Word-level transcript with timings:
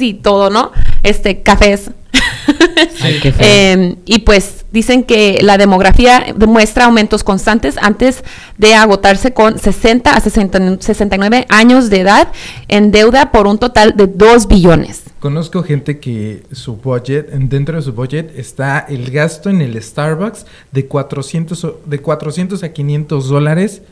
y 0.00 0.14
todo, 0.14 0.50
¿no? 0.50 0.72
Este, 1.02 1.42
cafés. 1.42 1.90
Em, 3.38 3.96
y 4.04 4.20
pues 4.20 4.64
dicen 4.72 5.04
que 5.04 5.38
la 5.42 5.58
demografía 5.58 6.34
demuestra 6.36 6.86
aumentos 6.86 7.24
constantes 7.24 7.76
antes 7.80 8.22
de 8.58 8.74
agotarse 8.74 9.32
con 9.32 9.58
60 9.58 10.10
a 10.10 10.20
69 10.20 11.46
años 11.48 11.90
de 11.90 12.00
edad 12.00 12.28
en 12.68 12.90
deuda 12.90 13.32
por 13.32 13.46
un 13.46 13.58
total 13.58 13.96
de 13.96 14.06
2 14.06 14.48
billones. 14.48 15.02
Conozco 15.20 15.62
gente 15.62 15.98
que 15.98 16.42
su 16.52 16.76
budget, 16.76 17.30
dentro 17.30 17.76
de 17.76 17.82
su 17.82 17.92
budget 17.92 18.38
está 18.38 18.80
el 18.80 19.10
gasto 19.10 19.50
en 19.50 19.60
el 19.60 19.80
Starbucks 19.82 20.46
de 20.72 20.86
400, 20.86 21.66
de 21.86 21.98
400 22.00 22.62
a 22.62 22.72
500 22.72 23.28
dólares 23.28 23.82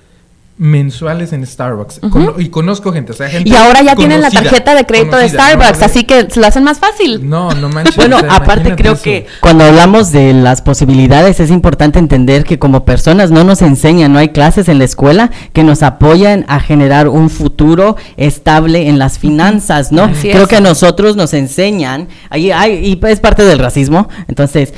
mensuales 0.57 1.33
en 1.33 1.45
Starbucks. 1.45 2.01
y 2.39 2.49
conozco 2.49 2.93
gente, 2.93 3.13
o 3.13 3.15
sea, 3.15 3.29
gente 3.29 3.49
Y 3.49 3.55
ahora 3.55 3.83
ya 3.83 3.97
tienen 3.97 4.21
la 4.21 4.31
tarjeta 4.31 4.75
de 4.75 4.87
crédito 4.87 5.17
de 5.17 5.29
Starbucks, 5.29 5.83
así 5.83 6.05
que 6.05 6.31
se 6.31 6.39
lo 6.39 6.47
hacen 6.47 6.63
más 6.63 6.79
fácil. 6.79 7.29
No, 7.29 7.51
no 7.53 7.69
manches. 7.69 7.97
bueno, 7.97 8.19
aparte 8.29 8.77
creo 8.77 9.01
que 9.01 9.27
cuando 9.41 9.65
hablamos 9.65 10.13
de 10.13 10.33
las 10.33 10.63
posibilidades 10.63 11.41
es 11.41 11.51
importante 11.51 11.99
entender 11.99 12.45
que 12.45 12.59
como 12.59 12.85
personas 12.85 13.31
no 13.31 13.43
nos 13.43 13.63
enseñan, 13.63 14.13
no 14.13 14.19
hay 14.21 14.29
clases 14.29 14.69
en 14.69 14.79
la 14.79 14.85
escuela 14.85 15.31
que 15.53 15.65
nos 15.65 15.83
apoyan 15.83 16.45
a 16.49 16.61
generar 16.61 17.09
un 17.09 17.31
futuro 17.31 17.97
estable 18.17 18.89
en 18.89 18.99
las 18.99 19.19
finanzas, 19.19 19.91
¿no? 19.91 20.11
creo 20.23 20.47
que 20.47 20.57
a 20.57 20.61
nosotros 20.61 21.17
nos 21.17 21.35
enseñan, 21.35 22.09
ahí 22.31 22.53
hay, 22.53 22.75
y 22.85 23.07
es 23.07 23.21
parte 23.21 23.45
del 23.45 23.59
racismo, 23.59 24.09
entonces 24.29 24.73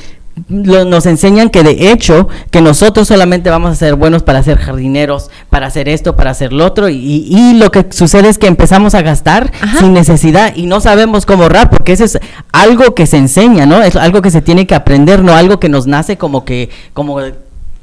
nos 0.49 1.07
enseñan 1.07 1.49
que 1.49 1.63
de 1.63 1.91
hecho 1.91 2.29
que 2.51 2.61
nosotros 2.61 3.09
solamente 3.09 3.49
vamos 3.49 3.73
a 3.73 3.75
ser 3.75 3.95
buenos 3.95 4.23
para 4.23 4.43
ser 4.43 4.59
jardineros, 4.59 5.31
para 5.49 5.67
hacer 5.67 5.89
esto, 5.89 6.15
para 6.15 6.31
hacer 6.31 6.53
lo 6.53 6.65
otro 6.67 6.89
y, 6.89 7.55
lo 7.57 7.71
que 7.71 7.87
sucede 7.91 8.29
es 8.29 8.39
que 8.39 8.47
empezamos 8.47 8.95
a 8.95 9.03
gastar 9.03 9.51
sin 9.79 9.95
necesidad 9.95 10.55
y 10.55 10.67
no 10.67 10.81
sabemos 10.81 11.25
cómo 11.25 11.45
ahorrar 11.45 11.71
porque 11.71 11.93
eso 11.93 12.05
es 12.05 12.19
algo 12.53 12.95
que 12.95 13.07
se 13.07 13.17
enseña, 13.17 13.65
¿no? 13.65 13.83
Es 13.83 13.97
algo 13.97 14.21
que 14.21 14.31
se 14.31 14.43
tiene 14.43 14.67
que 14.67 14.75
aprender, 14.75 15.23
no 15.25 15.35
algo 15.35 15.59
que 15.59 15.71
nos 15.71 15.87
nace 15.87 16.19
como 16.19 16.45
que 16.45 16.69
como 16.93 17.19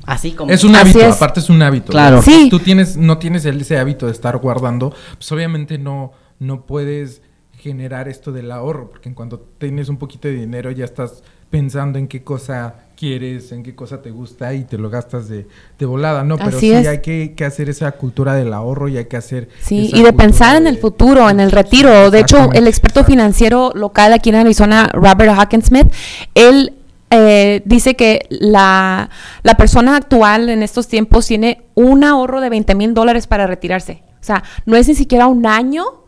así 0.06 0.34
como 0.34 0.52
es 0.52 0.64
un 0.64 0.76
hábito, 0.76 1.06
aparte 1.06 1.40
es 1.40 1.50
un 1.50 1.62
hábito. 1.62 1.92
Claro. 1.92 2.22
Sí. 2.22 2.50
Tú 2.52 2.60
tienes 2.60 2.98
no 2.98 3.18
tienes 3.18 3.46
ese 3.46 3.78
hábito 3.80 4.06
de 4.06 4.12
estar 4.12 4.38
guardando, 4.38 4.94
pues 5.16 5.32
obviamente 5.32 5.80
no 5.80 6.12
no 6.40 6.66
puedes 6.66 7.22
generar 7.58 8.10
esto 8.10 8.32
del 8.32 8.52
ahorro, 8.52 8.90
porque 8.90 9.10
en 9.10 9.16
cuanto 9.16 9.40
tienes 9.58 9.90
un 9.90 9.98
poquito 9.98 10.28
de 10.28 10.36
dinero 10.36 10.70
ya 10.70 10.86
estás 10.86 11.24
pensando 11.54 12.00
en 12.00 12.08
qué 12.08 12.24
cosa 12.24 12.74
quieres, 12.98 13.52
en 13.52 13.62
qué 13.62 13.76
cosa 13.76 14.02
te 14.02 14.10
gusta 14.10 14.56
y 14.56 14.64
te 14.64 14.80
lo 14.80 14.90
gastas 14.90 15.30
de, 15.30 15.46
volada, 15.86 16.24
¿no? 16.24 16.36
Pero 16.36 16.60
sí 16.60 16.74
hay 16.74 17.00
que, 17.00 17.46
hacer 17.46 17.70
esa 17.70 17.92
cultura 17.92 18.34
del 18.34 18.52
ahorro 18.54 18.88
y 18.88 18.98
hay 18.98 19.06
que 19.06 19.18
hacer... 19.18 19.50
Sí, 19.62 19.92
y 19.94 20.02
de 20.02 20.14
pensar 20.14 20.56
en 20.56 20.66
el 20.66 20.80
futuro, 20.80 21.30
en 21.30 21.40
el 21.40 21.52
retiro. 21.52 22.10
De 22.10 22.22
hecho, 22.22 22.52
el 22.54 22.66
experto 22.66 23.04
financiero 23.04 23.72
local 23.76 24.14
aquí 24.14 24.30
en 24.30 24.38
Arizona, 24.38 24.90
Robert 24.94 25.32
Hawkinsmith, 25.38 25.94
él 26.34 26.74
eh, 27.12 27.62
dice 27.66 27.96
que 27.96 28.26
la, 28.32 29.12
la 29.44 29.54
persona 29.54 29.96
actual 29.96 30.50
en 30.50 30.64
estos 30.64 30.88
tiempos 30.88 31.28
tiene 31.28 31.62
un 31.76 32.04
ahorro 32.04 32.42
de 32.42 32.50
20 32.50 32.74
mil 32.74 32.96
dólares 32.96 33.28
para 33.28 33.46
retirarse. 33.46 34.02
O 34.20 34.24
sea, 34.24 34.42
no 34.66 34.76
es 34.76 34.88
ni 34.88 34.96
siquiera 34.96 35.28
un 35.28 35.46
año 35.46 36.03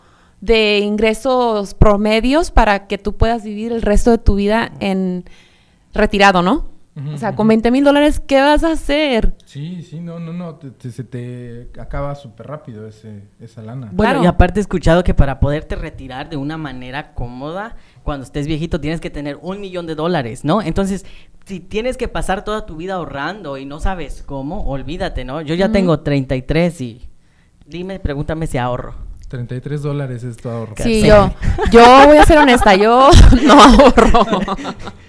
de 0.46 0.80
ingresos 0.80 1.74
promedios 1.74 2.52
para 2.52 2.88
que 2.88 2.98
tú 2.98 3.16
puedas 3.18 3.44
vivir 3.44 3.72
el 3.72 3.82
resto 3.82 4.12
de 4.12 4.18
tu 4.18 4.36
vida 4.36 4.72
en 4.80 5.26
retirado, 5.94 6.42
¿no? 6.42 6.76
o 7.14 7.18
sea, 7.18 7.36
con 7.36 7.50
20 7.50 7.72
mil 7.72 7.84
dólares, 7.84 8.22
¿qué 8.26 8.40
vas 8.40 8.64
a 8.64 8.72
hacer? 8.72 9.34
Sí, 9.44 9.82
sí, 9.82 10.00
no, 10.00 10.18
no, 10.18 10.32
no, 10.32 10.58
se 10.80 11.04
te 11.04 11.68
acaba 11.78 12.16
súper 12.16 12.48
rápido 12.48 12.88
ese, 12.88 13.24
esa 13.42 13.62
lana. 13.62 13.90
Bueno, 13.92 14.24
y 14.24 14.28
aparte 14.28 14.62
he 14.62 14.62
escuchado 14.62 15.04
que 15.04 15.14
para 15.14 15.42
poderte 15.42 15.76
retirar 15.76 16.30
de 16.30 16.38
una 16.38 16.56
manera 16.58 17.14
cómoda, 17.14 17.76
cuando 18.04 18.24
estés 18.24 18.48
viejito 18.48 18.80
tienes 18.80 19.02
que 19.02 19.09
tener 19.09 19.38
un 19.42 19.59
millón 19.59 19.88
de 19.88 19.96
dólares, 19.96 20.46
¿no? 20.46 20.62
Entonces, 20.62 21.06
si 21.46 21.59
tienes 21.59 21.98
que 21.98 22.08
pasar 22.08 22.46
toda 22.46 22.66
tu 22.66 22.78
vida 22.78 22.94
ahorrando 22.94 23.58
y 23.58 23.66
no 23.66 23.82
sabes 23.82 24.24
cómo, 24.26 24.66
olvídate, 24.66 25.25
¿no? 25.25 25.42
Yo 25.42 25.53
ya 25.53 25.74
tengo 25.74 26.00
33 26.00 26.80
y 26.80 27.09
dime, 27.66 28.00
pregúntame 28.00 28.48
si 28.48 28.58
ahorro. 28.58 29.05
33 29.28 29.81
dólares 29.81 30.24
es 30.24 30.38
tu 30.38 30.50
ahorro. 30.50 30.75
Sí, 30.78 31.02
yo, 31.06 31.34
yo 31.72 31.84
voy 32.08 32.18
a 32.18 32.25
ser 32.25 32.38
honesta, 32.38 32.75
yo 32.75 33.09
no 33.44 33.53
ahorro. 33.53 34.58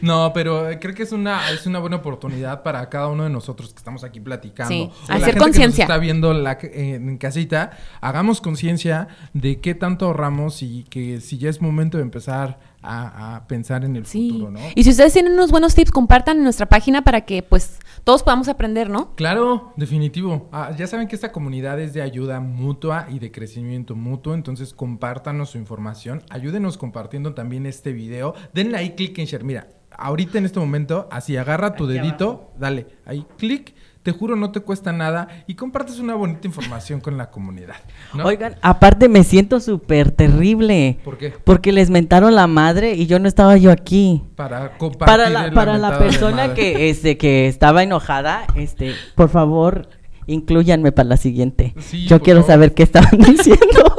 No, 0.00 0.32
pero 0.32 0.68
creo 0.80 0.94
que 0.94 1.02
es 1.02 1.12
una, 1.12 1.50
es 1.50 1.66
una 1.66 1.78
buena 1.78 1.96
oportunidad 1.96 2.62
para 2.62 2.88
cada 2.88 3.08
uno 3.08 3.24
de 3.24 3.30
nosotros 3.30 3.72
que 3.72 3.78
estamos 3.78 4.04
aquí 4.04 4.20
platicando. 4.20 4.72
Sí, 4.72 4.90
hacer 5.08 5.36
conciencia. 5.36 5.84
está 5.84 5.98
viendo 5.98 6.32
la, 6.32 6.58
en 6.60 7.18
casita, 7.18 7.70
hagamos 8.00 8.40
conciencia 8.40 9.08
de 9.32 9.60
qué 9.60 9.74
tanto 9.74 10.06
ahorramos 10.06 10.62
y 10.62 10.84
que 10.84 11.20
si 11.20 11.38
ya 11.38 11.50
es 11.50 11.60
momento 11.60 11.98
de 11.98 12.02
empezar 12.02 12.58
a, 12.86 13.44
pensar 13.48 13.84
en 13.84 13.96
el 13.96 14.06
futuro, 14.06 14.50
¿no? 14.50 14.60
Y 14.74 14.84
si 14.84 14.90
ustedes 14.90 15.12
tienen 15.12 15.32
unos 15.32 15.50
buenos 15.50 15.74
tips, 15.74 15.90
compartan 15.90 16.38
en 16.38 16.44
nuestra 16.44 16.66
página 16.66 17.02
para 17.02 17.22
que 17.22 17.42
pues 17.42 17.78
todos 18.04 18.22
podamos 18.22 18.48
aprender, 18.48 18.88
¿no? 18.88 19.14
Claro, 19.14 19.72
definitivo. 19.76 20.48
Ah, 20.52 20.72
ya 20.76 20.86
saben 20.86 21.08
que 21.08 21.14
esta 21.14 21.32
comunidad 21.32 21.80
es 21.80 21.92
de 21.92 22.02
ayuda 22.02 22.40
mutua 22.40 23.06
y 23.10 23.18
de 23.18 23.30
crecimiento 23.30 23.94
mutuo, 23.94 24.34
entonces 24.34 24.72
compártanos 24.72 25.50
su 25.50 25.58
información, 25.58 26.22
ayúdenos 26.30 26.78
compartiendo 26.78 27.34
también 27.34 27.66
este 27.66 27.92
video, 27.92 28.34
denle 28.54 28.78
ahí 28.78 28.90
clic 28.90 29.18
en 29.18 29.26
share. 29.26 29.44
Mira, 29.44 29.68
ahorita 29.90 30.38
en 30.38 30.44
este 30.44 30.60
momento, 30.60 31.08
así 31.10 31.36
agarra 31.36 31.74
tu 31.74 31.86
dedito, 31.86 32.52
dale 32.58 32.86
ahí 33.04 33.26
clic 33.38 33.74
te 34.06 34.12
juro 34.12 34.36
no 34.36 34.52
te 34.52 34.60
cuesta 34.60 34.92
nada 34.92 35.26
y 35.48 35.56
compartes 35.56 35.98
una 35.98 36.14
bonita 36.14 36.46
información 36.46 37.00
con 37.00 37.18
la 37.18 37.28
comunidad. 37.28 37.74
Oigan, 38.22 38.54
aparte 38.62 39.08
me 39.08 39.24
siento 39.24 39.58
súper 39.58 40.12
terrible. 40.12 41.00
¿Por 41.02 41.18
qué? 41.18 41.34
Porque 41.42 41.72
les 41.72 41.90
mentaron 41.90 42.36
la 42.36 42.46
madre 42.46 42.94
y 42.94 43.06
yo 43.06 43.18
no 43.18 43.26
estaba 43.26 43.56
yo 43.56 43.72
aquí. 43.72 44.22
Para 44.36 44.78
compartir 44.78 45.06
Para 45.06 45.28
la, 45.28 45.50
para 45.50 45.76
la 45.76 45.98
persona 45.98 46.54
que, 46.54 46.88
este, 46.88 47.18
que 47.18 47.48
estaba 47.48 47.82
enojada, 47.82 48.46
este, 48.54 48.94
por 49.16 49.28
favor, 49.28 49.88
incluyanme 50.28 50.92
para 50.92 51.08
la 51.08 51.16
siguiente. 51.16 51.74
yo 52.06 52.22
quiero 52.22 52.44
saber 52.44 52.74
qué 52.74 52.84
estaban 52.84 53.10
diciendo. 53.18 53.96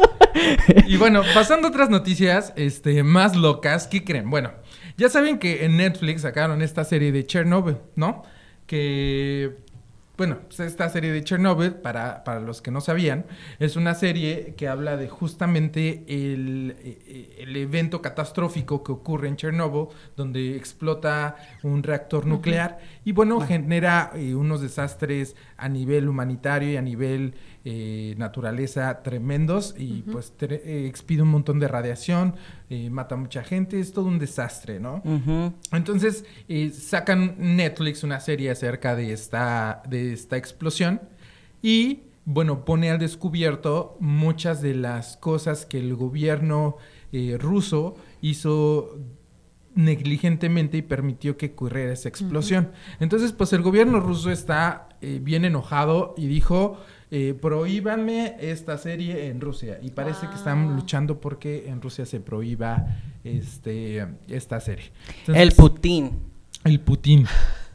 y 0.88 0.96
bueno, 0.96 1.22
pasando 1.34 1.68
a 1.68 1.72
otras 1.72 1.90
noticias 1.90 2.54
este, 2.56 3.04
más 3.04 3.36
locas, 3.36 3.88
¿qué 3.88 4.06
creen? 4.06 4.30
Bueno, 4.30 4.52
ya 4.96 5.10
saben 5.10 5.38
que 5.38 5.66
en 5.66 5.76
Netflix 5.76 6.22
sacaron 6.22 6.62
esta 6.62 6.86
serie 6.86 7.12
de 7.12 7.26
Chernobyl, 7.26 7.76
¿no? 7.98 8.24
Que 8.68 9.67
bueno, 10.18 10.40
pues 10.48 10.60
esta 10.62 10.90
serie 10.90 11.12
de 11.12 11.24
Chernobyl, 11.24 11.74
para, 11.76 12.24
para, 12.24 12.40
los 12.40 12.64
que 12.64 12.72
no 12.72 12.82
sabían, 12.82 13.26
es 13.60 13.76
una 13.76 13.94
serie 13.94 14.56
que 14.58 14.68
habla 14.68 14.98
de 14.98 15.08
justamente 15.08 16.04
el, 16.08 16.76
eh, 16.80 17.36
el 17.40 17.56
evento 17.56 18.02
catastrófico 18.02 18.84
que 18.84 18.92
ocurre 18.92 19.28
en 19.28 19.36
Chernobyl, 19.36 19.90
donde 20.16 20.56
explota 20.56 21.36
un 21.62 21.84
reactor 21.84 22.26
nuclear 22.26 22.80
y 23.08 23.14
bueno, 23.14 23.40
genera 23.40 24.12
eh, 24.16 24.36
unos 24.36 24.60
desastres 24.60 25.38
a 25.56 25.70
nivel 25.70 26.10
humanitario 26.10 26.74
y 26.74 26.76
a 26.76 26.82
nivel 26.82 27.36
eh, 27.64 28.16
naturaleza 28.18 29.02
tremendos 29.02 29.74
y 29.78 30.02
pues 30.02 30.34
expide 30.42 31.22
un 31.22 31.30
montón 31.30 31.58
de 31.60 31.70
radiación, 31.70 32.36
mata 32.92 33.16
a 33.16 33.18
mucha 33.18 33.44
gente, 33.44 33.80
es 33.80 33.94
todo 33.94 34.08
un 34.08 34.20
desastre, 34.20 34.82
¿no? 34.82 35.02
Entonces 35.72 36.26
sacan 36.74 37.36
Netflix 37.38 38.04
una 38.04 38.20
serie 38.20 38.52
acerca 38.52 38.94
de 38.98 39.14
esta, 39.14 39.84
de 39.88 40.12
esta 40.12 40.36
explosión 40.36 41.00
y 41.62 42.02
bueno, 42.30 42.66
pone 42.66 42.92
al 42.92 43.00
descubierto 43.00 43.96
muchas 44.02 44.62
de 44.62 44.76
las 44.76 45.16
cosas 45.16 45.66
que 45.66 45.80
el 45.80 45.96
gobierno 45.96 46.76
eh, 47.14 47.38
ruso 47.40 47.96
hizo 48.20 49.00
negligentemente 49.78 50.78
y 50.78 50.82
permitió 50.82 51.38
que 51.38 51.48
ocurriera 51.48 51.94
esa 51.94 52.10
explosión. 52.10 52.72
Entonces, 53.00 53.32
pues 53.32 53.54
el 53.54 53.62
gobierno 53.62 54.00
ruso 54.00 54.32
está 54.32 54.90
eh, 55.02 55.20
bien 55.22 55.46
enojado 55.46 56.16
y 56.18 56.26
dijo, 56.26 56.80
eh, 57.12 57.38
prohíbanme 57.40 58.36
esta 58.40 58.78
serie 58.80 59.28
en 59.28 59.40
Rusia. 59.40 59.80
Y 59.82 59.92
parece 59.92 60.28
que 60.28 60.36
están 60.36 60.76
luchando 60.76 61.22
porque 61.22 61.70
en 61.70 61.80
Rusia 61.80 62.06
se 62.08 62.20
prohíba 62.20 62.88
este, 63.24 64.06
esta 64.28 64.60
serie. 64.60 64.92
el 65.28 65.52
Putin. 65.52 66.20
El 66.64 66.80
Putin. 66.80 67.26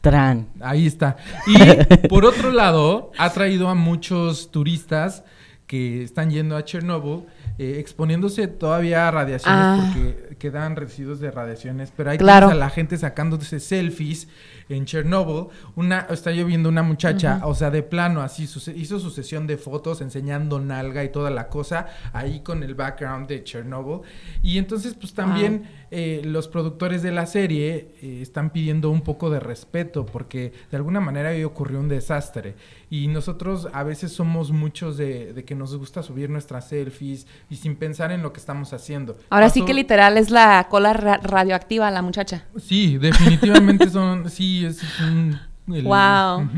Tran. 0.01 0.49
Ahí 0.59 0.85
está. 0.85 1.15
Y 1.47 2.07
por 2.09 2.25
otro 2.25 2.51
lado, 2.51 3.13
ha 3.17 3.29
traído 3.31 3.69
a 3.69 3.75
muchos 3.75 4.51
turistas 4.51 5.23
que 5.67 6.03
están 6.03 6.29
yendo 6.29 6.57
a 6.57 6.65
Chernobyl 6.65 7.23
eh, 7.57 7.75
exponiéndose 7.79 8.47
todavía 8.47 9.07
a 9.07 9.11
radiaciones 9.11 9.61
ah. 9.61 9.91
porque 9.93 10.35
quedan 10.37 10.75
residuos 10.75 11.19
de 11.19 11.31
radiaciones, 11.31 11.93
pero 11.95 12.09
hay 12.09 12.17
claro. 12.17 12.49
a 12.49 12.55
la 12.55 12.69
gente 12.69 12.97
sacándose 12.97 13.59
selfies 13.59 14.27
en 14.69 14.85
Chernobyl, 14.85 15.47
una, 15.75 16.07
está 16.09 16.31
yo 16.31 16.45
viendo 16.45 16.69
una 16.69 16.83
muchacha, 16.83 17.41
o 17.43 17.53
sea, 17.53 17.69
de 17.69 17.83
plano, 17.83 18.21
así, 18.21 18.43
hizo 18.75 18.99
su 18.99 19.09
sesión 19.11 19.45
de 19.45 19.57
fotos 19.57 20.01
enseñando 20.01 20.59
nalga 20.59 21.03
y 21.03 21.09
toda 21.09 21.29
la 21.29 21.47
cosa, 21.47 21.87
ahí 22.11 22.39
con 22.39 22.63
el 22.63 22.75
background 22.75 23.27
de 23.27 23.43
Chernobyl. 23.43 24.01
Y 24.41 24.57
entonces, 24.57 24.95
pues 24.95 25.13
también 25.13 25.69
eh, 25.95 26.21
los 26.23 26.47
productores 26.47 27.03
de 27.03 27.11
la 27.11 27.27
serie 27.27 27.93
eh, 28.01 28.17
están 28.19 28.49
pidiendo 28.49 28.89
un 28.89 29.01
poco 29.01 29.29
de 29.29 29.39
respeto, 29.39 30.07
porque 30.07 30.51
de 30.71 30.77
alguna 30.77 30.99
manera 30.99 31.29
ahí 31.29 31.43
ocurrió 31.43 31.79
un 31.79 31.87
desastre. 31.87 32.55
Y 32.89 33.07
nosotros 33.09 33.67
a 33.71 33.83
veces 33.83 34.11
somos 34.11 34.51
muchos 34.51 34.97
de, 34.97 35.33
de 35.33 35.45
que 35.45 35.53
nos 35.53 35.77
gusta 35.77 36.01
subir 36.01 36.31
nuestras 36.31 36.69
selfies 36.69 37.27
y 37.47 37.57
sin 37.57 37.75
pensar 37.75 38.11
en 38.11 38.23
lo 38.23 38.33
que 38.33 38.39
estamos 38.39 38.73
haciendo. 38.73 39.19
Ahora 39.29 39.51
sí 39.51 39.63
que 39.65 39.75
literal 39.75 40.17
es 40.17 40.31
la 40.31 40.65
cola 40.67 40.93
radioactiva 40.93 41.91
la 41.91 42.01
muchacha. 42.01 42.47
Sí, 42.57 42.97
definitivamente 42.97 43.87
son, 43.87 44.29
sí, 44.31 44.65
es 44.65 44.81
un... 44.99 45.39
El, 45.71 45.83
wow. 45.83 46.49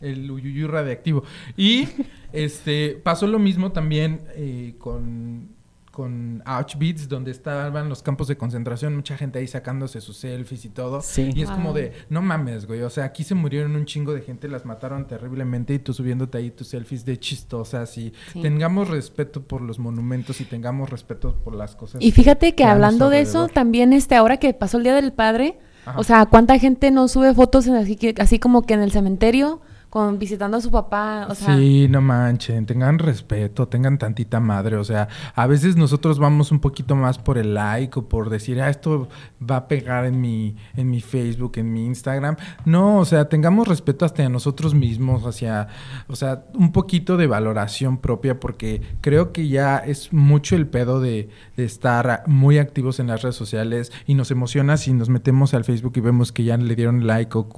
el 0.00 0.30
uyuyu 0.30 0.68
radiactivo. 0.68 1.24
Y 1.56 1.88
este 2.32 3.00
pasó 3.02 3.26
lo 3.26 3.40
mismo 3.40 3.72
también 3.72 4.20
eh, 4.36 4.76
con 4.78 5.55
con 5.96 6.42
Auschwitz, 6.44 7.08
donde 7.08 7.30
estaban 7.30 7.88
los 7.88 8.02
campos 8.02 8.28
de 8.28 8.36
concentración, 8.36 8.94
mucha 8.94 9.16
gente 9.16 9.38
ahí 9.38 9.46
sacándose 9.46 10.02
sus 10.02 10.18
selfies 10.18 10.66
y 10.66 10.68
todo. 10.68 11.00
Sí. 11.00 11.30
Y 11.34 11.40
es 11.40 11.50
como 11.50 11.72
de, 11.72 11.94
no 12.10 12.20
mames, 12.20 12.66
güey, 12.66 12.82
o 12.82 12.90
sea, 12.90 13.04
aquí 13.04 13.24
se 13.24 13.34
murieron 13.34 13.74
un 13.74 13.86
chingo 13.86 14.12
de 14.12 14.20
gente, 14.20 14.46
las 14.46 14.66
mataron 14.66 15.06
terriblemente 15.06 15.72
y 15.72 15.78
tú 15.78 15.94
subiéndote 15.94 16.36
ahí 16.36 16.50
tus 16.50 16.68
selfies 16.68 17.06
de 17.06 17.18
chistosas 17.18 17.96
y 17.96 18.12
tengamos 18.42 18.90
respeto 18.90 19.40
por 19.40 19.62
los 19.62 19.78
monumentos 19.78 20.38
y 20.42 20.44
tengamos 20.44 20.90
respeto 20.90 21.34
por 21.42 21.54
las 21.54 21.74
cosas. 21.74 22.02
Y 22.02 22.12
fíjate 22.12 22.54
que, 22.54 22.64
hablando 22.64 23.08
de 23.08 23.22
eso, 23.22 23.48
también 23.48 23.94
este, 23.94 24.16
ahora 24.16 24.36
que 24.36 24.52
pasó 24.52 24.76
el 24.76 24.82
Día 24.82 24.96
del 24.96 25.14
Padre, 25.14 25.58
o 25.96 26.04
sea, 26.04 26.26
¿cuánta 26.26 26.58
gente 26.58 26.90
no 26.90 27.08
sube 27.08 27.32
fotos 27.32 27.68
así, 27.68 27.96
que, 27.96 28.14
así 28.18 28.38
como 28.38 28.66
que 28.66 28.74
en 28.74 28.82
el 28.82 28.92
cementerio? 28.92 29.62
Con 29.90 30.18
visitando 30.18 30.56
a 30.56 30.60
su 30.60 30.70
papá, 30.70 31.26
o 31.30 31.34
sea. 31.34 31.56
Sí, 31.56 31.86
no 31.88 32.00
manchen, 32.00 32.66
tengan 32.66 32.98
respeto, 32.98 33.68
tengan 33.68 33.98
tantita 33.98 34.40
madre, 34.40 34.76
o 34.76 34.84
sea, 34.84 35.08
a 35.34 35.46
veces 35.46 35.76
nosotros 35.76 36.18
vamos 36.18 36.50
un 36.52 36.60
poquito 36.60 36.96
más 36.96 37.18
por 37.18 37.38
el 37.38 37.54
like 37.54 37.98
o 37.98 38.08
por 38.08 38.28
decir, 38.28 38.60
ah, 38.60 38.68
esto 38.68 39.08
va 39.40 39.56
a 39.56 39.68
pegar 39.68 40.04
en 40.04 40.20
mi, 40.20 40.56
en 40.76 40.90
mi 40.90 41.00
Facebook, 41.00 41.52
en 41.56 41.72
mi 41.72 41.86
Instagram. 41.86 42.36
No, 42.64 42.98
o 42.98 43.04
sea, 43.04 43.28
tengamos 43.28 43.68
respeto 43.68 44.04
hasta 44.04 44.24
a 44.24 44.28
nosotros 44.28 44.74
mismos, 44.74 45.24
hacia, 45.24 45.68
o 46.08 46.16
sea, 46.16 46.44
un 46.54 46.72
poquito 46.72 47.16
de 47.16 47.26
valoración 47.26 47.98
propia, 47.98 48.40
porque 48.40 48.82
creo 49.00 49.32
que 49.32 49.48
ya 49.48 49.78
es 49.78 50.12
mucho 50.12 50.56
el 50.56 50.66
pedo 50.66 51.00
de, 51.00 51.28
estar 51.56 52.22
muy 52.26 52.58
activos 52.58 53.00
en 53.00 53.06
las 53.06 53.22
redes 53.22 53.34
sociales 53.34 53.90
y 54.06 54.14
nos 54.14 54.30
emociona 54.30 54.76
si 54.76 54.92
nos 54.92 55.08
metemos 55.08 55.54
al 55.54 55.64
Facebook 55.64 55.94
y 55.96 56.00
vemos 56.00 56.30
que 56.30 56.44
ya 56.44 56.56
le 56.56 56.76
dieron 56.76 57.06
like 57.06 57.36
o 57.36 57.48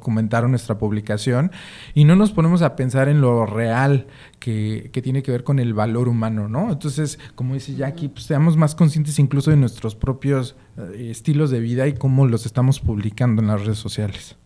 comentaron 0.00 0.52
nuestra 0.52 0.78
publicación 0.78 1.50
y 1.94 2.04
no 2.04 2.16
nos 2.16 2.32
ponemos 2.32 2.62
a 2.62 2.76
pensar 2.76 3.08
en 3.08 3.20
lo 3.20 3.46
real 3.46 4.06
que, 4.38 4.90
tiene 5.02 5.22
que 5.22 5.30
ver 5.32 5.44
con 5.44 5.58
el 5.58 5.74
valor 5.74 6.08
humano, 6.08 6.48
¿no? 6.48 6.70
Entonces, 6.70 7.18
como 7.34 7.54
dice 7.54 7.74
Jackie, 7.74 8.08
pues 8.08 8.24
seamos 8.24 8.56
más 8.56 8.74
conscientes 8.74 9.18
incluso 9.18 9.50
de 9.50 9.56
nuestros 9.56 9.94
propios 9.94 10.56
eh, 10.76 11.08
estilos 11.10 11.50
de 11.50 11.60
vida 11.60 11.86
y 11.86 11.94
cómo 11.94 12.26
los 12.26 12.46
estamos 12.46 12.80
publicando 12.80 13.42
en 13.42 13.48
las 13.48 13.62
redes 13.62 13.78
sociales. 13.78 14.36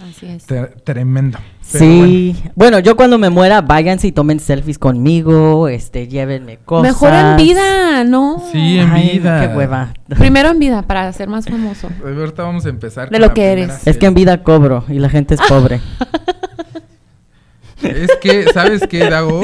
Así 0.00 0.26
es. 0.26 0.44
tremendo. 0.84 1.38
sí. 1.60 2.36
Bueno. 2.54 2.78
yo 2.80 2.96
cuando 2.96 3.16
me 3.16 3.30
muera, 3.30 3.60
váyanse 3.60 4.08
y 4.08 4.12
tomen 4.12 4.40
selfies 4.40 4.78
conmigo, 4.78 5.68
este, 5.68 6.08
llévenme 6.08 6.58
cosas. 6.58 6.92
Mejor 6.92 7.12
en 7.12 7.36
vida, 7.36 8.04
¿no? 8.04 8.42
Sí, 8.52 8.78
en 8.78 8.92
vida. 8.94 9.40
Qué 9.40 9.56
hueva. 9.56 9.94
Primero 10.18 10.50
en 10.50 10.58
vida, 10.58 10.82
para 10.82 11.12
ser 11.12 11.28
más 11.28 11.46
famoso. 11.46 11.88
Ahorita 12.04 12.42
vamos 12.42 12.66
a 12.66 12.68
empezar. 12.68 13.08
De 13.08 13.18
lo 13.18 13.32
que 13.32 13.52
eres. 13.52 13.86
Es 13.86 13.96
que 13.96 14.06
en 14.06 14.14
vida 14.14 14.42
cobro 14.42 14.84
y 14.88 14.98
la 14.98 15.08
gente 15.08 15.34
es 15.34 15.40
pobre. 15.48 15.80
Es 17.82 18.16
que, 18.20 18.50
¿sabes 18.52 18.86
qué, 18.88 19.10
Dago? 19.10 19.42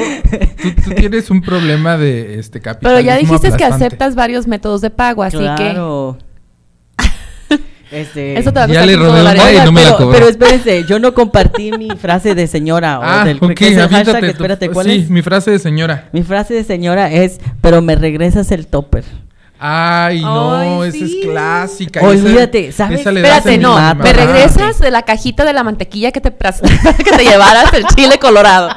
Tú, 0.83 0.91
tienes 0.95 1.29
un 1.29 1.41
problema 1.41 1.97
de 1.97 2.39
este 2.39 2.59
capitalismo 2.59 2.97
Pero 2.97 3.05
ya 3.05 3.17
dijiste 3.17 3.55
que 3.55 3.63
aceptas 3.63 4.15
varios 4.15 4.47
métodos 4.47 4.81
de 4.81 4.89
pago, 4.89 5.21
así 5.21 5.37
claro. 5.37 6.17
que... 6.19 6.30
Este, 7.91 8.39
Eso 8.39 8.53
te 8.53 8.59
va 8.59 8.65
a 8.65 8.67
ya 8.67 8.85
le 8.85 8.95
robé 8.95 9.21
una 9.21 9.51
y 9.51 9.57
no 9.65 9.71
me 9.73 9.81
pero, 9.81 9.91
la 9.91 9.97
cobró. 9.97 10.11
Pero 10.11 10.27
espérense, 10.29 10.85
yo 10.85 10.97
no 10.99 11.13
compartí 11.13 11.71
mi 11.73 11.89
frase 11.89 12.33
de 12.35 12.47
señora. 12.47 12.99
ah, 13.03 13.25
del, 13.25 13.37
ok, 13.37 13.61
espérate, 13.61 14.69
¿cuál 14.69 14.87
sí, 14.87 15.07
mi 15.09 15.21
frase 15.21 15.51
de 15.51 15.59
señora. 15.59 16.09
Mi 16.13 16.23
frase 16.23 16.53
de 16.53 16.63
señora 16.63 17.11
es, 17.11 17.39
pero 17.59 17.81
me 17.81 17.95
regresas 17.95 18.51
el 18.51 18.67
topper. 18.67 19.03
Ay, 19.63 20.21
no, 20.21 20.83
esa 20.83 21.05
es 21.05 21.15
clásica. 21.21 22.01
Olvídate, 22.01 22.71
¿sabes? 22.71 23.05
Espérate, 23.05 23.59
no, 23.59 23.77
me 23.93 24.11
regresas 24.11 24.79
de 24.79 24.89
la 24.89 25.03
cajita 25.03 25.45
de 25.45 25.53
la 25.53 25.63
mantequilla 25.63 26.11
que 26.11 26.19
te 26.19 26.31
que 27.03 27.11
te 27.11 27.23
llevaras 27.23 27.71
el 27.75 27.85
chile 27.85 28.17
colorado. 28.17 28.69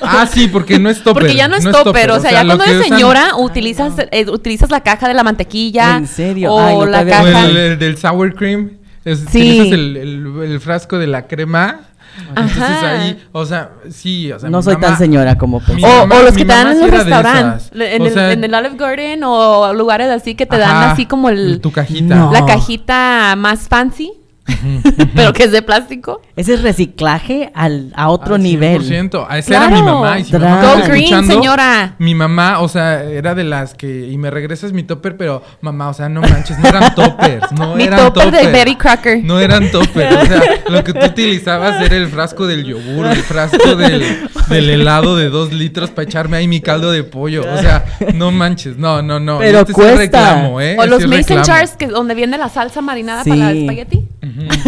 Ah, 0.00 0.26
sí, 0.26 0.48
porque 0.48 0.78
no 0.78 0.88
es 0.88 1.02
topper. 1.02 1.24
Porque 1.24 1.36
ya 1.36 1.48
no 1.48 1.56
es, 1.56 1.70
topper, 1.70 2.10
o 2.12 2.20
sea, 2.20 2.30
ya 2.30 2.46
cuando 2.46 2.64
eres 2.64 2.86
señora 2.86 3.36
utilizas 3.36 3.92
eh, 4.10 4.24
utilizas 4.30 4.70
la 4.70 4.80
caja 4.80 5.06
de 5.06 5.12
la 5.12 5.22
mantequilla. 5.22 5.98
¿En 5.98 6.06
serio? 6.06 6.50
O 6.54 6.86
la 6.86 7.04
caja 7.04 7.44
el, 7.44 7.78
del 7.78 7.98
sour 7.98 8.34
cream. 8.34 8.70
sí. 9.04 9.60
Utilizas 9.60 9.72
el 9.72 10.60
frasco 10.60 10.98
de 10.98 11.08
la 11.08 11.26
crema 11.26 11.80
entonces 12.28 12.82
ahí, 12.82 13.22
o 13.32 13.44
sea, 13.44 13.70
sí, 13.90 14.32
o 14.32 14.38
sea, 14.38 14.48
No 14.50 14.62
soy 14.62 14.76
tan 14.76 14.96
señora 14.98 15.36
como 15.36 15.60
pensaba. 15.60 16.04
O, 16.04 16.22
los 16.22 16.32
que 16.32 16.44
te 16.44 16.52
dan 16.52 16.72
en 16.72 16.80
los 16.80 16.90
restaurantes, 16.90 17.70
en, 17.74 18.06
el, 18.06 18.18
en 18.18 18.44
el 18.44 18.54
Olive 18.54 18.76
Garden 18.76 19.24
o 19.24 19.72
lugares 19.72 20.10
así 20.10 20.34
que 20.34 20.46
te 20.46 20.58
dan 20.58 20.90
así 20.90 21.06
como 21.06 21.28
el... 21.28 21.60
Tu 21.60 21.72
cajita. 21.72 22.30
La 22.32 22.46
cajita 22.46 23.34
más 23.36 23.68
fancy 23.68 24.12
pero 25.14 25.32
que 25.32 25.44
es 25.44 25.52
de 25.52 25.62
plástico. 25.62 26.22
Ese 26.36 26.54
es 26.54 26.62
reciclaje 26.62 27.50
al, 27.54 27.92
a 27.96 28.10
otro 28.10 28.38
nivel. 28.38 28.82
100%. 28.82 29.26
Esa 29.36 29.56
era 29.56 29.68
mi 29.68 29.82
mamá. 29.82 30.18
Y 30.18 30.24
si 30.24 30.32
Go 30.32 30.82
green, 30.86 31.26
señora. 31.26 31.94
Mi 31.98 32.14
mamá, 32.14 32.60
o 32.60 32.68
sea, 32.68 33.02
era 33.02 33.34
de 33.34 33.44
las 33.44 33.74
que. 33.74 34.08
Y 34.08 34.18
me 34.18 34.30
regresas 34.30 34.72
mi 34.72 34.82
topper, 34.82 35.16
pero 35.16 35.42
mamá, 35.60 35.88
o 35.88 35.94
sea, 35.94 36.08
no 36.08 36.20
manches, 36.20 36.58
no 36.58 36.68
eran 36.68 36.94
toppers. 36.94 37.52
No 37.52 37.74
mi 37.76 37.84
eran 37.84 38.12
topper 38.12 38.30
de 38.30 38.46
Betty 38.52 38.76
Crocker. 38.76 39.24
No 39.24 39.40
eran 39.40 39.70
toppers. 39.70 40.16
o 40.16 40.26
sea, 40.26 40.42
lo 40.68 40.84
que 40.84 40.92
tú 40.92 41.04
utilizabas 41.04 41.82
era 41.82 41.96
el 41.96 42.08
frasco 42.08 42.46
del 42.46 42.64
yogur, 42.64 43.06
el 43.06 43.22
frasco 43.22 43.74
del, 43.76 44.28
del 44.48 44.70
helado 44.70 45.16
de 45.16 45.28
dos 45.28 45.52
litros 45.52 45.90
para 45.90 46.04
echarme 46.04 46.36
ahí 46.36 46.48
mi 46.48 46.60
caldo 46.60 46.92
de 46.92 47.04
pollo. 47.04 47.42
O 47.42 47.58
sea, 47.58 47.84
no 48.14 48.30
manches, 48.30 48.76
no, 48.76 49.02
no, 49.02 49.18
no. 49.18 49.38
Pero 49.38 49.60
este 49.60 49.72
cuesta. 49.72 49.96
Reclamo, 49.96 50.60
¿eh? 50.60 50.76
O 50.78 50.86
los 50.86 51.06
mason 51.06 51.42
jars, 51.44 51.72
que 51.76 51.86
donde 51.86 52.14
viene 52.14 52.38
la 52.38 52.48
salsa 52.48 52.80
marinada 52.80 53.24
para 53.24 53.50
el 53.50 53.58
espagueti. 53.58 54.06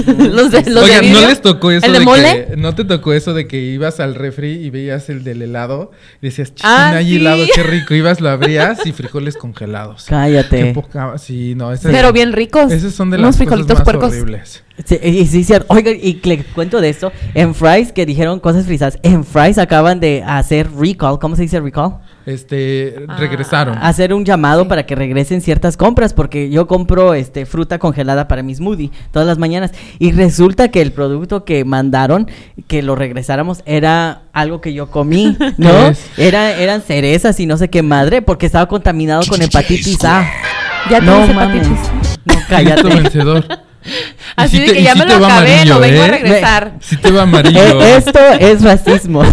Los 0.07 0.51
de, 0.51 0.71
los 0.71 0.85
Oigan, 0.85 1.13
¿no 1.13 1.29
les 1.29 1.41
tocó 1.41 1.71
eso 1.71 1.91
de, 1.91 1.99
que 1.99 2.57
no 2.57 2.75
te 2.75 2.85
tocó 2.85 3.13
eso 3.13 3.35
de 3.35 3.47
que 3.47 3.59
ibas 3.59 4.01
al 4.01 4.15
refri 4.15 4.53
y 4.53 4.71
veías 4.71 5.09
el 5.09 5.25
del 5.25 5.43
helado 5.43 5.91
y 6.21 6.27
decías, 6.27 6.53
ah, 6.63 6.93
hay 6.97 7.17
helado, 7.17 7.45
qué 7.55 7.63
rico, 7.63 7.95
ibas, 7.95 8.21
lo 8.21 8.29
abrías 8.29 8.87
y 8.87 8.93
frijoles 8.93 9.37
congelados. 9.37 10.05
Cállate. 10.09 10.75
sí, 11.19 11.55
no, 11.55 11.73
Pero 11.83 12.13
bien 12.13 12.33
ricos. 12.33 12.71
Esos 12.73 12.95
son 12.95 13.11
de 13.11 13.19
más 13.19 13.37
puercos. 13.37 14.13
horribles. 14.13 14.65
Sí, 14.85 14.99
y 15.03 15.27
sí, 15.27 15.43
sí, 15.43 15.55
oigan, 15.67 15.97
y 16.01 16.21
le 16.23 16.45
cuento 16.45 16.81
de 16.81 16.89
esto, 16.89 17.11
en 17.35 17.55
Fries 17.55 17.91
que 17.91 18.07
dijeron 18.07 18.39
cosas 18.39 18.65
frisadas, 18.65 18.99
en 19.03 19.25
Fries 19.25 19.59
acaban 19.59 19.99
de 19.99 20.23
hacer 20.25 20.71
recall, 20.73 21.19
¿cómo 21.19 21.35
se 21.35 21.43
dice 21.43 21.59
recall? 21.61 21.99
Este 22.29 23.07
ah. 23.09 23.17
regresaron. 23.19 23.79
Hacer 23.79 24.13
un 24.13 24.25
llamado 24.25 24.69
para 24.69 24.85
que 24.87 24.95
regresen 24.95 25.41
ciertas 25.41 25.77
compras, 25.77 26.13
porque 26.13 26.51
yo 26.51 26.67
compro 26.67 27.15
este 27.15 27.47
fruta 27.47 27.79
congelada 27.79 28.29
para 28.29 28.43
mi 28.43 28.55
smoothie 28.55 28.91
todas 29.11 29.27
las 29.27 29.39
mañanas. 29.39 29.73
Y 29.99 30.13
resulta 30.13 30.69
que 30.69 30.83
el 30.83 30.93
producto 30.93 31.45
que 31.45 31.65
mandaron, 31.65 32.29
que 32.67 32.83
lo 32.83 32.95
regresáramos, 32.95 33.63
era 33.65 34.23
algo 34.33 34.61
que 34.61 34.73
yo 34.73 34.91
comí, 34.91 35.37
¿no? 35.57 35.71
Era, 36.17 36.53
eran 36.57 36.83
cerezas 36.83 37.41
y 37.41 37.47
no 37.47 37.57
sé 37.57 37.71
qué 37.71 37.83
madre, 37.83 38.23
porque 38.23 38.47
estaba 38.47 38.67
contaminado 38.69 39.23
con 39.29 39.41
hepatitis 39.41 40.05
A. 40.05 40.29
Ya 40.91 41.01
no, 41.01 41.25
hepatitis. 41.25 41.79
No, 42.25 42.35
cállate. 42.49 42.89
vencedor. 42.89 43.45
Así 44.37 44.59
de 44.59 44.73
que 44.73 44.83
ya 44.83 44.95
me 44.95 45.05
lo 45.07 45.25
acabé, 45.25 45.65
lo 45.65 45.81
vengo 45.81 46.03
a 46.03 46.07
¿eh? 46.07 46.11
regresar. 46.11 46.75
Si 46.81 46.97
te 46.97 47.11
va 47.11 47.23
amarillo. 47.23 47.83
Eh, 47.83 47.97
esto 47.97 48.21
es 48.39 48.63
racismo. 48.63 49.23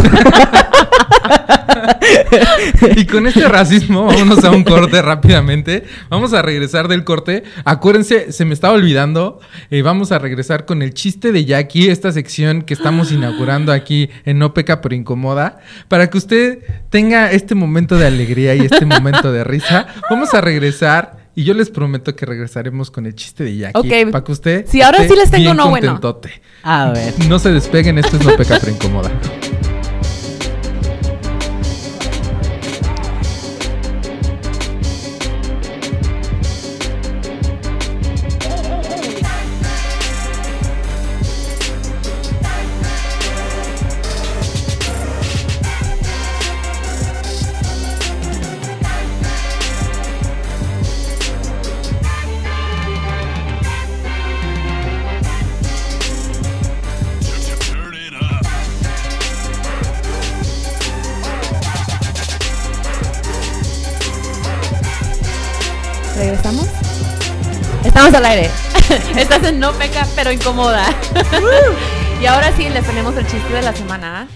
y 2.96 3.04
con 3.06 3.26
este 3.26 3.48
racismo, 3.48 4.04
vámonos 4.04 4.44
a 4.44 4.50
un 4.50 4.64
corte 4.64 5.00
rápidamente. 5.02 5.84
Vamos 6.08 6.32
a 6.32 6.42
regresar 6.42 6.88
del 6.88 7.04
corte. 7.04 7.44
Acuérdense, 7.64 8.32
se 8.32 8.44
me 8.44 8.54
estaba 8.54 8.74
olvidando. 8.74 9.40
Eh, 9.70 9.82
vamos 9.82 10.12
a 10.12 10.18
regresar 10.18 10.64
con 10.64 10.82
el 10.82 10.94
chiste 10.94 11.32
de 11.32 11.44
Jackie, 11.44 11.88
esta 11.88 12.12
sección 12.12 12.62
que 12.62 12.74
estamos 12.74 13.12
inaugurando 13.12 13.72
aquí 13.72 14.10
en 14.24 14.38
No 14.38 14.54
Peca 14.54 14.80
pero 14.80 14.94
Incomoda. 14.94 15.58
Para 15.88 16.10
que 16.10 16.18
usted 16.18 16.58
tenga 16.90 17.30
este 17.30 17.54
momento 17.54 17.96
de 17.96 18.06
alegría 18.06 18.54
y 18.54 18.60
este 18.60 18.86
momento 18.86 19.32
de 19.32 19.44
risa, 19.44 19.86
vamos 20.10 20.34
a 20.34 20.40
regresar 20.40 21.15
y 21.36 21.44
yo 21.44 21.52
les 21.52 21.68
prometo 21.68 22.16
que 22.16 22.24
regresaremos 22.24 22.90
con 22.90 23.04
el 23.04 23.14
chiste 23.14 23.44
de 23.44 23.56
Jackie. 23.58 24.06
Para 24.06 24.24
que 24.24 24.32
usted. 24.32 24.66
Sí, 24.66 24.80
ahora 24.80 25.06
sí 25.06 25.14
les 25.14 25.30
tengo 25.30 25.50
uno 25.50 25.68
bueno. 25.68 26.00
A 26.62 26.90
ver. 26.90 27.14
No 27.28 27.38
se 27.38 27.52
despeguen, 27.52 27.98
esto 27.98 28.16
es 28.16 28.24
No 28.24 28.34
Peca 28.36 28.58
Pero 28.58 28.72
Incomoda. 28.72 29.10
Estamos 68.06 68.24
al 68.24 68.36
aire. 68.36 68.50
Estás 69.20 69.42
en 69.42 69.58
no 69.58 69.72
peca, 69.72 70.06
pero 70.14 70.30
incomoda. 70.30 70.86
y 72.22 72.26
ahora 72.26 72.52
sí, 72.56 72.68
les 72.68 72.86
tenemos 72.86 73.16
el 73.16 73.26
chiste 73.26 73.52
de 73.52 73.62
la 73.62 73.72
semana. 73.72 74.20
¿ah? 74.20 74.26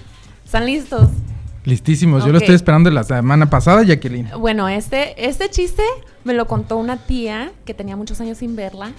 ¿Están 0.44 0.66
listos? 0.66 1.08
Listísimos. 1.64 2.24
Yo 2.24 2.32
lo 2.32 2.38
estoy 2.38 2.56
esperando 2.56 2.90
la 2.90 3.04
semana 3.04 3.48
pasada, 3.48 3.84
Jacqueline. 3.84 4.28
Bueno, 4.40 4.68
este, 4.68 5.24
este 5.24 5.50
chiste 5.50 5.84
me 6.24 6.34
lo 6.34 6.48
contó 6.48 6.78
una 6.78 6.96
tía 6.96 7.52
que 7.64 7.72
tenía 7.72 7.94
muchos 7.94 8.20
años 8.20 8.38
sin 8.38 8.56
verla. 8.56 8.90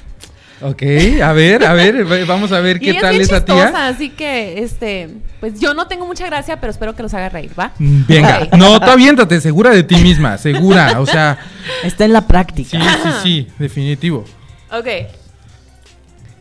Ok, 0.61 0.83
a 1.21 1.33
ver, 1.33 1.65
a 1.65 1.73
ver, 1.73 2.05
ve- 2.05 2.23
vamos 2.23 2.53
a 2.53 2.61
ver 2.61 2.79
qué 2.79 2.93
tal 2.93 3.19
esa 3.19 3.43
tía. 3.43 3.89
así 3.89 4.09
que, 4.09 4.63
este, 4.63 5.09
pues 5.41 5.59
yo 5.59 5.73
no 5.73 5.87
tengo 5.87 6.05
mucha 6.05 6.25
gracia, 6.27 6.61
pero 6.61 6.71
espero 6.71 6.95
que 6.95 7.03
los 7.03 7.13
haga 7.13 7.27
reír, 7.27 7.51
¿va? 7.59 7.73
Mm, 7.77 8.05
Venga, 8.07 8.47
no, 8.57 8.79
tú 8.79 8.89
aviéntate, 8.89 9.41
segura 9.41 9.71
de 9.71 9.83
ti 9.83 9.97
misma, 9.97 10.37
segura. 10.37 11.01
O 11.01 11.05
sea, 11.05 11.39
Está 11.83 12.05
en 12.05 12.13
la 12.13 12.25
práctica. 12.25 12.69
sí, 12.79 12.87
sí, 13.03 13.09
sí, 13.23 13.47
definitivo. 13.59 14.23
Ok. 14.71 14.87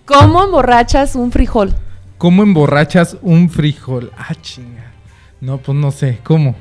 ¿Cómo 0.04 0.44
emborrachas 0.44 1.16
un 1.16 1.32
frijol? 1.32 1.74
¿Cómo 2.16 2.42
emborrachas 2.42 3.16
un 3.22 3.50
frijol? 3.50 4.12
Ah, 4.16 4.34
chinga. 4.40 4.92
No, 5.40 5.58
pues 5.58 5.76
no 5.76 5.90
sé, 5.90 6.18
¿cómo? 6.22 6.54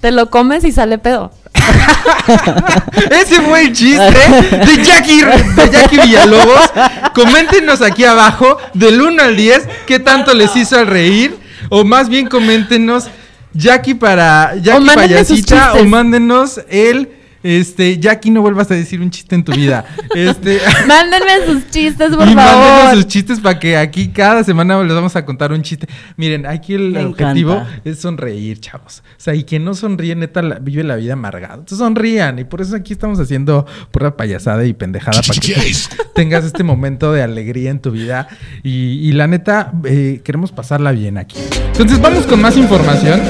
Te 0.00 0.10
lo 0.10 0.30
comes 0.30 0.64
y 0.64 0.72
sale 0.72 0.98
pedo. 0.98 1.32
Ese 3.10 3.42
fue 3.42 3.62
el 3.62 3.72
chiste 3.72 4.02
de 4.04 4.84
Jackie, 4.84 5.22
de 5.22 5.70
Jackie 5.70 6.00
Villalobos. 6.00 6.70
Coméntenos 7.14 7.82
aquí 7.82 8.04
abajo, 8.04 8.56
del 8.74 9.00
1 9.00 9.22
al 9.22 9.36
10, 9.36 9.68
qué 9.86 9.98
tanto 9.98 10.32
les 10.34 10.54
hizo 10.56 10.82
reír. 10.84 11.36
O 11.68 11.84
más 11.84 12.08
bien 12.08 12.28
coméntenos 12.28 13.08
Jackie 13.52 13.94
para 13.94 14.54
Jackie 14.56 14.86
sus 14.86 14.94
payasita 14.94 15.72
o 15.74 15.84
mándenos 15.84 16.60
el 16.68 17.15
este 17.42 17.98
Jackie 17.98 18.30
no 18.30 18.40
vuelvas 18.42 18.70
a 18.70 18.74
decir 18.74 19.00
un 19.00 19.10
chiste 19.10 19.34
en 19.34 19.44
tu 19.44 19.52
vida. 19.52 19.84
Este 20.14 20.58
Mándenme 20.86 21.46
sus 21.46 21.70
chistes, 21.70 22.16
por 22.16 22.26
y 22.28 22.32
favor. 22.34 22.94
sus 22.94 23.06
chistes 23.06 23.40
para 23.40 23.58
que 23.58 23.76
aquí 23.76 24.08
cada 24.08 24.42
semana 24.44 24.82
les 24.82 24.94
vamos 24.94 25.14
a 25.16 25.24
contar 25.24 25.52
un 25.52 25.62
chiste. 25.62 25.86
Miren, 26.16 26.46
aquí 26.46 26.74
el 26.74 26.90
Me 26.92 27.04
objetivo 27.04 27.52
encanta. 27.54 27.80
es 27.84 28.00
sonreír, 28.00 28.58
chavos. 28.60 29.02
O 29.10 29.14
sea, 29.20 29.34
y 29.34 29.44
quien 29.44 29.64
no 29.64 29.74
sonríe, 29.74 30.14
neta, 30.16 30.42
la- 30.42 30.58
vive 30.58 30.82
la 30.84 30.96
vida 30.96 31.12
amargada. 31.12 31.54
Entonces 31.54 31.78
sonrían. 31.78 32.38
Y 32.38 32.44
por 32.44 32.60
eso 32.60 32.74
aquí 32.76 32.92
estamos 32.92 33.20
haciendo 33.20 33.66
pura 33.90 34.16
payasada 34.16 34.64
y 34.64 34.72
pendejada 34.72 35.20
para 35.22 35.38
que 35.40 35.54
tengas 36.14 36.44
este 36.44 36.64
momento 36.64 37.12
de 37.12 37.22
alegría 37.22 37.70
en 37.70 37.80
tu 37.80 37.90
vida. 37.90 38.28
Y, 38.62 39.08
y 39.08 39.12
la 39.12 39.26
neta, 39.26 39.72
eh, 39.84 40.20
queremos 40.24 40.52
pasarla 40.52 40.92
bien 40.92 41.18
aquí. 41.18 41.36
Entonces 41.72 42.00
vamos 42.00 42.26
con 42.26 42.40
más 42.40 42.56
información. 42.56 43.20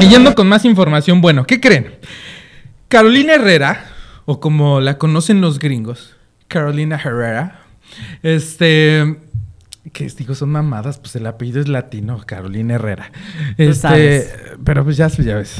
Y 0.00 0.06
yendo 0.08 0.34
con 0.36 0.46
más 0.48 0.64
información, 0.64 1.20
bueno, 1.20 1.44
¿qué 1.44 1.58
creen? 1.60 1.96
Carolina 2.88 3.34
Herrera, 3.34 3.84
o 4.24 4.40
como 4.40 4.80
la 4.80 4.98
conocen 4.98 5.40
los 5.40 5.58
gringos, 5.58 6.16
Carolina 6.48 7.00
Herrera, 7.02 7.60
este, 8.22 9.16
que 9.92 10.06
digo, 10.10 10.34
son 10.34 10.50
mamadas, 10.50 10.98
pues 10.98 11.16
el 11.16 11.26
apellido 11.26 11.60
es 11.60 11.68
latino, 11.68 12.22
Carolina 12.26 12.74
Herrera. 12.74 13.10
Este, 13.56 13.74
sabes. 13.74 14.34
pero 14.64 14.84
pues 14.84 14.96
ya, 14.96 15.08
ya 15.08 15.36
ves. 15.36 15.56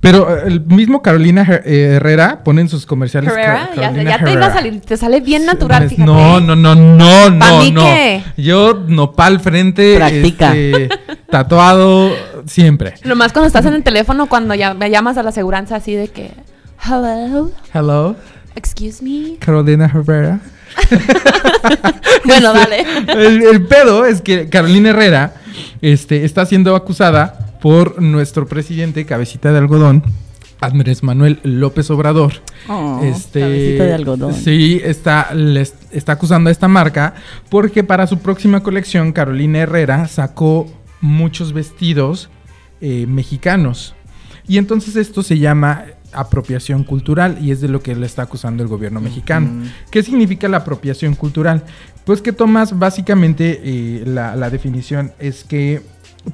Pero 0.00 0.36
eh, 0.36 0.42
el 0.46 0.60
mismo 0.60 1.02
Carolina 1.02 1.44
Her- 1.44 1.62
eh, 1.64 1.94
Herrera 1.96 2.42
pone 2.44 2.60
en 2.62 2.68
sus 2.68 2.86
comerciales. 2.86 3.32
Herrera, 3.32 3.70
ya, 3.74 3.82
Carolina 3.82 4.10
ya 4.18 4.24
te 4.24 4.32
iba 4.32 4.46
a 4.46 4.52
salir, 4.52 4.80
te 4.80 4.96
sale 4.96 5.20
bien 5.20 5.46
natural, 5.46 5.88
fíjate. 5.88 6.04
No, 6.04 6.40
no, 6.40 6.54
no, 6.56 6.74
no, 6.74 6.98
¿Pa' 7.38 7.50
no, 7.50 7.62
mí 7.62 7.70
no. 7.72 7.82
qué? 7.82 8.22
Yo 8.36 8.84
nopal 8.86 9.40
frente, 9.40 9.96
Practica. 9.96 10.54
este, 10.56 10.88
tatuado 11.30 12.10
siempre. 12.46 12.94
Lo 13.04 13.14
más 13.16 13.32
cuando 13.32 13.46
estás 13.46 13.66
en 13.66 13.74
el 13.74 13.82
teléfono, 13.82 14.26
cuando 14.28 14.54
ya, 14.54 14.74
me 14.74 14.90
llamas 14.90 15.16
a 15.16 15.22
la 15.22 15.30
aseguranza 15.30 15.76
así 15.76 15.94
de 15.94 16.08
que, 16.08 16.32
hello, 16.84 17.50
Hello, 17.72 18.16
excuse 18.54 19.02
me. 19.02 19.36
Carolina 19.38 19.86
Herrera. 19.92 20.40
Bueno, 22.24 22.52
dale. 22.52 22.84
El, 23.08 23.42
el 23.42 23.66
pedo 23.66 24.04
es 24.06 24.20
que 24.20 24.48
Carolina 24.48 24.90
Herrera 24.90 25.34
este, 25.82 26.24
está 26.24 26.46
siendo 26.46 26.76
acusada 26.76 27.56
por 27.60 28.00
nuestro 28.00 28.46
presidente, 28.46 29.04
cabecita 29.04 29.52
de 29.52 29.58
algodón, 29.58 30.04
Andrés 30.60 31.02
Manuel 31.02 31.40
López 31.42 31.90
Obrador. 31.90 32.34
Oh, 32.68 33.00
este, 33.02 33.40
cabecita 33.40 33.84
de 33.84 33.94
algodón. 33.94 34.34
Sí, 34.34 34.80
está, 34.84 35.34
les- 35.34 35.74
está 35.90 36.12
acusando 36.12 36.48
a 36.48 36.52
esta 36.52 36.68
marca 36.68 37.14
porque 37.48 37.82
para 37.84 38.06
su 38.06 38.18
próxima 38.18 38.62
colección, 38.62 39.12
Carolina 39.12 39.58
Herrera 39.60 40.06
sacó 40.08 40.70
muchos 41.00 41.52
vestidos 41.52 42.28
eh, 42.80 43.06
mexicanos. 43.08 43.94
Y 44.46 44.58
entonces 44.58 44.96
esto 44.96 45.22
se 45.22 45.38
llama 45.38 45.84
apropiación 46.12 46.84
cultural 46.84 47.38
y 47.40 47.50
es 47.50 47.60
de 47.60 47.68
lo 47.68 47.82
que 47.82 47.94
le 47.94 48.06
está 48.06 48.22
acusando 48.22 48.62
el 48.62 48.68
gobierno 48.68 49.00
mexicano. 49.00 49.64
¿Qué 49.90 50.02
significa 50.02 50.48
la 50.48 50.58
apropiación 50.58 51.14
cultural? 51.14 51.64
Pues 52.04 52.22
que 52.22 52.32
tomas 52.32 52.78
básicamente 52.78 53.60
eh, 53.64 54.02
la, 54.06 54.36
la 54.36 54.50
definición 54.50 55.12
es 55.18 55.44
que 55.44 55.82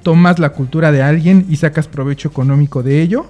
tomas 0.02 0.38
la 0.38 0.50
cultura 0.50 0.92
de 0.92 1.02
alguien 1.02 1.46
y 1.48 1.56
sacas 1.56 1.88
provecho 1.88 2.28
económico 2.28 2.82
de 2.82 3.02
ello, 3.02 3.26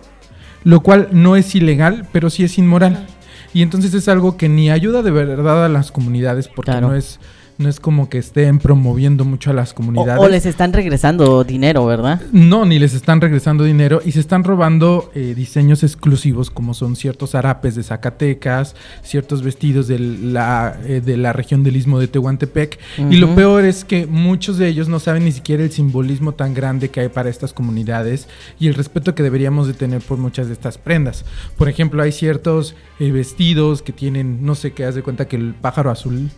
lo 0.65 0.81
cual 0.81 1.09
no 1.13 1.37
es 1.37 1.55
ilegal, 1.55 2.07
pero 2.13 2.31
sí 2.31 2.45
es 2.45 2.59
inmoral. 2.59 3.07
Y 3.53 3.63
entonces 3.63 3.95
es 3.95 4.09
algo 4.09 4.37
que 4.37 4.49
ni 4.49 4.71
ayuda 4.71 5.03
de 5.03 5.11
verdad 5.11 5.65
a 5.65 5.69
las 5.69 5.91
comunidades 5.93 6.49
porque 6.49 6.73
Claro. 6.73 6.89
no 6.89 6.95
es 6.95 7.19
no 7.59 7.69
es 7.69 7.81
como 7.81 8.09
que 8.09 8.19
estén 8.19 8.59
promoviendo 8.59 9.25
mucho 9.25 9.51
a 9.51 9.55
las 9.55 9.73
comunidades. 9.73 10.23
o 10.23 10.29
les 10.29 10.47
están 10.47 10.73
regresando 10.73 11.45
dinero, 11.45 11.87
¿verdad? 11.87 12.21
No, 12.33 12.65
ni 12.65 12.79
les 12.79 12.95
están 12.95 13.21
regresando 13.21 13.65
dinero 13.65 14.01
y 14.05 14.13
se 14.13 14.21
están 14.21 14.45
robando 14.45 15.11
eh, 15.15 15.35
diseños 15.35 15.83
exclusivos 15.83 16.51
como 16.51 16.75
son 16.75 16.97
ciertos 16.97 17.35
harapes 17.35 17.75
de 17.75 17.83
Zacatecas, 17.83 18.75
ciertos 19.03 19.43
vestidos 19.43 19.89
de 19.89 19.99
la, 19.99 20.79
eh, 20.87 21.01
de 21.05 21.17
la 21.17 21.33
región 21.33 21.63
del 21.63 21.77
istmo 21.77 21.99
de 21.99 22.09
Tehuantepec. 22.09 22.79
Y 23.11 23.17
lo 23.17 23.35
peor 23.35 23.65
es 23.65 23.85
que 23.85 24.07
muchos 24.07 24.59
de 24.59 24.69
ellos 24.69 24.89
no 24.89 25.01
saben 25.01 25.25
ni 25.25 25.33
siquiera 25.33 25.63
el 25.63 25.71
simbolismo 25.71 26.33
tan 26.33 26.55
grande 26.55 26.91
que 26.91 27.01
hay 27.01 27.09
para 27.09 27.31
estas 27.31 27.53
comunidades 27.53 28.29
y 28.59 28.69
el 28.69 28.75
respeto 28.75 29.15
que 29.15 29.23
deberíamos 29.23 29.67
de 29.67 29.75
tener 29.75 30.03
por 30.03 30.19
muchas 30.19 30.49
de 30.49 30.53
estas 30.53 30.79
prendas. 30.79 31.25
Por 31.57 31.69
ejemplo, 31.69 32.03
hay 32.03 32.13
ciertos 32.13 32.75
eh, 32.99 33.11
vestidos 33.11 33.83
que 33.83 33.93
tienen, 33.93 34.45
no 34.45 34.55
sé 34.55 34.73
qué, 34.73 34.85
haz 34.85 34.95
de 34.95 35.03
cuenta 35.03 35.27
que 35.29 35.37
el 35.37 35.55
pájaro 35.55 35.91
azul 35.91 36.31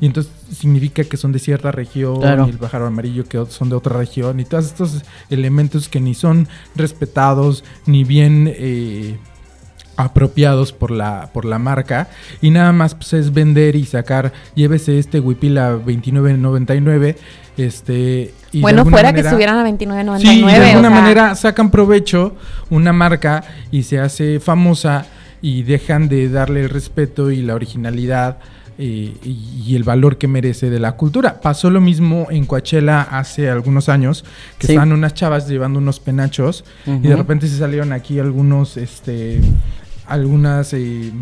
y 0.00 0.06
entonces 0.06 0.32
significa 0.52 1.04
que 1.04 1.16
son 1.16 1.32
de 1.32 1.38
cierta 1.38 1.70
región 1.72 2.20
Claro. 2.20 2.46
y 2.46 2.50
el 2.50 2.58
pájaro 2.58 2.86
amarillo 2.86 3.24
que 3.26 3.44
son 3.48 3.68
de 3.68 3.76
otra 3.76 3.96
región 3.96 4.40
y 4.40 4.44
todos 4.44 4.66
estos 4.66 5.02
elementos 5.30 5.88
que 5.88 6.00
ni 6.00 6.14
son 6.14 6.48
respetados 6.76 7.64
ni 7.86 8.04
bien 8.04 8.52
eh, 8.56 9.18
apropiados 9.96 10.72
por 10.72 10.90
la, 10.92 11.30
por 11.32 11.44
la 11.44 11.58
marca 11.58 12.08
y 12.40 12.50
nada 12.50 12.72
más 12.72 12.94
pues, 12.94 13.12
es 13.14 13.32
vender 13.32 13.74
y 13.74 13.84
sacar, 13.84 14.32
llévese 14.54 14.98
este 14.98 15.18
Wipila 15.20 15.76
29.99 15.76 17.16
este 17.56 18.32
y 18.52 18.60
bueno, 18.60 18.84
fuera 18.84 19.08
que 19.12 19.22
manera- 19.22 19.28
estuvieran 19.30 19.58
a 19.58 19.68
29.99. 19.68 20.18
Sí, 20.20 20.28
y 20.38 20.40
de 20.40 20.44
o 20.44 20.48
alguna 20.64 20.88
sea, 20.88 21.00
manera 21.00 21.34
sacan 21.34 21.70
provecho 21.70 22.36
una 22.70 22.92
marca 22.92 23.42
y 23.72 23.82
se 23.82 23.98
hace 23.98 24.38
famosa 24.40 25.06
y 25.42 25.64
dejan 25.64 26.08
de 26.08 26.28
darle 26.28 26.60
el 26.62 26.70
respeto 26.70 27.30
y 27.32 27.42
la 27.42 27.54
originalidad 27.56 28.38
eh, 28.78 29.14
y, 29.22 29.74
el 29.74 29.82
valor 29.84 30.18
que 30.18 30.28
merece 30.28 30.70
de 30.70 30.78
la 30.78 30.92
cultura. 30.92 31.40
Pasó 31.40 31.68
lo 31.68 31.80
mismo 31.80 32.28
en 32.30 32.46
Coachella 32.46 33.02
hace 33.02 33.50
algunos 33.50 33.88
años, 33.88 34.24
que 34.58 34.66
Sí. 34.68 34.72
estaban 34.72 34.92
unas 34.92 35.14
chavas 35.14 35.48
llevando 35.48 35.78
unos 35.78 35.98
penachos 36.00 36.64
y 36.86 37.06
de 37.08 37.16
repente 37.16 37.48
se 37.48 37.58
salieron 37.58 37.92
aquí 37.92 38.18
algunos, 38.18 38.76
este, 38.76 39.40
algunas 40.06 40.72
eh, 40.74 41.12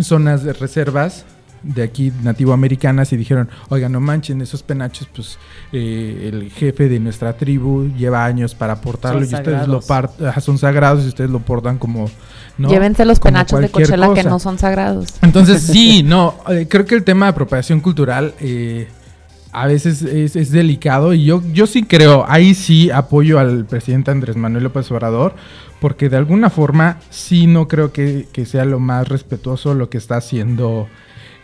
zonas 0.00 0.44
de 0.44 0.52
reservas 0.52 1.26
de 1.62 1.82
aquí 1.82 2.12
nativoamericanas 2.22 3.12
y 3.12 3.16
dijeron, 3.16 3.48
oiga, 3.68 3.88
no 3.88 4.00
manchen 4.00 4.40
esos 4.42 4.62
penachos, 4.62 5.08
pues 5.14 5.38
eh, 5.72 6.30
el 6.32 6.50
jefe 6.50 6.88
de 6.88 6.98
nuestra 7.00 7.34
tribu 7.34 7.88
lleva 7.96 8.24
años 8.24 8.54
para 8.54 8.80
portarlo 8.80 9.24
Son 9.24 9.30
y 9.30 9.34
ustedes 9.34 9.68
lo 9.68 9.80
sagrados. 9.80 10.16
par- 10.18 10.28
ajá, 10.28 10.40
son 10.40 10.58
sagrados 10.58 11.04
y 11.04 11.08
ustedes 11.08 11.30
lo 11.30 11.40
portan 11.40 11.78
como... 11.78 12.10
¿no? 12.58 12.68
Llévense 12.68 13.04
los 13.04 13.18
Como 13.18 13.32
penachos 13.32 13.60
de 13.60 13.68
Coachella 13.70 14.12
que 14.14 14.24
no 14.24 14.38
son 14.38 14.58
sagrados. 14.58 15.14
Entonces, 15.22 15.62
sí, 15.62 16.02
no, 16.04 16.34
eh, 16.48 16.66
creo 16.68 16.84
que 16.84 16.94
el 16.94 17.04
tema 17.04 17.26
de 17.26 17.30
apropiación 17.30 17.80
cultural 17.80 18.34
eh, 18.40 18.88
a 19.52 19.66
veces 19.66 20.02
es, 20.02 20.34
es 20.36 20.50
delicado 20.50 21.14
y 21.14 21.24
yo, 21.24 21.42
yo 21.52 21.66
sí 21.66 21.82
creo, 21.84 22.24
ahí 22.28 22.54
sí 22.54 22.90
apoyo 22.90 23.38
al 23.38 23.64
presidente 23.66 24.10
Andrés 24.10 24.36
Manuel 24.36 24.64
López 24.64 24.90
Obrador, 24.90 25.34
porque 25.80 26.08
de 26.08 26.16
alguna 26.16 26.48
forma 26.48 26.98
sí 27.10 27.46
no 27.46 27.68
creo 27.68 27.92
que, 27.92 28.28
que 28.32 28.46
sea 28.46 28.64
lo 28.64 28.78
más 28.80 29.08
respetuoso 29.08 29.74
lo 29.74 29.90
que 29.90 29.98
está 29.98 30.16
haciendo 30.16 30.88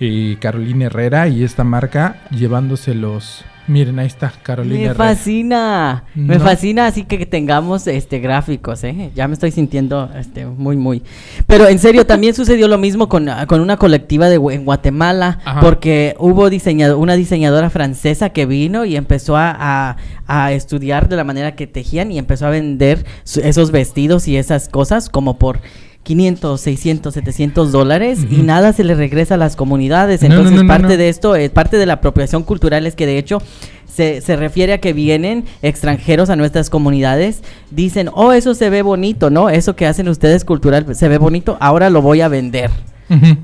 eh, 0.01 0.37
Carolina 0.41 0.87
Herrera 0.87 1.29
y 1.29 1.45
esta 1.45 1.65
marca 1.65 2.23
llevándose 2.31 2.95
los... 2.95 3.45
Miren, 3.67 3.99
ahí 3.99 4.07
está 4.07 4.33
Carolina 4.43 4.75
Me 4.77 4.85
Herrera. 4.87 4.95
fascina, 4.95 6.05
me 6.15 6.39
fascina 6.39 6.87
así 6.87 7.05
que 7.05 7.27
tengamos 7.27 7.87
este 7.87 8.19
gráficos, 8.19 8.83
¿eh? 8.83 9.11
Ya 9.15 9.29
me 9.29 9.35
estoy 9.35 9.51
sintiendo 9.51 10.11
este 10.19 10.47
muy 10.47 10.79
muy. 10.79 11.03
Pero 11.47 11.69
en 11.69 11.79
serio 11.79 12.07
también 12.07 12.33
sucedió 12.35 12.67
lo 12.67 12.79
mismo 12.79 13.11
con, 13.11 13.29
ah, 13.29 13.47
con 13.47 13.61
una 13.61 13.77
colectiva 13.77 14.31
de 14.31 14.37
en 14.37 14.65
Guatemala 14.65 15.41
Ajá. 15.45 15.61
porque 15.61 16.15
hubo 16.19 16.49
diseñado, 16.49 16.99
una 16.99 17.15
diseñadora 17.15 17.69
francesa 17.69 18.31
que 18.31 18.47
vino 18.47 18.87
y 18.87 18.97
empezó 18.97 19.37
a, 19.37 19.55
a- 19.59 19.97
a 20.27 20.53
estudiar 20.53 21.11
de 21.11 21.17
la 21.17 21.25
manera 21.25 21.55
que 21.55 21.67
tejían 21.67 22.11
y 22.11 22.19
empezó 22.19 22.47
a 22.47 22.51
vender 22.51 23.05
su- 23.25 23.41
esos 23.41 23.71
vestidos 23.71 24.29
y 24.29 24.39
esas 24.39 24.71
cosas 24.71 25.11
como 25.11 25.39
por 25.39 25.61
500, 26.09 26.59
600, 26.59 27.13
700 27.13 27.71
dólares 27.71 28.21
y 28.31 28.37
nada 28.37 28.73
se 28.73 28.83
le 28.83 28.95
regresa 28.95 29.35
a 29.35 29.37
las 29.37 29.57
comunidades. 29.57 30.23
Entonces, 30.23 30.65
parte 30.65 30.97
de 30.97 31.11
esto, 31.11 31.37
es 31.37 31.51
parte 31.51 31.77
de 31.77 31.85
la 31.85 31.95
apropiación 31.95 32.45
cultural 32.45 32.87
es 32.87 32.97
que 32.97 33.05
de 33.05 33.19
hecho 33.19 33.43
se, 33.87 34.23
se, 34.23 34.37
refiere 34.37 34.73
a 34.73 34.79
que 34.79 34.95
vienen 34.95 35.45
extranjeros 35.61 36.31
a 36.31 36.37
nuestras 36.37 36.71
comunidades, 36.71 37.43
dicen, 37.71 38.09
oh, 38.15 38.33
eso 38.33 38.55
se 38.55 38.71
ve 38.71 38.81
bonito, 38.81 39.29
¿no? 39.29 39.51
Eso 39.51 39.77
que 39.77 39.85
hacen 39.87 40.09
ustedes 40.09 40.47
cultural 40.47 40.95
se 40.95 41.09
ve 41.09 41.19
bonito, 41.19 41.59
ahora 41.61 41.91
lo 41.91 42.01
voy 42.01 42.23
a 42.23 42.29
vender. 42.29 42.71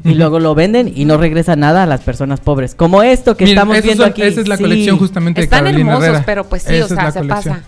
y 0.05 0.15
luego 0.15 0.41
lo 0.41 0.55
venden 0.55 0.91
y 0.95 1.05
no 1.05 1.19
regresa 1.19 1.57
nada 1.57 1.83
a 1.83 1.87
las 1.87 2.01
personas 2.01 2.41
pobres. 2.41 2.75
Como 2.75 3.03
esto 3.03 3.37
que 3.37 3.45
estamos 3.45 3.83
viendo 3.83 4.07
aquí. 4.07 4.23
Esa 4.23 4.41
es 4.41 4.49
la 4.49 4.57
colección 4.57 4.97
justamente 4.97 5.43
Están 5.43 5.65
de 5.65 5.73
Carolina 5.73 5.97
hermosos, 5.97 6.23
pero 6.25 6.45
pues 6.45 6.63
sí, 6.63 6.81
o 6.81 6.89
sea, 6.89 7.11
se 7.11 7.25
pasa. 7.25 7.63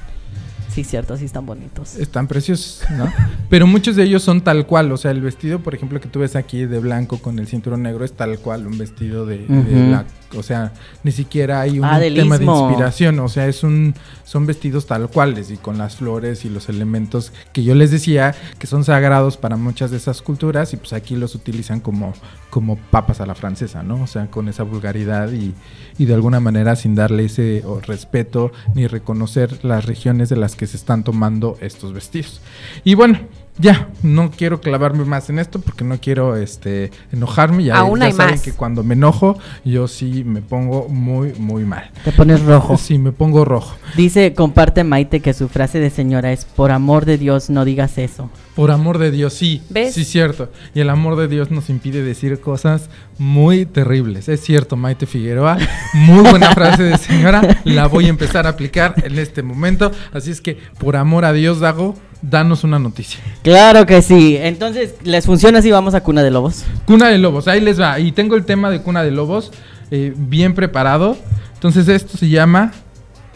Sí, 0.77 0.85
cierto, 0.85 1.17
sí 1.17 1.25
están 1.25 1.47
bonitos. 1.47 1.97
Están 1.97 2.27
preciosos, 2.27 2.83
¿no? 2.99 3.11
Pero 3.49 3.67
muchos 3.67 3.97
de 3.97 4.03
ellos 4.03 4.23
son 4.23 4.43
tal 4.43 4.67
cual, 4.67 4.93
o 4.93 4.99
sea, 4.99 5.11
el 5.11 5.23
vestido, 5.23 5.61
por 5.61 5.75
ejemplo, 5.75 6.03
que 6.03 6.09
tú 6.09 6.19
ves 6.19 6.37
aquí 6.37 6.67
de 6.67 6.79
blanco 6.81 7.17
con 7.17 7.39
el 7.39 7.47
cinturón 7.47 7.83
negro 7.85 8.05
es 8.05 8.13
tal 8.13 8.39
cual 8.41 8.67
un 8.67 8.77
vestido 8.77 9.25
de, 9.25 9.39
de 9.39 10.05
o 10.35 10.43
sea, 10.43 10.73
ni 11.03 11.13
siquiera 11.13 11.61
hay 11.61 11.79
un 11.79 11.85
ah, 11.85 12.01
tema 12.01 12.39
de 12.39 12.45
inspiración, 12.45 13.19
o 13.21 13.29
sea, 13.29 13.47
es 13.47 13.63
un 13.63 13.95
son 14.25 14.45
vestidos 14.45 14.87
tal 14.87 15.09
cuales 15.09 15.51
y 15.51 15.57
con 15.57 15.79
las 15.79 15.97
flores 15.97 16.45
y 16.45 16.51
los 16.51 16.69
elementos 16.69 17.33
que 17.53 17.63
yo 17.63 17.75
les 17.75 17.93
decía 17.93 18.35
que 18.59 18.67
son 18.67 18.83
sagrados 18.83 19.37
para 19.37 19.57
muchas 19.57 19.93
de 19.93 19.99
esas 19.99 20.21
culturas 20.21 20.73
y 20.73 20.77
pues 20.77 20.93
aquí 20.93 21.15
los 21.15 21.35
utilizan 21.37 21.81
como 21.81 22.13
como 22.51 22.77
papas 22.77 23.21
a 23.21 23.27
la 23.27 23.35
francesa, 23.35 23.83
¿no? 23.83 24.03
O 24.03 24.07
sea, 24.07 24.29
con 24.31 24.49
esa 24.49 24.63
vulgaridad 24.63 25.31
y, 25.33 25.55
y 25.99 26.07
de 26.07 26.15
alguna 26.15 26.41
manera 26.41 26.75
sin 26.75 26.95
darle 26.95 27.27
ese 27.27 27.63
respeto 27.87 28.51
ni 28.75 28.87
reconocer 28.87 29.65
las 29.65 29.85
regiones 29.85 30.29
de 30.29 30.37
las 30.37 30.57
que 30.57 30.66
se 30.67 30.77
están 30.77 31.05
tomando 31.05 31.57
estos 31.61 31.93
vestidos. 31.93 32.41
Y 32.85 32.95
bueno, 32.95 33.19
ya, 33.59 33.89
no 34.03 34.31
quiero 34.31 34.61
clavarme 34.61 35.05
más 35.05 35.31
en 35.31 35.39
esto 35.39 35.61
porque 35.61 35.83
no 35.83 35.99
quiero 35.99 36.37
este 36.37 36.91
enojarme. 37.11 37.65
Ya, 37.65 37.77
Aún 37.77 38.03
hay 38.03 38.13
saben 38.13 38.39
que 38.39 38.53
cuando 38.53 38.85
me 38.85 38.95
enojo, 38.95 39.39
yo 39.65 39.89
sí 39.89 40.25
me 40.25 40.43
pongo 40.43 40.89
muy, 40.89 41.33
muy 41.39 41.65
mal. 41.65 41.91
Te 42.05 42.13
pones 42.13 42.43
rojo. 42.45 42.77
Sí, 42.77 42.99
me 42.99 43.13
pongo 43.13 43.45
rojo. 43.47 43.77
Dice, 43.97 44.35
comparte 44.35 44.85
Maite 44.85 45.21
que 45.21 45.33
su 45.33 45.49
frase 45.49 45.81
de 45.81 45.89
señora 45.89 46.33
es, 46.33 46.45
por 46.45 46.71
amor 46.71 47.07
de 47.07 47.17
Dios, 47.17 47.49
no 47.49 47.65
digas 47.65 47.97
eso. 47.97 48.29
Por 48.55 48.71
amor 48.71 48.99
de 48.99 49.11
Dios, 49.11 49.33
sí. 49.33 49.63
¿Ves? 49.71 49.95
Sí, 49.95 50.05
cierto. 50.05 50.51
Y 50.75 50.81
el 50.81 50.91
amor 50.91 51.17
de 51.17 51.29
Dios 51.29 51.51
nos 51.51 51.71
impide 51.71 52.03
decir 52.03 52.39
cosas 52.41 52.91
muy 53.19 53.67
terribles. 53.67 54.29
Es 54.29 54.41
cierto, 54.41 54.77
Maite 54.77 55.07
Figueroa. 55.07 55.59
Muy 55.95 56.29
buena 56.29 56.53
frase 56.53 56.83
de 56.83 56.99
señora. 56.99 57.61
La 57.65 57.87
voy 57.87 58.07
a 58.07 58.09
empezar 58.09 58.47
a 58.47 58.51
aplicar 58.51 58.95
en 59.05 59.19
este 59.19 59.43
momento. 59.43 59.93
Así 60.13 60.31
es 60.31 60.41
que, 60.41 60.59
por 60.79 60.97
amor 60.97 61.25
a 61.25 61.33
Dios, 61.33 61.61
Dago, 61.61 61.95
danos 62.23 62.65
una 62.65 62.79
noticia. 62.79 63.21
Claro 63.43 63.87
que 63.87 64.03
sí. 64.03 64.37
Entonces, 64.39 64.95
¿les 65.03 65.25
funciona 65.27 65.63
si 65.63 65.71
vamos 65.71 65.95
a 65.95 66.03
Cuna 66.03 66.23
de 66.23 66.31
Lobos? 66.31 66.65
Cuna 66.85 67.09
de 67.09 67.19
Lobos, 67.19 67.49
ahí 67.49 67.61
les 67.61 67.81
va. 67.81 67.99
Y 67.99 68.13
tengo 68.13 68.37
el 68.37 68.45
tema 68.45 68.71
de 68.71 68.83
Cuna 68.83 69.03
de 69.03 69.11
Lobos 69.11 69.53
eh, 69.91 70.13
bien 70.17 70.55
preparado. 70.55 71.17
Entonces, 71.55 71.89
esto 71.89 72.19
se 72.19 72.29
llama 72.29 72.73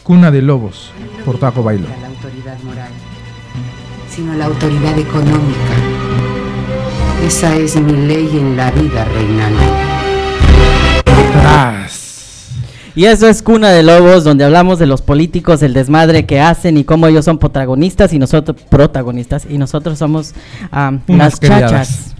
Cuna 0.03 0.31
de 0.31 0.41
Lobos 0.41 0.91
por 1.25 1.39
Taco 1.39 1.63
Bailo. 1.63 1.87
La 2.01 2.07
autoridad 2.07 2.59
moral 2.63 2.91
sino 4.11 4.33
la 4.33 4.45
autoridad 4.45 4.97
económica. 4.99 5.90
Esa 7.25 7.55
es 7.55 7.75
mi 7.75 8.07
ley 8.07 8.29
en 8.33 8.57
la 8.57 8.71
vida, 8.71 9.05
reinante. 9.05 9.63
Y 12.93 13.05
eso 13.05 13.27
es 13.27 13.41
Cuna 13.41 13.69
de 13.69 13.83
Lobos, 13.83 14.23
donde 14.23 14.43
hablamos 14.43 14.77
de 14.77 14.85
los 14.85 15.01
políticos, 15.01 15.61
el 15.63 15.73
desmadre 15.73 16.25
que 16.25 16.41
hacen 16.41 16.77
y 16.77 16.83
cómo 16.83 17.07
ellos 17.07 17.23
son 17.23 17.37
protagonistas 17.37 18.11
y 18.11 18.19
nosotros 18.19 18.57
protagonistas 18.69 19.47
y 19.49 19.57
nosotros 19.57 19.97
somos 19.97 20.33
las 21.07 21.39
chachas. 21.39 22.15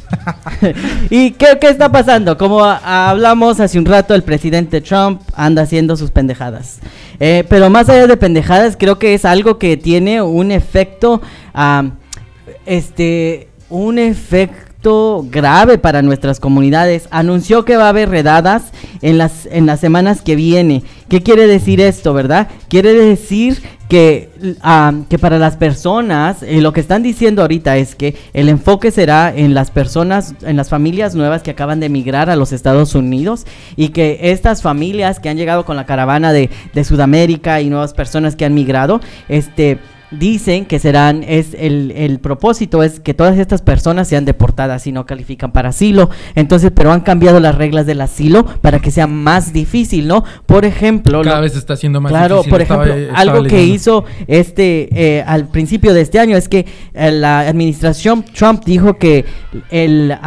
¿Y 1.09 1.31
qué, 1.31 1.57
está 1.61 1.91
pasando? 1.91 2.37
Como 2.37 2.63
hablamos 2.63 3.59
hace 3.59 3.79
un 3.79 3.85
rato, 3.85 4.13
el 4.13 4.23
presidente 4.23 4.81
Trump 4.81 5.21
anda 5.33 5.63
haciendo 5.63 5.97
sus 5.97 6.11
pendejadas. 6.11 6.79
Eh, 7.19 7.43
pero 7.49 7.69
más 7.69 7.89
allá 7.89 8.07
de 8.07 8.17
pendejadas, 8.17 8.77
creo 8.77 8.97
que 8.97 9.13
es 9.13 9.25
algo 9.25 9.57
que 9.57 9.77
tiene 9.77 10.21
un 10.21 10.51
efecto, 10.51 11.21
este, 12.65 13.49
un 13.69 13.99
efecto 13.99 14.70
grave 14.83 15.77
para 15.77 16.01
nuestras 16.01 16.39
comunidades. 16.39 17.07
Anunció 17.11 17.65
que 17.65 17.77
va 17.77 17.85
a 17.85 17.89
haber 17.89 18.09
redadas 18.09 18.71
en 19.01 19.17
las, 19.17 19.47
en 19.51 19.65
las 19.65 19.79
semanas 19.79 20.21
que 20.21 20.35
viene. 20.35 20.83
¿Qué 21.07 21.21
quiere 21.21 21.47
decir 21.47 21.81
esto, 21.81 22.13
verdad? 22.13 22.47
Quiere 22.69 22.93
decir 22.93 23.61
que, 23.89 24.29
que 25.09 25.19
para 25.19 25.37
las 25.37 25.57
personas, 25.57 26.43
eh, 26.43 26.61
lo 26.61 26.71
que 26.71 26.79
están 26.79 27.03
diciendo 27.03 27.41
ahorita 27.41 27.75
es 27.77 27.95
que 27.95 28.15
el 28.33 28.47
enfoque 28.47 28.89
será 28.89 29.33
en 29.35 29.53
las 29.53 29.69
personas, 29.69 30.33
en 30.43 30.55
las 30.55 30.69
familias 30.69 31.13
nuevas 31.13 31.43
que 31.43 31.51
acaban 31.51 31.81
de 31.81 31.87
emigrar 31.87 32.29
a 32.29 32.37
los 32.37 32.53
Estados 32.53 32.95
Unidos 32.95 33.45
y 33.75 33.89
que 33.89 34.31
estas 34.31 34.61
familias 34.61 35.19
que 35.19 35.27
han 35.27 35.35
llegado 35.35 35.65
con 35.65 35.75
la 35.75 35.85
caravana 35.85 36.31
de, 36.31 36.49
de 36.73 36.83
Sudamérica 36.85 37.59
y 37.59 37.69
nuevas 37.69 37.93
personas 37.93 38.37
que 38.37 38.45
han 38.45 38.53
migrado, 38.53 39.01
este 39.27 39.77
dicen 40.11 40.65
que 40.65 40.79
serán, 40.79 41.23
es 41.27 41.55
el, 41.57 41.91
el, 41.95 42.19
propósito 42.19 42.83
es 42.83 42.99
que 42.99 43.13
todas 43.13 43.37
estas 43.37 43.61
personas 43.61 44.07
sean 44.07 44.25
deportadas 44.25 44.85
y 44.87 44.91
no 44.91 45.05
califican 45.05 45.51
para 45.51 45.69
asilo. 45.69 46.09
Entonces, 46.35 46.71
pero 46.75 46.91
han 46.91 47.01
cambiado 47.01 47.39
las 47.39 47.55
reglas 47.55 47.85
del 47.85 48.01
asilo 48.01 48.45
para 48.45 48.79
que 48.79 48.91
sea 48.91 49.07
más 49.07 49.53
difícil, 49.53 50.07
¿no? 50.07 50.23
Por 50.45 50.65
ejemplo... 50.65 51.21
Cada 51.21 51.39
vez 51.39 51.55
está 51.55 51.75
siendo 51.75 52.01
más 52.01 52.11
claro, 52.11 52.43
difícil. 52.43 52.65
Claro, 52.65 52.79
por 52.79 52.85
ejemplo, 52.85 53.13
algo 53.15 53.43
que 53.43 53.63
hizo 53.63 54.05
este 54.27 54.89
eh, 54.93 55.23
al 55.25 55.47
principio 55.47 55.93
de 55.93 56.01
este 56.01 56.19
año 56.19 56.37
es 56.37 56.47
que 56.47 56.65
eh, 56.93 57.11
la 57.11 57.39
administración 57.41 58.23
Trump 58.23 58.63
dijo 58.65 58.97
que 58.97 59.25
el 59.69 60.17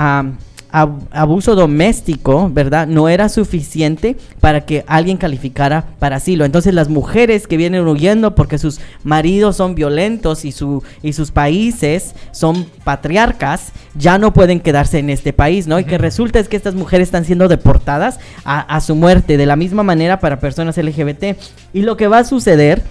abuso 0.74 1.54
doméstico, 1.54 2.50
¿verdad? 2.52 2.88
No 2.88 3.08
era 3.08 3.28
suficiente 3.28 4.16
para 4.40 4.62
que 4.66 4.84
alguien 4.88 5.16
calificara 5.16 5.84
para 6.00 6.16
asilo. 6.16 6.44
Entonces 6.44 6.74
las 6.74 6.88
mujeres 6.88 7.46
que 7.46 7.56
vienen 7.56 7.86
huyendo 7.86 8.34
porque 8.34 8.58
sus 8.58 8.80
maridos 9.04 9.56
son 9.56 9.76
violentos 9.76 10.44
y, 10.44 10.50
su, 10.50 10.82
y 11.00 11.12
sus 11.12 11.30
países 11.30 12.16
son 12.32 12.66
patriarcas, 12.82 13.70
ya 13.94 14.18
no 14.18 14.32
pueden 14.32 14.58
quedarse 14.58 14.98
en 14.98 15.10
este 15.10 15.32
país, 15.32 15.68
¿no? 15.68 15.78
Y 15.78 15.84
que 15.84 15.96
resulta 15.96 16.40
es 16.40 16.48
que 16.48 16.56
estas 16.56 16.74
mujeres 16.74 17.06
están 17.06 17.24
siendo 17.24 17.46
deportadas 17.46 18.18
a, 18.44 18.58
a 18.60 18.80
su 18.80 18.96
muerte, 18.96 19.36
de 19.36 19.46
la 19.46 19.54
misma 19.54 19.84
manera 19.84 20.18
para 20.18 20.40
personas 20.40 20.76
LGBT. 20.76 21.36
Y 21.72 21.82
lo 21.82 21.96
que 21.96 22.08
va 22.08 22.18
a 22.18 22.24
suceder 22.24 22.82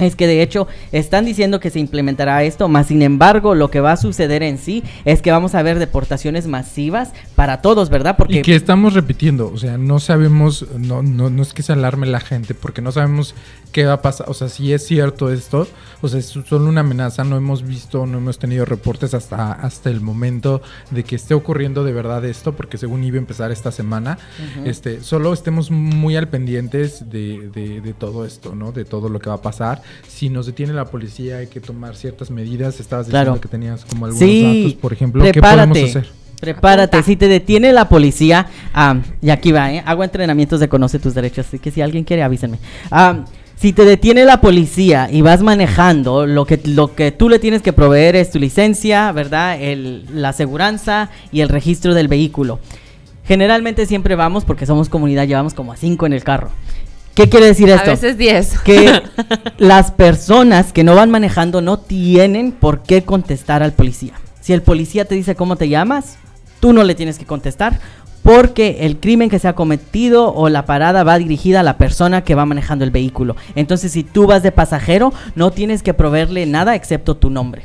es 0.00 0.16
que 0.16 0.26
de 0.26 0.42
hecho 0.42 0.66
están 0.92 1.24
diciendo 1.24 1.60
que 1.60 1.70
se 1.70 1.78
implementará 1.78 2.42
esto, 2.42 2.68
más 2.68 2.88
sin 2.88 3.02
embargo 3.02 3.54
lo 3.54 3.70
que 3.70 3.80
va 3.80 3.92
a 3.92 3.96
suceder 3.96 4.42
en 4.42 4.58
sí 4.58 4.82
es 5.04 5.22
que 5.22 5.30
vamos 5.30 5.54
a 5.54 5.62
ver 5.62 5.78
deportaciones 5.78 6.46
masivas 6.46 7.12
para 7.34 7.62
todos, 7.62 7.90
¿verdad? 7.90 8.16
Porque 8.16 8.38
y 8.38 8.42
que 8.42 8.54
estamos 8.54 8.94
repitiendo, 8.94 9.50
o 9.52 9.58
sea, 9.58 9.78
no 9.78 10.00
sabemos, 10.00 10.66
no, 10.76 11.02
no, 11.02 11.30
no 11.30 11.42
es 11.42 11.52
que 11.52 11.62
se 11.62 11.72
alarme 11.72 12.06
la 12.06 12.20
gente, 12.20 12.54
porque 12.54 12.82
no 12.82 12.92
sabemos 12.92 13.34
qué 13.70 13.84
va 13.84 13.94
a 13.94 14.02
pasar, 14.02 14.28
o 14.28 14.34
sea, 14.34 14.48
si 14.48 14.72
es 14.72 14.86
cierto 14.86 15.32
esto, 15.32 15.66
o 16.00 16.08
sea, 16.08 16.20
es 16.20 16.26
solo 16.26 16.66
una 16.66 16.80
amenaza, 16.80 17.24
no 17.24 17.36
hemos 17.36 17.62
visto, 17.62 18.06
no 18.06 18.18
hemos 18.18 18.38
tenido 18.38 18.64
reportes 18.64 19.14
hasta, 19.14 19.52
hasta 19.52 19.90
el 19.90 20.00
momento 20.00 20.62
de 20.90 21.04
que 21.04 21.16
esté 21.16 21.34
ocurriendo 21.34 21.84
de 21.84 21.92
verdad 21.92 22.24
esto, 22.24 22.54
porque 22.54 22.78
según 22.78 23.04
iba 23.04 23.16
a 23.16 23.20
empezar 23.20 23.50
esta 23.50 23.72
semana, 23.72 24.18
este, 24.64 25.02
solo 25.02 25.32
estemos 25.32 25.70
muy 25.70 26.16
al 26.16 26.28
pendientes 26.28 27.10
de, 27.10 27.50
de, 27.50 27.94
todo 27.94 28.24
esto, 28.24 28.54
¿no? 28.54 28.72
De 28.72 28.84
todo 28.84 29.08
lo 29.08 29.18
que 29.18 29.28
va 29.28 29.36
a 29.36 29.42
pasar. 29.42 29.82
Si 30.08 30.28
nos 30.30 30.46
detiene 30.46 30.72
la 30.72 30.86
policía 30.86 31.38
hay 31.38 31.48
que 31.48 31.60
tomar 31.60 31.96
ciertas 31.96 32.30
medidas, 32.30 32.80
estabas 32.80 33.06
diciendo 33.06 33.40
que 33.40 33.48
tenías 33.48 33.84
como 33.84 34.06
algunos 34.06 34.28
datos, 34.28 34.74
por 34.74 34.92
ejemplo, 34.92 35.24
¿qué 35.30 35.40
podemos 35.40 35.78
hacer? 35.78 36.20
Prepárate, 36.40 37.02
si 37.02 37.16
te 37.16 37.28
detiene 37.28 37.70
la 37.72 37.88
policía, 37.88 38.46
y 39.20 39.28
aquí 39.28 39.52
va, 39.52 39.72
¿eh? 39.72 39.82
hago 39.84 40.02
entrenamientos 40.02 40.58
de 40.58 40.70
conoce 40.70 40.98
tus 40.98 41.12
derechos, 41.12 41.46
así 41.46 41.58
que 41.58 41.70
si 41.70 41.82
alguien 41.82 42.04
quiere 42.04 42.22
avísenme. 42.22 42.58
Si 43.60 43.74
te 43.74 43.84
detiene 43.84 44.24
la 44.24 44.40
policía 44.40 45.10
y 45.12 45.20
vas 45.20 45.42
manejando, 45.42 46.24
lo 46.24 46.46
que, 46.46 46.58
lo 46.64 46.94
que 46.94 47.12
tú 47.12 47.28
le 47.28 47.38
tienes 47.38 47.60
que 47.60 47.74
proveer 47.74 48.16
es 48.16 48.30
tu 48.30 48.38
licencia, 48.38 49.12
¿verdad? 49.12 49.60
El, 49.60 50.06
la 50.14 50.30
aseguranza 50.30 51.10
y 51.30 51.42
el 51.42 51.50
registro 51.50 51.92
del 51.92 52.08
vehículo. 52.08 52.58
Generalmente 53.26 53.84
siempre 53.84 54.14
vamos, 54.14 54.46
porque 54.46 54.64
somos 54.64 54.88
comunidad, 54.88 55.26
llevamos 55.26 55.52
como 55.52 55.72
a 55.72 55.76
cinco 55.76 56.06
en 56.06 56.14
el 56.14 56.24
carro. 56.24 56.48
¿Qué 57.14 57.28
quiere 57.28 57.44
decir 57.48 57.68
esto? 57.68 57.90
A 57.90 57.92
veces 57.92 58.16
10. 58.16 58.60
Que 58.60 59.02
las 59.58 59.90
personas 59.90 60.72
que 60.72 60.82
no 60.82 60.94
van 60.94 61.10
manejando 61.10 61.60
no 61.60 61.78
tienen 61.78 62.52
por 62.52 62.82
qué 62.82 63.02
contestar 63.02 63.62
al 63.62 63.74
policía. 63.74 64.14
Si 64.40 64.54
el 64.54 64.62
policía 64.62 65.04
te 65.04 65.16
dice 65.16 65.34
cómo 65.34 65.56
te 65.56 65.68
llamas, 65.68 66.16
tú 66.60 66.72
no 66.72 66.82
le 66.82 66.94
tienes 66.94 67.18
que 67.18 67.26
contestar 67.26 67.78
porque 68.22 68.78
el 68.80 68.98
crimen 68.98 69.30
que 69.30 69.38
se 69.38 69.48
ha 69.48 69.54
cometido 69.54 70.34
o 70.34 70.48
la 70.48 70.66
parada 70.66 71.04
va 71.04 71.18
dirigida 71.18 71.60
a 71.60 71.64
la 71.64 71.78
persona 71.78 72.22
que 72.22 72.34
va 72.34 72.46
manejando 72.46 72.84
el 72.84 72.90
vehículo. 72.90 73.36
Entonces, 73.54 73.92
si 73.92 74.04
tú 74.04 74.26
vas 74.26 74.42
de 74.42 74.52
pasajero, 74.52 75.12
no 75.34 75.50
tienes 75.50 75.82
que 75.82 75.94
proveerle 75.94 76.46
nada 76.46 76.74
excepto 76.74 77.16
tu 77.16 77.30
nombre. 77.30 77.62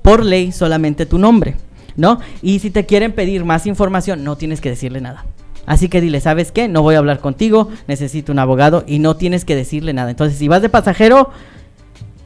Por 0.00 0.24
ley, 0.24 0.52
solamente 0.52 1.06
tu 1.06 1.18
nombre, 1.18 1.56
¿no? 1.96 2.20
Y 2.40 2.58
si 2.58 2.70
te 2.70 2.86
quieren 2.86 3.12
pedir 3.12 3.44
más 3.44 3.66
información, 3.66 4.24
no 4.24 4.36
tienes 4.36 4.60
que 4.60 4.70
decirle 4.70 5.00
nada. 5.00 5.24
Así 5.64 5.88
que 5.88 6.00
dile, 6.00 6.20
¿sabes 6.20 6.50
qué? 6.50 6.66
No 6.66 6.82
voy 6.82 6.96
a 6.96 6.98
hablar 6.98 7.20
contigo, 7.20 7.68
necesito 7.86 8.32
un 8.32 8.40
abogado 8.40 8.82
y 8.86 8.98
no 8.98 9.16
tienes 9.16 9.44
que 9.44 9.54
decirle 9.54 9.92
nada. 9.92 10.10
Entonces, 10.10 10.38
si 10.38 10.48
vas 10.48 10.62
de 10.62 10.68
pasajero, 10.68 11.30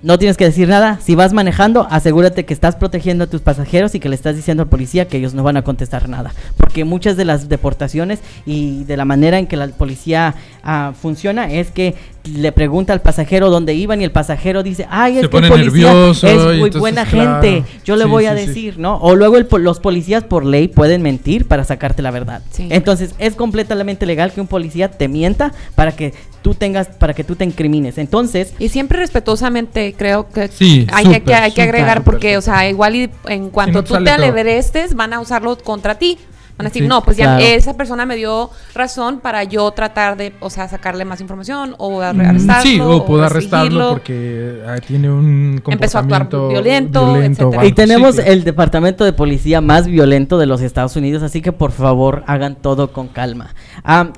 no 0.02 0.18
tienes 0.18 0.37
que 0.37 0.44
decir 0.44 0.68
nada. 0.68 0.98
Si 1.02 1.14
vas 1.14 1.32
manejando, 1.32 1.87
asegúrate 1.90 2.44
que 2.44 2.54
estás 2.54 2.76
protegiendo 2.76 3.24
a 3.24 3.26
tus 3.26 3.40
pasajeros 3.40 3.94
y 3.94 4.00
que 4.00 4.09
le 4.09 4.14
estás 4.14 4.37
diciendo 4.37 4.62
al 4.62 4.68
policía 4.68 5.09
que 5.09 5.16
ellos 5.16 5.35
no 5.35 5.42
van 5.42 5.56
a 5.56 5.62
contestar 5.62 6.09
nada. 6.09 6.32
Porque 6.56 6.85
muchas 6.85 7.16
de 7.16 7.24
las 7.24 7.48
deportaciones 7.48 8.20
y 8.44 8.85
de 8.85 8.96
la 8.96 9.04
manera 9.04 9.38
en 9.38 9.46
que 9.46 9.56
la 9.56 9.68
policía 9.68 10.35
ah, 10.66 10.92
funciona 11.00 11.50
es 11.50 11.70
que 11.70 11.94
le 12.24 12.50
pregunta 12.50 12.92
al 12.92 13.00
pasajero 13.00 13.50
dónde 13.50 13.74
iban 13.74 14.00
y 14.00 14.05
el 14.05 14.11
pasajero 14.11 14.64
dice, 14.64 14.87
ay, 14.90 15.18
es 15.18 15.29
que 15.29 15.37
el 15.37 15.48
policía 15.48 16.11
es 16.11 16.59
muy 16.59 16.70
buena 16.70 17.07
gente, 17.07 17.64
yo 17.85 17.94
le 17.94 18.05
voy 18.05 18.26
a 18.26 18.35
decir, 18.35 18.79
¿no? 18.79 18.96
O 18.96 19.14
luego 19.14 19.37
los 19.59 19.79
policías 19.79 20.24
por 20.24 20.44
ley 20.44 20.66
pueden 20.66 21.02
mentir 21.02 21.46
para 21.46 21.64
sacarte 21.64 22.02
la 22.02 22.11
verdad. 22.11 22.42
Entonces 22.59 23.14
es 23.18 23.37
completamente 23.37 24.07
legal 24.07 24.33
que 24.33 24.40
un 24.40 24.48
policía 24.48 24.90
te 24.90 25.07
mienta 25.07 25.52
para 25.76 25.92
que 25.92 26.14
tú 26.42 26.55
tengas, 26.55 26.88
para 26.88 27.14
que 27.14 27.22
tú 27.22 27.37
te 27.37 27.44
incrimines. 27.44 27.96
Entonces... 27.98 28.52
Y 28.59 28.68
siempre 28.68 28.98
respetuosamente 28.98 29.94
creo 29.96 30.29
que 30.29 30.50
hay, 30.92 31.20
que, 31.20 31.35
hay 31.35 31.52
que 31.52 31.62
agregar 31.62 32.02
porque, 32.02 32.37
o 32.37 32.42
sea, 32.42 32.68
igual 32.68 32.96
y 32.96 33.11
en 33.29 33.50
cuanto 33.50 33.85
tú 33.85 34.02
te 34.02 34.11
alebrestes 34.11 34.94
van 34.94 35.12
a 35.12 35.20
usarlo 35.20 35.57
contra 35.59 35.96
ti. 35.96 36.18
Van 36.59 36.66
a 36.66 36.71
decir, 36.71 36.88
no, 36.88 37.03
pues 37.03 37.19
ya 37.19 37.38
esa 37.38 37.77
persona 37.77 38.07
me 38.07 38.16
dio 38.16 38.49
razón 38.75 39.21
para 39.21 39.45
yo 39.45 39.71
tratar 39.73 40.16
de, 40.16 40.33
o 40.40 40.49
sea, 40.49 40.66
sacarle 40.69 41.05
más 41.05 41.21
información 41.21 41.75
o 41.77 42.01
arrestarlo. 42.01 42.62
Sí, 42.62 42.81
o, 42.81 43.05
puedo 43.05 43.25
arrestarlo 43.25 43.90
porque 43.90 44.62
ah, 44.66 44.77
tiene 44.87 45.11
un 45.11 45.61
comportamiento 45.62 45.73
Empezó 45.73 45.99
a 45.99 46.01
actuar 46.01 46.49
violento, 46.49 47.62
Y 47.62 47.73
tenemos 47.73 48.19
el 48.19 48.42
departamento 48.45 49.05
de 49.05 49.12
policía 49.12 49.61
más 49.61 49.87
violento 49.87 50.38
de 50.38 50.47
los 50.47 50.62
Estados 50.62 50.97
Unidos, 50.97 51.23
así 51.23 51.42
que 51.42 51.53
por 51.53 51.73
favor 51.73 52.25
hagan 52.27 52.57
todo 52.57 52.90
con 52.90 53.09
calma. 53.09 53.55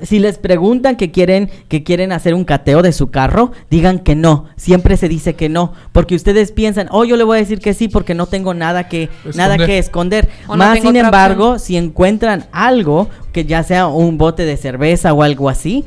si 0.02 0.20
les 0.20 0.38
preguntan 0.38 0.94
que 0.94 1.10
quieren, 1.10 1.50
que 1.66 1.82
quieren 1.82 2.12
hacer 2.12 2.34
un 2.34 2.44
cateo 2.44 2.82
de 2.82 2.92
su 2.92 3.10
carro, 3.10 3.50
digan 3.68 3.98
que 3.98 4.14
no. 4.14 4.46
Siempre 4.56 4.96
se 4.96 5.08
dice 5.08 5.34
que 5.34 5.48
no, 5.48 5.72
porque 5.90 6.14
ustedes 6.14 6.52
piensan, 6.52 6.86
oh, 6.92 7.04
yo 7.04 7.16
le 7.16 7.24
voy 7.24 7.38
a 7.38 7.40
decir 7.40 7.58
que 7.58 7.74
sí 7.74 7.88
porque 7.88 8.14
no 8.14 8.26
tengo 8.26 8.54
nada 8.54 8.88
que, 8.88 9.08
nada 9.34 9.56
que 9.56 9.78
esconder. 9.78 10.28
más 10.54 10.78
sin 10.78 10.94
embargo, 10.94 11.58
si 11.58 11.76
encuentran 11.76 12.27
algo, 12.52 13.08
que 13.32 13.44
ya 13.44 13.62
sea 13.62 13.86
un 13.86 14.18
bote 14.18 14.44
de 14.44 14.56
cerveza 14.56 15.12
o 15.12 15.22
algo 15.22 15.48
así, 15.48 15.84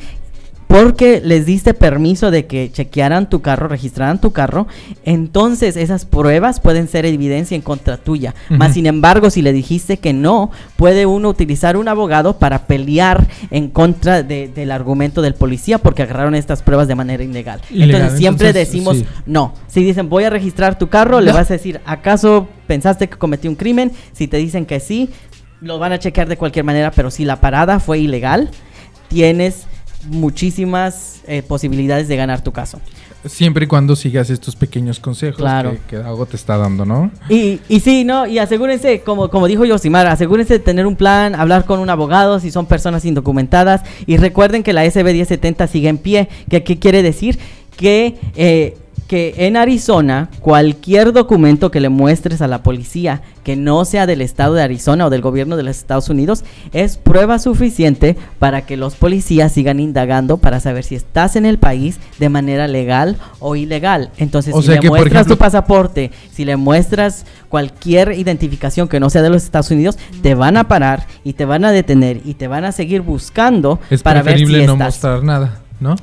porque 0.71 1.21
les 1.21 1.45
diste 1.45 1.73
permiso 1.73 2.31
de 2.31 2.45
que 2.45 2.71
chequearan 2.71 3.29
tu 3.29 3.41
carro, 3.41 3.67
registraran 3.67 4.21
tu 4.21 4.31
carro, 4.31 4.67
entonces 5.03 5.75
esas 5.75 6.05
pruebas 6.05 6.61
pueden 6.61 6.87
ser 6.87 7.05
evidencia 7.05 7.55
en 7.55 7.61
contra 7.61 7.97
tuya. 7.97 8.35
Más 8.47 8.75
sin 8.75 8.85
embargo, 8.85 9.29
si 9.29 9.41
le 9.41 9.51
dijiste 9.51 9.97
que 9.97 10.13
no, 10.13 10.49
puede 10.77 11.05
uno 11.05 11.27
utilizar 11.27 11.75
un 11.75 11.89
abogado 11.89 12.37
para 12.39 12.67
pelear 12.67 13.27
en 13.49 13.67
contra 13.67 14.23
del 14.23 14.71
argumento 14.71 15.21
del 15.21 15.33
policía 15.33 15.77
porque 15.77 16.03
agarraron 16.03 16.35
estas 16.35 16.61
pruebas 16.61 16.87
de 16.87 16.95
manera 16.95 17.21
ilegal. 17.21 17.59
Entonces 17.69 18.17
siempre 18.17 18.53
decimos 18.53 19.03
no. 19.25 19.53
Si 19.67 19.83
dicen 19.83 20.07
voy 20.07 20.23
a 20.23 20.29
registrar 20.29 20.79
tu 20.79 20.87
carro, 20.87 21.19
le 21.19 21.33
vas 21.33 21.51
a 21.51 21.55
decir, 21.55 21.81
¿acaso 21.83 22.47
pensaste 22.67 23.09
que 23.09 23.17
cometí 23.17 23.49
un 23.49 23.55
crimen? 23.55 23.91
Si 24.13 24.29
te 24.29 24.37
dicen 24.37 24.65
que 24.65 24.79
sí, 24.79 25.09
lo 25.61 25.77
van 25.79 25.93
a 25.93 25.99
chequear 25.99 26.27
de 26.27 26.37
cualquier 26.37 26.65
manera, 26.65 26.91
pero 26.91 27.11
si 27.11 27.23
la 27.23 27.39
parada 27.39 27.79
fue 27.79 27.99
ilegal, 27.99 28.49
tienes 29.07 29.67
muchísimas 30.07 31.21
eh, 31.27 31.43
posibilidades 31.43 32.07
de 32.07 32.15
ganar 32.15 32.43
tu 32.43 32.51
caso. 32.51 32.81
Siempre 33.23 33.65
y 33.65 33.67
cuando 33.67 33.95
sigas 33.95 34.31
estos 34.31 34.55
pequeños 34.55 34.99
consejos 34.99 35.47
que, 35.87 35.97
algo 35.97 36.25
te 36.25 36.35
está 36.35 36.57
dando, 36.57 36.85
¿no? 36.85 37.11
Y, 37.29 37.59
y 37.69 37.79
sí, 37.79 38.03
¿no? 38.03 38.25
Y 38.25 38.39
asegúrense, 38.39 39.01
como, 39.01 39.29
como 39.29 39.45
dijo 39.45 39.63
Yosimar, 39.63 40.07
asegúrense 40.07 40.53
de 40.53 40.59
tener 40.59 40.87
un 40.87 40.95
plan, 40.95 41.35
hablar 41.35 41.65
con 41.65 41.79
un 41.79 41.91
abogado 41.91 42.39
si 42.39 42.49
son 42.49 42.65
personas 42.65 43.05
indocumentadas. 43.05 43.83
Y 44.07 44.17
recuerden 44.17 44.63
que 44.63 44.73
la 44.73 44.89
SB 44.89 45.13
1070 45.13 45.67
sigue 45.67 45.89
en 45.89 45.99
pie. 45.99 46.29
¿Qué, 46.49 46.63
qué 46.63 46.79
quiere 46.79 47.03
decir? 47.03 47.37
Que 47.77 48.17
eh, 48.35 48.75
que 49.11 49.33
en 49.39 49.57
Arizona 49.57 50.29
cualquier 50.39 51.11
documento 51.11 51.69
que 51.69 51.81
le 51.81 51.89
muestres 51.89 52.41
a 52.41 52.47
la 52.47 52.63
policía 52.63 53.21
que 53.43 53.57
no 53.57 53.83
sea 53.83 54.05
del 54.05 54.21
estado 54.21 54.53
de 54.53 54.63
Arizona 54.63 55.05
o 55.05 55.09
del 55.09 55.19
gobierno 55.19 55.57
de 55.57 55.63
los 55.63 55.75
Estados 55.75 56.07
Unidos 56.07 56.45
es 56.71 56.95
prueba 56.95 57.37
suficiente 57.37 58.15
para 58.39 58.61
que 58.61 58.77
los 58.77 58.95
policías 58.95 59.51
sigan 59.51 59.81
indagando 59.81 60.37
para 60.37 60.61
saber 60.61 60.85
si 60.85 60.95
estás 60.95 61.35
en 61.35 61.45
el 61.45 61.57
país 61.57 61.99
de 62.19 62.29
manera 62.29 62.69
legal 62.69 63.17
o 63.39 63.57
ilegal. 63.57 64.11
Entonces, 64.15 64.55
si 64.61 64.69
le 64.69 64.79
muestras 64.79 65.27
tu 65.27 65.37
pasaporte, 65.37 66.11
si 66.31 66.45
le 66.45 66.55
muestras 66.55 67.25
cualquier 67.49 68.13
identificación 68.13 68.87
que 68.87 69.01
no 69.01 69.09
sea 69.09 69.23
de 69.23 69.29
los 69.29 69.43
Estados 69.43 69.71
Unidos, 69.71 69.97
te 70.21 70.35
van 70.35 70.55
a 70.55 70.69
parar 70.69 71.05
y 71.25 71.33
te 71.33 71.43
van 71.43 71.65
a 71.65 71.73
detener 71.73 72.21
y 72.23 72.35
te 72.35 72.47
van 72.47 72.63
a 72.63 72.71
seguir 72.71 73.01
buscando 73.01 73.77
para 74.03 74.23
ver 74.23 74.37
si 74.37 74.65
no 74.65 74.77
mostrar 74.77 75.21
nada, 75.21 75.59
¿no? 75.81 75.97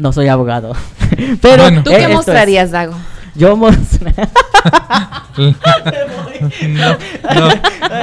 No 0.00 0.12
soy 0.12 0.28
abogado. 0.28 0.72
Pero 1.42 1.82
¿Tú 1.82 1.90
qué 1.90 2.08
mostrarías, 2.08 2.70
Dago? 2.70 2.94
Yo 3.34 3.54
mostraría. 3.54 4.28
no, 5.38 6.96
no. 7.34 7.48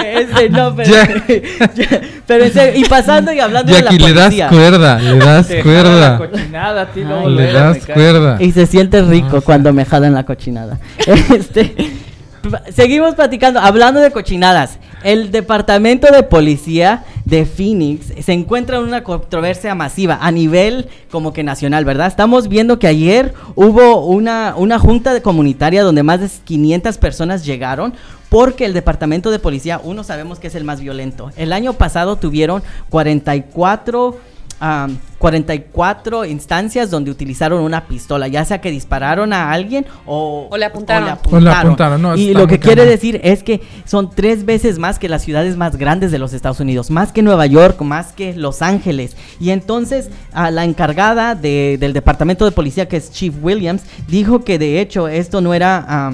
Ese, 0.04 0.50
no, 0.50 0.76
pero, 0.76 0.94
pero 2.28 2.46
ese, 2.46 2.78
y 2.78 2.86
pasando 2.86 3.34
y 3.34 3.40
hablando 3.40 3.74
de 3.74 3.82
la 3.82 3.90
policía. 3.90 4.08
le 4.08 4.14
das 4.14 4.50
cuerda, 4.50 5.00
le 5.00 5.18
das 5.18 5.48
cuerda. 5.64 6.20
Ay, 6.54 7.30
le 7.36 7.52
das 7.52 7.86
cuerda. 7.86 8.38
Y 8.40 8.52
se 8.54 8.66
siente 8.66 9.02
rico 9.02 9.42
cuando 9.42 9.74
me 9.74 9.86
jalan 9.86 10.14
la 10.14 10.24
cochinada. 10.24 10.80
Este, 11.06 11.76
seguimos 12.74 13.16
platicando, 13.16 13.60
hablando 13.60 14.00
de 14.00 14.12
cochinadas. 14.12 14.80
El 15.04 15.32
departamento 15.32 16.12
de 16.12 16.24
policía 16.24 17.04
de 17.28 17.46
Phoenix 17.46 18.13
se 18.24 18.32
encuentra 18.32 18.78
en 18.78 18.84
una 18.84 19.04
controversia 19.04 19.76
masiva 19.76 20.18
a 20.22 20.32
nivel 20.32 20.88
como 21.12 21.34
que 21.34 21.44
nacional, 21.44 21.84
¿verdad? 21.84 22.08
Estamos 22.08 22.48
viendo 22.48 22.80
que 22.80 22.88
ayer 22.88 23.34
hubo 23.56 24.06
una, 24.06 24.54
una 24.56 24.80
junta 24.80 25.22
comunitaria 25.22 25.84
donde 25.84 26.04
más 26.04 26.22
de 26.22 26.30
500 26.46 26.98
personas 26.98 27.46
llegaron 27.46 27.94
porque 28.30 28.63
el 28.63 28.74
departamento 28.74 29.30
de 29.30 29.40
policía, 29.40 29.82
uno 29.84 30.06
sabemos 30.06 30.40
que 30.40 30.48
es 30.48 30.56
el 30.56 30.63
más 30.63 30.80
violento. 30.80 31.32
El 31.36 31.52
año 31.52 31.74
pasado 31.74 32.16
tuvieron 32.16 32.63
44 32.90 34.18
44 34.60 36.26
instancias 36.26 36.89
donde 36.89 37.12
utilizaron 37.12 37.62
una 37.62 37.88
pistola, 37.88 38.28
ya 38.28 38.46
sea 38.46 38.62
que 38.62 38.72
dispararon 38.72 39.34
a 39.34 39.52
alguien 39.52 39.86
o, 40.06 40.50
le 40.58 40.65
apuntaron. 40.65 41.17
y 42.17 42.34
lo 42.34 42.48
que 42.48 42.60
quiere 42.60 42.86
decir 42.86 43.20
es 43.24 43.43
que 43.43 43.62
son 43.86 44.12
tres 44.12 44.46
veces 44.46 44.80
más 44.80 45.00
que 45.00 45.10
las 45.10 45.24
ciudades 45.24 45.58
más 45.58 45.78
grandes 45.78 46.12
de 46.12 46.20
los 46.20 46.34
Estados 46.34 46.60
Unidos, 46.60 46.91
más 46.91 47.12
que 47.12 47.22
Nueva 47.22 47.46
York, 47.46 47.82
más 47.82 48.13
que 48.13 48.34
Los 48.34 48.62
Ángeles. 48.62 49.15
Y 49.39 49.52
entonces 49.52 50.10
a 50.34 50.52
la 50.52 50.63
encargada 50.65 51.36
del 51.36 51.93
departamento 51.93 52.46
de 52.46 52.52
policía, 52.52 52.88
que 52.88 52.98
es 52.98 53.12
Chief 53.12 53.34
Williams, 53.41 53.84
dijo 54.08 54.43
que 54.43 54.60
de 54.60 54.82
hecho 54.82 55.08
esto 55.08 55.41
no 55.41 55.54
era 55.54 56.12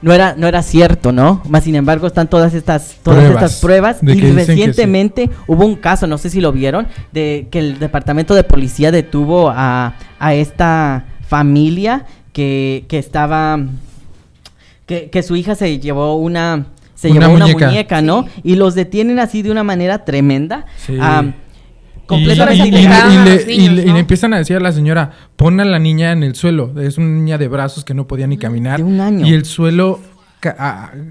no 0.00 0.12
era, 0.12 0.34
no 0.36 0.46
era 0.46 0.62
cierto, 0.62 1.12
¿no? 1.12 1.42
Más 1.48 1.64
sin 1.64 1.74
embargo 1.74 2.06
están 2.06 2.28
todas 2.28 2.54
estas, 2.54 2.96
todas 3.02 3.24
pruebas 3.24 3.42
estas 3.42 3.60
pruebas 3.60 3.98
y 4.02 4.32
recientemente 4.32 5.30
hubo 5.46 5.64
un 5.64 5.76
caso, 5.76 6.06
no 6.06 6.18
sé 6.18 6.30
si 6.30 6.40
lo 6.40 6.52
vieron, 6.52 6.86
de 7.12 7.48
que 7.50 7.58
el 7.58 7.78
departamento 7.78 8.34
de 8.34 8.44
policía 8.44 8.92
detuvo 8.92 9.50
a, 9.50 9.94
a 10.18 10.34
esta 10.34 11.04
familia 11.26 12.06
que, 12.32 12.84
que 12.88 12.98
estaba, 12.98 13.58
que, 14.86 15.10
que, 15.10 15.22
su 15.22 15.36
hija 15.36 15.54
se 15.54 15.78
llevó 15.78 16.16
una, 16.16 16.66
se 16.94 17.10
llevó 17.10 17.30
una 17.32 17.46
muñeca, 17.48 18.00
¿no? 18.00 18.26
Y 18.44 18.54
los 18.56 18.74
detienen 18.74 19.18
así 19.18 19.42
de 19.42 19.50
una 19.50 19.64
manera 19.64 20.04
tremenda. 20.04 20.66
Sí. 20.76 20.98
Completamente 22.08 22.66
y, 23.52 23.68
le, 23.68 23.82
empiezan 23.98 24.32
a 24.32 24.38
decir 24.38 24.56
a 24.56 24.60
la 24.60 24.72
señora, 24.72 25.12
pon 25.36 25.60
a 25.60 25.64
la 25.64 25.78
niña 25.78 26.10
en 26.10 26.24
el 26.24 26.34
suelo. 26.34 26.72
Es 26.80 26.98
una 26.98 27.08
niña 27.08 27.38
de 27.38 27.46
brazos 27.46 27.84
que 27.84 27.94
no 27.94 28.08
podía 28.08 28.26
ni 28.26 28.38
caminar. 28.38 28.82
un 28.82 29.00
año. 29.00 29.26
Y 29.26 29.34
el 29.34 29.44
suelo 29.44 30.00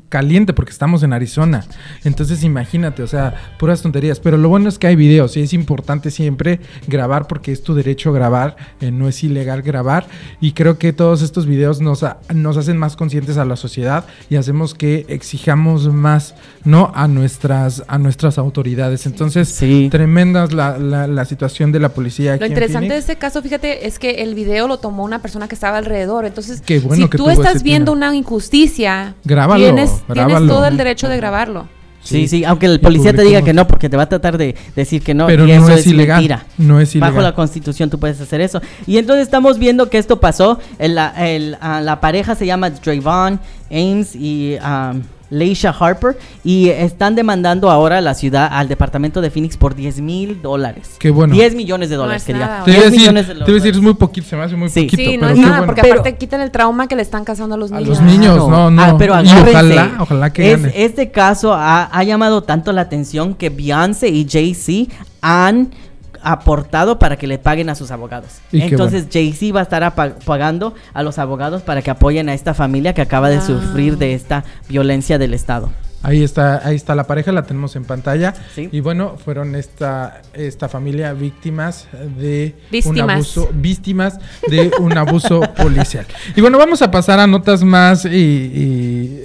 caliente 0.10 0.54
porque 0.54 0.72
estamos 0.72 1.04
en 1.04 1.14
Arizona. 1.14 1.66
Entonces 2.04 2.44
imagínate, 2.44 3.04
o 3.04 3.08
sea, 3.08 3.34
puras 3.60 3.82
tonterías. 3.82 4.20
Pero 4.20 4.38
lo 4.38 4.50
bueno 4.50 4.70
es 4.70 4.80
que 4.80 4.88
hay 4.88 4.96
videos 4.96 5.38
y 5.38 5.42
es 5.42 5.54
importante 5.54 6.12
siempre 6.12 6.60
grabar 6.88 7.28
porque 7.28 7.52
es 7.52 7.64
tu 7.64 7.74
derecho 7.76 8.14
grabar, 8.14 8.56
eh, 8.82 8.92
no 8.92 9.08
es 9.08 9.24
ilegal 9.24 9.62
grabar. 9.62 10.08
Y 10.40 10.54
creo 10.54 10.78
que 10.78 10.94
todos 10.94 11.22
estos 11.22 11.46
videos 11.46 11.82
nos, 11.82 12.06
nos 12.34 12.58
hacen 12.58 12.78
más 12.78 12.96
conscientes 12.96 13.38
a 13.38 13.46
la 13.46 13.56
sociedad 13.56 14.06
y 14.30 14.36
hacemos 14.36 14.74
que 14.74 15.06
exijamos 15.10 15.92
más, 15.94 16.36
¿no? 16.64 16.92
A 16.96 17.08
nuestras, 17.08 17.84
a 17.88 17.98
nuestras 17.98 18.38
autoridades. 18.38 19.06
Entonces, 19.06 19.50
sí. 19.50 19.90
tremenda 19.92 20.48
la, 20.48 20.78
la, 20.78 21.26
situación 21.26 21.72
de 21.72 21.80
la 21.80 21.90
policía. 21.90 22.38
lo 22.38 22.46
interesante 22.46 22.94
de 22.94 23.00
este 23.00 23.18
caso, 23.18 23.42
fíjate, 23.42 23.88
es 23.88 24.00
que 24.00 24.24
el 24.24 24.36
video 24.36 24.68
lo 24.68 24.78
tomó 24.78 25.04
una 25.04 25.22
persona 25.22 25.48
que 25.48 25.56
estaba 25.56 25.78
alrededor. 25.78 26.26
Entonces, 26.26 26.62
si 26.66 27.08
tú 27.10 27.30
estás 27.30 27.64
viendo 27.64 27.92
una 27.92 28.16
injusticia, 28.16 29.16
Grábalo. 29.28 29.64
Tienes, 29.64 30.04
tienes 30.12 30.48
todo 30.48 30.66
el 30.66 30.78
derecho 30.78 31.10
de 31.10 31.18
grabarlo. 31.18 31.68
Sí, 32.02 32.28
sí, 32.30 32.46
aunque 32.46 32.68
el 32.68 32.80
policía 32.80 33.12
te 33.14 33.22
diga 33.22 33.42
que 33.42 33.54
no, 33.54 33.68
porque 33.68 33.90
te 33.90 33.98
va 33.98 34.04
a 34.04 34.10
tratar 34.10 34.38
de 34.38 34.56
decir 34.76 35.04
que 35.04 35.14
no. 35.14 35.28
Pero 35.28 35.46
y 35.46 35.52
no 35.52 35.66
eso 35.66 35.72
es, 35.74 35.88
ilegal. 35.88 36.20
Mentira. 36.20 36.46
No 36.58 36.80
es 36.80 36.96
ilegal. 36.96 37.12
Bajo 37.12 37.22
la 37.22 37.36
constitución 37.36 37.90
tú 37.90 38.00
puedes 38.00 38.22
hacer 38.22 38.40
eso. 38.40 38.62
Y 38.86 38.98
entonces 38.98 39.24
estamos 39.24 39.60
viendo 39.60 39.90
que 39.90 39.98
esto 39.98 40.20
pasó. 40.20 40.58
El, 40.80 40.98
el, 41.18 41.58
ah, 41.60 41.82
la 41.82 42.00
pareja 42.00 42.36
se 42.36 42.46
llama 42.46 42.70
Drayvon 42.70 43.42
Ames 43.70 44.16
y 44.16 44.56
um, 44.56 45.02
Leisha 45.30 45.70
Harper 45.78 46.18
y 46.44 46.70
están 46.70 47.16
demandando 47.16 47.70
ahora 47.70 47.98
a 47.98 48.02
la 48.02 48.14
ciudad, 48.14 48.50
al 48.52 48.68
departamento 48.68 49.22
de 49.22 49.30
Phoenix 49.30 49.58
por 49.58 49.76
10 49.76 50.00
mil 50.02 50.42
dólares. 50.42 50.96
Qué 51.00 51.10
bueno. 51.10 51.34
10 51.34 51.56
millones 51.56 51.90
de 51.90 51.96
dólares, 51.98 52.22
es 52.22 52.28
que 52.28 52.34
diga. 52.34 52.46
nada, 52.48 52.64
Te 52.64 52.72
iba 52.72 52.80
a 52.80 52.82
10 52.84 52.92
decir, 52.92 53.00
millones 53.02 53.28
de 53.28 53.34
te 53.34 53.38
iba 53.40 53.44
a 53.44 53.46
decir, 53.54 53.56
es 53.58 53.64
dólares. 53.76 53.82
muy 53.84 53.94
poquito, 53.94 54.28
se 54.28 54.36
me 54.36 54.44
hace 54.44 54.56
muy 54.56 54.70
Sí. 54.70 54.84
poquito. 54.84 54.98
Sí, 55.12 55.18
no 55.18 55.22
pero 55.28 55.34
es 55.34 55.38
nada, 55.40 55.50
bueno. 55.52 55.66
porque 55.66 55.82
Pero- 55.82 55.94
aparte 56.02 56.16
quitan 56.18 56.42
el 56.42 56.52
trauma 56.52 56.88
que 56.88 56.96
le 56.96 57.02
están 57.02 57.24
causando 57.26 57.56
a 57.56 57.58
los 57.58 57.72
A 57.72 57.76
niños. 57.80 57.90
los 57.90 58.02
niños, 58.02 58.38
no, 58.50 58.72
no. 58.72 58.82
Ah, 58.82 58.96
pero 58.98 59.22
y 59.22 59.28
ojalá, 59.28 59.92
ojalá 60.00 60.34
que 60.34 60.52
Es- 60.54 60.62
gane. 60.62 60.74
Este 60.76 61.12
caso 61.12 61.54
ha, 61.54 61.84
ha 61.86 62.04
llamado 62.04 62.44
tanto 62.44 62.72
la 62.72 62.82
atención 62.82 63.34
que 63.36 63.50
Beyoncé 63.50 64.10
y 64.10 64.28
Jay-Z 64.30 64.94
han 65.22 65.72
aportado 66.22 67.00
para 67.00 67.18
que 67.18 67.28
le 67.28 67.38
paguen 67.38 67.70
a 67.70 67.76
sus 67.76 67.92
abogados. 67.92 68.30
Y 68.52 68.62
Entonces 68.62 69.08
Jay-Z 69.12 69.54
va 69.54 69.62
a 69.62 69.64
estar 69.64 69.84
apa- 69.84 70.16
pagando 70.26 70.74
a 70.94 71.04
los 71.04 71.18
abogados 71.20 71.62
para 71.62 71.82
que 71.82 71.92
apoyen 71.92 72.30
a 72.30 72.34
esta 72.34 72.54
familia 72.54 72.94
que 72.94 73.02
acaba 73.02 73.30
de 73.30 73.38
Ah. 73.38 73.42
sufrir 73.42 73.98
de 73.98 74.14
esta 74.14 74.44
violencia 74.70 75.18
del 75.18 75.34
Estado. 75.34 75.72
Ahí 76.04 76.22
está, 76.24 76.62
ahí 76.66 76.76
está 76.76 76.94
la 76.94 77.06
pareja, 77.08 77.32
la 77.32 77.44
tenemos 77.44 77.76
en 77.76 77.84
pantalla. 77.84 78.34
Sí. 78.54 78.70
Y 78.72 78.82
bueno, 78.82 79.16
fueron 79.18 79.56
esta, 79.56 80.22
esta 80.34 80.70
familia 80.70 81.12
víctimas 81.14 81.88
de 82.18 82.56
un 82.86 83.00
abuso, 83.00 83.50
víctimas 83.52 84.20
de 84.48 84.72
un 84.80 84.96
abuso 84.96 85.42
policial. 85.58 86.06
Y 86.36 86.42
bueno, 86.42 86.60
vamos 86.60 86.84
a 86.84 86.92
pasar 86.92 87.20
a 87.20 87.26
notas 87.26 87.64
más 87.64 88.06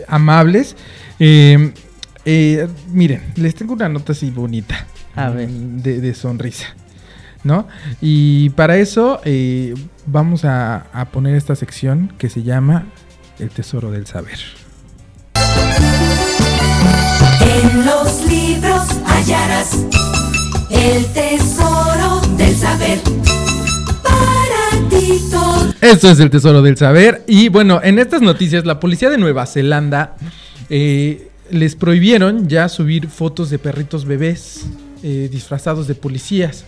amables. 0.08 0.74
Eh, 1.18 1.72
eh, 2.24 2.68
miren, 2.90 3.22
les 3.36 3.54
tengo 3.54 3.74
una 3.74 3.88
nota 3.88 4.12
así 4.12 4.30
bonita. 4.30 4.86
A 5.14 5.28
ver. 5.28 5.48
De, 5.50 6.00
de 6.00 6.14
sonrisa. 6.14 6.68
¿No? 7.44 7.66
Y 8.00 8.50
para 8.50 8.76
eso 8.76 9.20
eh, 9.24 9.74
vamos 10.06 10.44
a, 10.44 10.86
a 10.92 11.06
poner 11.06 11.34
esta 11.34 11.56
sección 11.56 12.12
que 12.18 12.30
se 12.30 12.42
llama 12.42 12.86
El 13.38 13.50
Tesoro 13.50 13.90
del 13.90 14.06
Saber. 14.06 14.38
En 17.40 17.84
los 17.84 18.24
libros 18.26 18.86
hallarás 19.04 19.86
el 20.70 21.04
tesoro 21.12 22.20
del 22.36 22.56
saber. 22.56 23.00
Esto 25.80 26.10
es 26.10 26.20
el 26.20 26.30
Tesoro 26.30 26.62
del 26.62 26.76
Saber. 26.76 27.24
Y 27.26 27.48
bueno, 27.48 27.80
en 27.82 27.98
estas 27.98 28.22
noticias, 28.22 28.64
la 28.64 28.78
policía 28.78 29.10
de 29.10 29.18
Nueva 29.18 29.46
Zelanda 29.46 30.16
eh, 30.70 31.28
les 31.50 31.74
prohibieron 31.74 32.48
ya 32.48 32.68
subir 32.68 33.08
fotos 33.08 33.50
de 33.50 33.58
perritos 33.58 34.04
bebés 34.04 34.66
eh, 35.02 35.28
disfrazados 35.30 35.88
de 35.88 35.96
policías. 35.96 36.64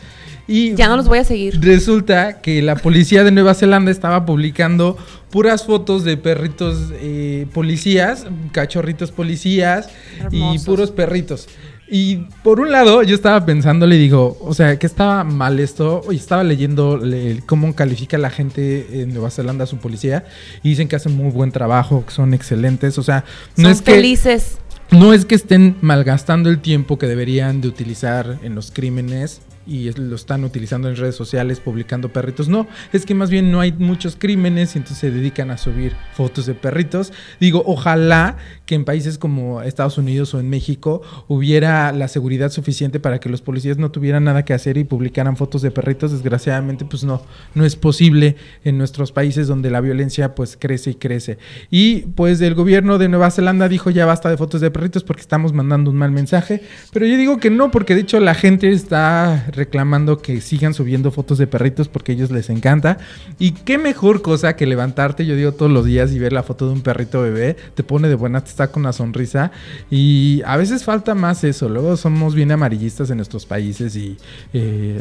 Y 0.47 0.75
Ya 0.75 0.89
no 0.89 0.97
los 0.97 1.09
voy 1.09 1.19
a 1.19 1.25
seguir. 1.25 1.59
Resulta 1.61 2.41
que 2.43 2.61
la 2.61 2.77
policía 2.77 3.25
de 3.25 3.31
Nueva 3.31 3.55
Zelanda 3.55 3.91
estaba 3.91 4.27
publicando 4.27 4.97
puras 5.31 5.65
fotos 5.65 6.05
de 6.05 6.17
perritos 6.19 6.93
eh, 7.01 7.47
policías, 7.55 8.27
cachorritos 8.53 9.11
policías 9.11 9.89
y 10.31 10.59
puros 10.61 10.91
perritos. 10.91 11.49
Y 11.89 12.27
por 12.43 12.61
un 12.61 12.73
lado, 12.73 13.03
yo 13.03 13.15
estaba 13.15 13.45
pensando, 13.45 13.87
le 13.87 13.97
digo, 13.97 14.39
o 14.41 14.55
sea, 14.55 14.79
que 14.79 14.87
estaba 14.87 15.23
mal 15.25 15.61
esto. 15.61 16.03
Y 16.11 16.17
estaba 16.17 16.43
leyendo 16.45 16.97
le- 16.97 17.41
cómo 17.47 17.75
califica 17.75 18.17
la 18.19 18.31
gente 18.31 19.03
en 19.03 19.13
Nueva 19.13 19.31
Zelanda 19.31 19.65
a 19.65 19.67
su 19.67 19.77
policía. 19.79 20.25
Y 20.63 20.71
dicen 20.71 20.89
que 20.89 20.97
hacen 20.97 21.15
muy 21.17 21.31
buen 21.31 21.53
trabajo, 21.53 22.05
que 22.07 22.13
son 22.13 22.33
excelentes. 22.35 22.99
O 22.99 23.03
sea, 23.03 23.25
no 23.57 23.65
Son 23.65 23.73
es 23.73 23.83
que 23.83 23.93
felices. 23.93 24.59
no 24.91 25.13
es 25.15 25.25
que 25.27 25.35
estén 25.35 25.77
malgastando 25.83 26.49
el 26.51 26.59
tiempo 26.61 26.99
que 26.99 27.07
deberían 27.07 27.61
de 27.61 27.69
utilizar 27.69 28.39
en 28.43 28.55
los 28.55 28.71
crímenes 28.71 29.41
y 29.67 29.91
lo 29.93 30.17
están 30.17 30.45
utilizando 30.45 30.89
en 30.89 30.97
redes 30.97 31.15
sociales 31.15 31.61
publicando 31.61 32.13
perritos. 32.13 32.49
No, 32.49 32.67
es 32.93 33.07
que 33.07 33.15
más 33.15 33.31
bien 33.31 33.51
no 33.51 33.61
hay 33.61 33.73
muchos 33.73 34.17
crímenes 34.17 34.75
y 34.75 34.79
entonces 34.79 34.99
se 34.99 35.11
dedican 35.11 35.51
a 35.51 35.59
subir 35.59 35.93
fotos 36.15 36.47
de 36.47 36.55
perritos. 36.55 37.13
Digo, 37.41 37.63
ojalá 37.67 38.37
que 38.67 38.75
en 38.75 38.85
países 38.85 39.19
como 39.19 39.63
Estados 39.63 39.99
Unidos 39.99 40.35
o 40.35 40.41
en 40.41 40.49
México 40.51 41.03
hubiera 41.29 41.93
la 41.93 42.09
seguridad 42.09 42.51
suficiente 42.51 43.01
para 43.01 43.21
que 43.21 43.29
los 43.29 43.43
policías 43.43 43.79
no 43.79 43.91
tuvieran 43.91 44.25
nada 44.25 44.45
que 44.45 44.55
hacer 44.55 44.77
y 44.77 44.85
publicaran 44.85 45.37
fotos 45.37 45.63
de 45.63 45.71
perritos. 45.71 46.13
Desgraciadamente, 46.13 46.85
pues 46.85 47.05
no, 47.05 47.23
no 47.55 47.65
es 47.65 47.77
posible 47.77 48.37
en 48.65 48.79
nuestros 48.79 49.13
países 49.13 49.47
donde 49.47 49.71
la 49.71 49.81
violencia 49.81 50.35
pues 50.35 50.57
crece 50.59 50.91
y 50.91 50.95
crece. 50.95 51.39
Y 51.71 52.01
pues 52.15 52.41
el 52.41 52.55
gobierno 52.55 52.99
de 52.99 53.09
Nueva 53.09 53.31
Zelanda 53.31 53.69
dijo 53.69 53.91
ya 53.91 54.07
basta 54.07 54.29
de 54.31 54.37
fotos 54.37 54.61
de 54.61 54.71
perritos 54.71 55.05
porque 55.05 55.23
estamos 55.23 55.53
mandando 55.53 55.91
un 55.91 55.97
mal 55.97 56.11
mensaje. 56.11 56.63
Pero 56.93 57.07
yo 57.07 57.17
digo 57.17 57.39
que 57.39 57.51
no, 57.51 57.71
porque 57.71 57.95
de 57.95 58.03
hecho 58.03 58.21
la 58.21 58.35
gente 58.35 58.71
está 58.71 59.47
reclamando 59.55 60.19
que 60.21 60.41
sigan 60.41 60.75
subiendo 60.75 61.11
fotos 61.11 61.39
de 61.39 61.47
perritos 61.47 61.89
porque 61.89 62.13
a 62.13 62.15
ellos 62.15 62.31
les 62.31 62.51
encanta. 62.51 62.99
Y 63.39 63.53
qué 63.53 63.79
mejor 63.79 64.23
cosa 64.23 64.57
que 64.57 64.67
levantarte, 64.67 65.25
yo 65.27 65.37
digo 65.37 65.53
todos 65.53 65.71
los 65.73 65.85
días 65.85 66.13
y 66.13 66.19
ver 66.19 66.33
la 66.33 66.43
foto 66.43 66.67
de 66.67 66.73
un 66.75 66.83
perrito 66.83 67.23
bebé, 67.23 67.57
te 67.75 67.83
pone 67.85 68.09
de 68.09 68.15
buena, 68.15 68.43
te 68.43 68.51
está 68.51 68.69
con 68.71 68.83
una 68.83 68.93
sonrisa. 68.93 69.51
Y 69.91 70.43
a 70.47 70.57
veces 70.57 70.85
falta 70.85 71.15
más 71.15 71.45
eso. 71.45 71.69
Luego 71.69 71.97
somos 71.97 72.35
bien 72.35 72.53
amarillistas 72.53 73.11
en 73.11 73.17
nuestros 73.17 73.47
países 73.47 73.97
y 73.97 74.17
eh, 74.53 75.01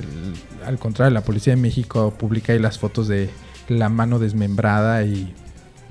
al 0.66 0.78
contrario, 0.80 1.14
la 1.14 1.22
policía 1.22 1.56
de 1.56 1.62
México 1.62 2.14
publica 2.18 2.54
ahí 2.54 2.60
las 2.60 2.80
fotos 2.80 3.08
de 3.08 3.30
la 3.70 3.90
mano 3.90 4.20
desmembrada 4.20 5.04
y 5.04 5.34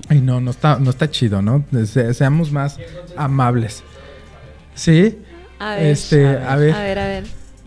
no, 0.09 0.41
no 0.41 0.51
está, 0.51 0.77
no 0.79 0.89
está 0.89 1.09
chido, 1.09 1.41
¿no? 1.41 1.63
Se- 1.85 2.13
seamos 2.13 2.51
más 2.51 2.77
amables. 3.15 3.83
¿Sí? 4.75 5.17
A 5.59 5.75
ver. 5.75 5.85
Este, 5.87 6.27
a 6.37 6.55
ver. 6.55 6.73
A 6.73 6.79
ver, 6.83 6.99
a 6.99 7.07
ver. 7.07 7.23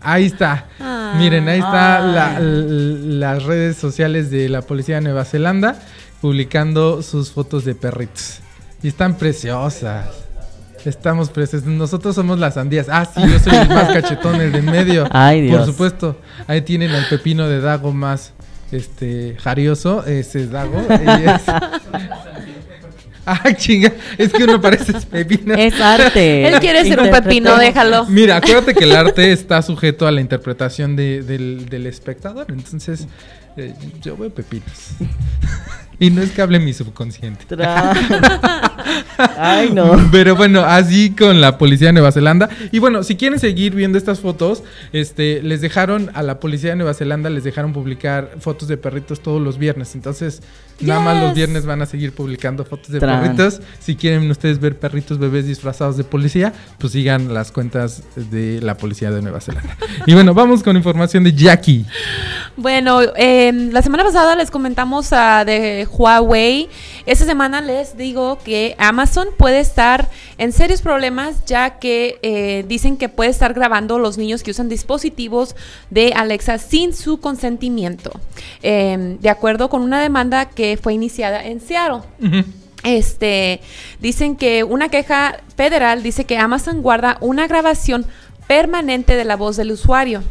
Ahí 0.09 0.25
está. 0.25 0.65
Ah. 0.79 1.13
Miren, 1.17 1.47
ahí 1.49 1.59
está 1.59 1.99
la- 1.99 2.37
l- 2.37 3.17
las 3.19 3.43
redes 3.43 3.75
sociales 3.77 4.31
de 4.31 4.47
la 4.49 4.61
policía 4.61 4.95
de 4.95 5.01
Nueva 5.01 5.25
Zelanda 5.25 5.75
publicando 6.21 7.01
sus 7.01 7.31
fotos 7.31 7.65
de 7.65 7.75
perritos. 7.75 8.39
Y 8.81 8.87
están 8.87 9.15
preciosas. 9.17 10.05
Estamos 10.85 11.29
preciosas. 11.29 11.67
Nosotros 11.67 12.15
somos 12.15 12.39
las 12.39 12.53
sandías. 12.53 12.87
Ah, 12.89 13.05
sí, 13.05 13.21
yo 13.29 13.39
soy 13.39 13.55
el 13.55 13.67
más 13.69 13.91
cachetón, 13.91 14.35
el 14.39 14.51
de 14.53 14.59
en 14.59 14.65
medio. 14.65 15.05
Ay, 15.11 15.41
Dios. 15.41 15.57
Por 15.57 15.65
supuesto. 15.65 16.17
Ahí 16.47 16.61
tienen 16.61 16.91
al 16.91 17.05
pepino 17.09 17.47
de 17.49 17.59
Dago 17.59 17.91
más 17.91 18.31
este 18.71 19.35
jarioso. 19.41 20.05
Ese 20.05 20.43
es 20.43 20.51
Dago. 20.51 20.79
y 20.89 21.29
es- 21.29 21.41
Ah, 23.43 23.53
chinga. 23.55 23.91
Es 24.17 24.31
que 24.31 24.43
uno 24.45 24.61
parece 24.61 24.93
pepino. 25.11 25.53
Es 25.53 25.79
arte. 25.81 26.47
Él 26.47 26.59
quiere 26.61 26.83
ser 26.85 26.99
un 27.01 27.09
pepino, 27.11 27.57
déjalo. 27.57 28.05
Mira, 28.05 28.37
acuérdate 28.37 28.73
que 28.73 28.85
el 28.85 28.91
arte 28.95 29.31
está 29.33 29.61
sujeto 29.61 30.07
a 30.07 30.11
la 30.11 30.21
interpretación 30.21 30.95
de- 30.95 31.21
del, 31.23 31.67
del 31.69 31.87
espectador. 31.87 32.45
Entonces, 32.49 33.05
eh, 33.57 33.73
yo 34.01 34.15
veo 34.15 34.29
pepinos. 34.29 34.71
y 35.99 36.09
no 36.09 36.21
es 36.21 36.31
que 36.31 36.41
hable 36.41 36.59
mi 36.59 36.73
subconsciente. 36.73 37.45
Tra- 37.47 37.93
Ay, 39.37 39.71
no. 39.73 40.07
Pero 40.11 40.35
bueno, 40.35 40.61
así 40.61 41.11
con 41.11 41.41
la 41.41 41.57
policía 41.57 41.87
de 41.87 41.93
Nueva 41.93 42.11
Zelanda. 42.11 42.49
Y 42.71 42.79
bueno, 42.79 43.03
si 43.03 43.15
quieren 43.15 43.39
seguir 43.39 43.73
viendo 43.75 43.97
estas 43.97 44.19
fotos, 44.19 44.63
este, 44.93 45.41
les 45.43 45.61
dejaron 45.61 46.11
a 46.13 46.23
la 46.23 46.39
policía 46.39 46.69
de 46.71 46.75
Nueva 46.77 46.93
Zelanda, 46.93 47.29
les 47.29 47.43
dejaron 47.43 47.73
publicar 47.73 48.31
fotos 48.39 48.67
de 48.67 48.77
perritos 48.77 49.21
todos 49.21 49.41
los 49.41 49.57
viernes. 49.57 49.95
Entonces, 49.95 50.41
nada 50.81 50.99
más 50.99 51.21
los 51.21 51.33
viernes 51.33 51.65
van 51.65 51.81
a 51.81 51.85
seguir 51.85 52.13
publicando 52.13 52.65
fotos 52.65 52.89
de 52.89 52.99
Tran. 52.99 53.21
perritos. 53.21 53.61
Si 53.79 53.95
quieren 53.95 54.29
ustedes 54.29 54.59
ver 54.59 54.77
perritos 54.77 55.17
bebés 55.17 55.45
disfrazados 55.45 55.97
de 55.97 56.03
policía, 56.03 56.53
pues 56.77 56.93
sigan 56.93 57.33
las 57.33 57.51
cuentas 57.51 58.03
de 58.15 58.61
la 58.61 58.77
policía 58.77 59.11
de 59.11 59.21
Nueva 59.21 59.41
Zelanda. 59.41 59.75
y 60.05 60.13
bueno, 60.13 60.33
vamos 60.33 60.63
con 60.63 60.77
información 60.77 61.23
de 61.23 61.33
Jackie. 61.33 61.85
Bueno, 62.55 63.01
eh, 63.15 63.51
la 63.71 63.81
semana 63.81 64.03
pasada 64.03 64.35
les 64.35 64.51
comentamos 64.51 65.09
ah, 65.11 65.43
de 65.45 65.87
Huawei. 65.91 66.69
Esta 67.05 67.25
semana 67.25 67.61
les 67.61 67.97
digo 67.97 68.39
que 68.43 68.75
Amazon 68.79 69.27
puede 69.37 69.59
estar 69.59 70.09
en 70.37 70.51
serios 70.51 70.81
problemas 70.81 71.45
ya 71.45 71.79
que 71.79 72.19
eh, 72.21 72.65
dicen 72.67 72.97
que 72.97 73.09
puede 73.09 73.29
estar 73.29 73.53
grabando 73.53 73.99
los 73.99 74.17
niños 74.17 74.43
que 74.43 74.51
usan 74.51 74.69
dispositivos 74.69 75.55
de 75.89 76.13
Alexa 76.15 76.57
sin 76.57 76.93
su 76.93 77.19
consentimiento. 77.19 78.11
Eh, 78.63 79.17
de 79.19 79.29
acuerdo 79.29 79.69
con 79.69 79.81
una 79.81 80.01
demanda 80.01 80.49
que 80.49 80.66
fue 80.75 80.93
iniciada 80.93 81.45
en 81.45 81.61
Seattle. 81.61 82.01
Este, 82.83 83.61
dicen 84.01 84.35
que 84.35 84.63
una 84.63 84.89
queja 84.89 85.37
federal 85.55 86.03
dice 86.03 86.25
que 86.25 86.37
Amazon 86.37 86.81
guarda 86.81 87.17
una 87.21 87.47
grabación 87.47 88.05
permanente 88.47 89.15
de 89.15 89.25
la 89.25 89.35
voz 89.35 89.57
del 89.57 89.71
usuario, 89.71 90.23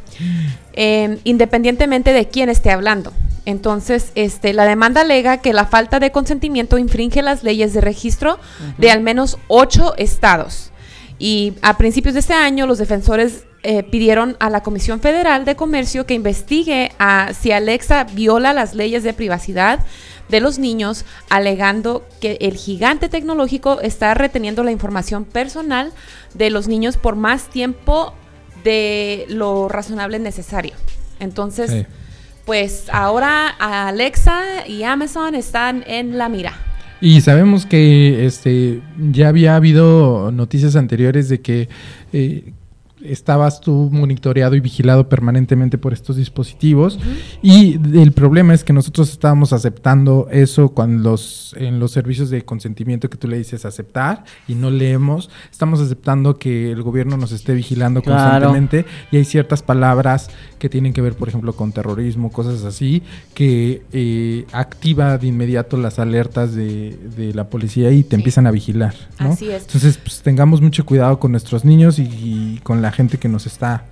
eh, 0.72 1.18
independientemente 1.24 2.12
de 2.12 2.28
quién 2.28 2.48
esté 2.48 2.70
hablando. 2.70 3.12
Entonces, 3.44 4.10
este, 4.16 4.52
la 4.52 4.64
demanda 4.64 5.02
alega 5.02 5.38
que 5.38 5.52
la 5.52 5.66
falta 5.66 6.00
de 6.00 6.10
consentimiento 6.10 6.78
infringe 6.78 7.22
las 7.22 7.44
leyes 7.44 7.72
de 7.72 7.80
registro 7.80 8.40
de 8.76 8.90
al 8.90 9.00
menos 9.00 9.38
ocho 9.46 9.94
estados. 9.96 10.72
Y 11.18 11.54
a 11.62 11.78
principios 11.78 12.14
de 12.14 12.20
este 12.20 12.34
año, 12.34 12.66
los 12.66 12.78
defensores 12.78 13.44
eh, 13.68 13.82
pidieron 13.82 14.36
a 14.38 14.48
la 14.48 14.62
Comisión 14.62 15.00
Federal 15.00 15.44
de 15.44 15.56
Comercio 15.56 16.06
que 16.06 16.14
investigue 16.14 16.92
a 17.00 17.32
si 17.34 17.50
Alexa 17.50 18.04
viola 18.04 18.52
las 18.52 18.74
leyes 18.74 19.02
de 19.02 19.12
privacidad 19.12 19.80
de 20.28 20.38
los 20.40 20.60
niños, 20.60 21.04
alegando 21.30 22.06
que 22.20 22.38
el 22.40 22.54
gigante 22.54 23.08
tecnológico 23.08 23.80
está 23.80 24.14
reteniendo 24.14 24.62
la 24.62 24.70
información 24.70 25.24
personal 25.24 25.92
de 26.34 26.50
los 26.50 26.68
niños 26.68 26.96
por 26.96 27.16
más 27.16 27.48
tiempo 27.50 28.14
de 28.62 29.26
lo 29.28 29.68
razonable 29.68 30.20
necesario. 30.20 30.74
Entonces, 31.18 31.70
Sí. 31.72 31.86
pues 32.44 32.84
ahora 32.92 33.48
Alexa 33.58 34.66
y 34.68 34.84
Amazon 34.84 35.34
están 35.34 35.82
en 35.88 36.18
la 36.18 36.28
mira. 36.28 36.52
Y 37.00 37.20
sabemos 37.20 37.66
que 37.66 38.26
este 38.26 38.80
ya 39.10 39.26
había 39.28 39.56
habido 39.56 40.30
noticias 40.30 40.76
anteriores 40.76 41.28
de 41.28 41.40
que 41.40 41.68
eh, 42.12 42.52
estabas 43.12 43.60
tú 43.60 43.88
monitoreado 43.92 44.54
y 44.56 44.60
vigilado 44.60 45.08
permanentemente 45.08 45.78
por 45.78 45.92
estos 45.92 46.16
dispositivos 46.16 46.98
y 47.42 47.78
el 47.98 48.12
problema 48.12 48.54
es 48.54 48.64
que 48.64 48.72
nosotros 48.72 49.10
estábamos 49.10 49.52
aceptando 49.52 50.28
eso 50.30 50.70
cuando 50.70 51.10
los 51.10 51.54
en 51.58 51.78
los 51.80 51.92
servicios 51.92 52.30
de 52.30 52.44
consentimiento 52.44 53.08
que 53.10 53.16
tú 53.16 53.28
le 53.28 53.38
dices 53.38 53.64
aceptar 53.64 54.24
y 54.48 54.54
no 54.54 54.70
leemos 54.70 55.30
estamos 55.50 55.80
aceptando 55.80 56.38
que 56.38 56.70
el 56.72 56.82
gobierno 56.82 57.16
nos 57.16 57.32
esté 57.32 57.54
vigilando 57.54 58.02
Claro. 58.02 58.20
constantemente 58.46 58.84
y 59.12 59.16
hay 59.16 59.24
ciertas 59.24 59.62
palabras 59.62 60.28
que 60.58 60.68
tienen 60.68 60.92
que 60.92 61.00
ver 61.02 61.14
por 61.14 61.28
ejemplo 61.28 61.54
con 61.54 61.72
terrorismo 61.72 62.30
cosas 62.32 62.64
así 62.64 63.02
que 63.34 63.82
eh, 63.92 64.46
activa 64.52 65.18
de 65.18 65.26
inmediato 65.26 65.76
las 65.76 65.98
alertas 65.98 66.54
de, 66.54 66.96
de 67.16 67.34
la 67.34 67.48
policía 67.48 67.90
y 67.92 68.02
te 68.02 68.16
Sí. 68.16 68.20
empiezan 68.20 68.46
a 68.46 68.50
vigilar 68.50 68.94
¿no? 69.20 69.30
Así 69.32 69.50
es. 69.50 69.62
Entonces, 69.66 69.98
pues 69.98 70.22
tengamos 70.22 70.60
mucho 70.60 70.84
cuidado 70.86 71.18
con 71.18 71.30
nuestros 71.32 71.64
niños 71.64 71.98
y, 71.98 72.02
y 72.02 72.60
con 72.62 72.80
la 72.82 72.90
gente 72.96 73.18
que 73.18 73.28
nos 73.28 73.46
está 73.46 73.84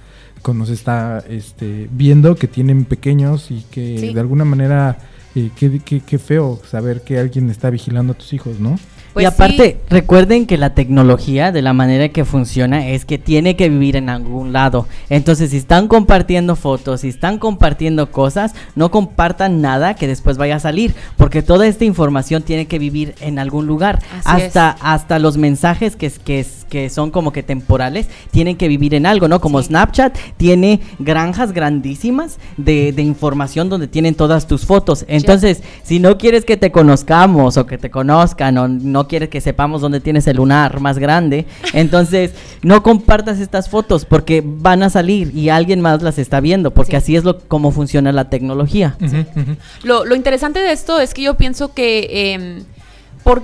con 0.43 0.59
nos 0.59 0.69
está 0.69 1.23
este, 1.29 1.88
viendo, 1.93 2.35
que 2.35 2.49
tienen 2.49 2.85
pequeños 2.85 3.51
y 3.51 3.64
que 3.71 3.99
Sí. 3.99 4.12
de 4.14 4.21
alguna 4.21 4.45
manera, 4.45 4.99
eh, 5.35 5.51
qué, 5.57 5.81
qué- 5.85 6.01
qué 6.01 6.19
feo 6.19 6.61
saber 6.71 7.03
que 7.03 7.19
alguien 7.19 7.49
está 7.51 7.71
vigilando 7.71 8.12
a 8.12 8.17
tus 8.17 8.33
hijos, 8.33 8.59
¿no? 8.61 8.79
Pues 9.14 9.22
y 9.24 9.27
aparte, 9.27 9.79
sí. 9.81 9.87
recuerden 9.90 10.44
que 10.46 10.59
la 10.59 10.74
tecnología, 10.74 11.53
de 11.53 11.62
la 11.62 11.72
manera 11.72 12.09
que 12.09 12.24
funciona, 12.24 12.88
es 12.88 13.05
que 13.05 13.16
tiene 13.16 13.55
que 13.57 13.68
vivir 13.68 13.94
en 13.96 14.09
algún 14.09 14.53
lado. 14.53 14.88
Entonces, 15.09 15.50
si 15.53 15.57
están 15.57 15.87
compartiendo 15.88 16.57
fotos, 16.57 17.03
si 17.03 17.09
están 17.09 17.38
compartiendo 17.38 18.11
cosas, 18.11 18.55
no 18.74 18.90
compartan 18.90 19.61
nada 19.62 19.94
que 19.94 20.09
después 20.09 20.37
vaya 20.37 20.57
a 20.57 20.61
salir, 20.61 20.94
porque 21.16 21.42
toda 21.42 21.66
esta 21.66 21.85
información 21.85 22.42
tiene 22.42 22.66
que 22.66 22.79
vivir 22.81 23.14
en 23.20 23.38
algún 23.38 23.66
lugar. 23.66 24.00
Así 24.24 24.42
hasta, 24.42 24.70
hasta 24.81 25.18
los 25.20 25.37
mensajes 25.37 25.94
que, 25.96 26.07
es- 26.07 26.18
que, 26.18 26.40
es- 26.40 26.66
que 26.68 26.90
son 26.90 27.12
como 27.12 27.31
que 27.33 27.44
temporales 27.44 28.09
tienen 28.33 28.57
que 28.57 28.66
vivir 28.66 28.94
en 28.94 29.07
algo, 29.07 29.29
¿no? 29.29 29.40
Como 29.40 29.61
Sí. 29.62 29.68
Snapchat 29.68 30.16
tiene 30.37 30.81
granjas 30.98 31.53
grandísimas 31.53 32.38
de, 32.57 32.90
de 32.92 33.03
información 33.03 33.68
donde 33.68 33.87
tienen 33.87 34.16
todas 34.16 34.48
tus 34.48 34.66
fotos. 34.66 35.05
Entonces, 35.07 35.62
si 35.85 36.00
no 36.00 36.18
quieres 36.18 36.44
que 36.44 36.57
te 36.57 36.72
conozcamos 36.72 37.57
o 37.57 37.66
que 37.66 37.79
te 37.79 37.90
conozcan 37.90 38.59
o 38.59 38.66
no 38.66 39.04
quieres 39.09 39.29
que 39.29 39.40
sepamos 39.40 39.81
dónde 39.81 40.01
tienes 40.01 40.27
el 40.27 40.37
lunar 40.37 40.81
más 40.81 40.99
grande, 40.99 41.47
entonces 41.73 42.33
no 42.62 42.83
compartas 42.83 43.40
estas 43.40 43.69
fotos 43.69 44.05
porque 44.05 44.43
van 44.45 44.83
a 44.83 44.90
salir 44.90 45.35
y 45.37 45.49
alguien 45.49 45.81
más 45.81 46.03
las 46.03 46.19
está 46.19 46.40
viendo, 46.40 46.71
porque 46.73 46.93
Sí. 46.93 46.97
así 46.97 47.17
es 47.17 47.25
lo 47.25 47.38
como 47.40 47.71
funciona 47.71 48.12
la 48.12 48.29
tecnología. 48.31 48.97
Lo, 49.83 50.05
lo 50.05 50.14
interesante 50.14 50.61
de 50.61 50.73
esto 50.73 51.01
es 51.01 51.14
que 51.14 51.23
yo 51.23 51.35
pienso 51.35 51.73
que 51.75 52.33
em, 52.35 52.64
por 53.23 53.43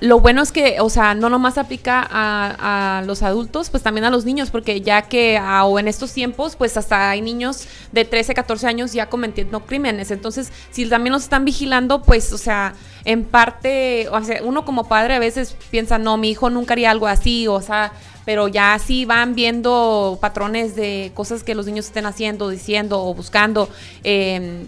lo 0.00 0.20
bueno 0.20 0.42
es 0.42 0.52
que, 0.52 0.80
o 0.80 0.88
sea, 0.90 1.14
no 1.14 1.28
nomás 1.28 1.58
aplica 1.58 2.06
a, 2.08 3.02
los 3.06 3.22
adultos, 3.22 3.70
pues 3.70 3.82
también 3.82 4.04
a 4.04 4.10
los 4.10 4.24
niños, 4.24 4.50
porque 4.50 4.80
ya 4.80 5.02
que 5.02 5.40
o 5.64 5.78
en 5.78 5.88
estos 5.88 6.12
tiempos, 6.12 6.56
pues 6.56 6.76
hasta 6.76 7.10
hay 7.10 7.20
niños 7.20 7.66
de 7.92 8.04
13, 8.04 8.34
14 8.34 8.66
años 8.66 8.92
ya 8.92 9.08
cometiendo 9.08 9.60
crímenes. 9.60 10.10
Entonces, 10.10 10.52
si 10.70 10.86
también 10.86 11.12
los 11.12 11.22
están 11.22 11.44
vigilando, 11.44 12.02
pues, 12.02 12.32
o 12.32 12.38
sea, 12.38 12.74
en 13.04 13.24
parte, 13.24 14.08
o 14.10 14.22
sea, 14.22 14.40
uno 14.42 14.64
como 14.64 14.88
padre 14.88 15.14
a 15.14 15.18
veces 15.18 15.56
piensa, 15.70 15.98
no, 15.98 16.16
mi 16.16 16.30
hijo 16.30 16.50
nunca 16.50 16.74
haría 16.74 16.90
algo 16.90 17.06
así, 17.06 17.48
o 17.48 17.60
sea, 17.60 17.92
pero 18.24 18.46
ya 18.46 18.78
sí 18.78 19.06
van 19.06 19.34
viendo 19.34 20.18
patrones 20.20 20.76
de 20.76 21.12
cosas 21.14 21.42
que 21.42 21.54
los 21.54 21.64
niños 21.64 21.86
estén 21.86 22.04
haciendo, 22.04 22.50
diciendo 22.50 23.02
o 23.02 23.14
buscando, 23.14 23.70
em, 24.04 24.66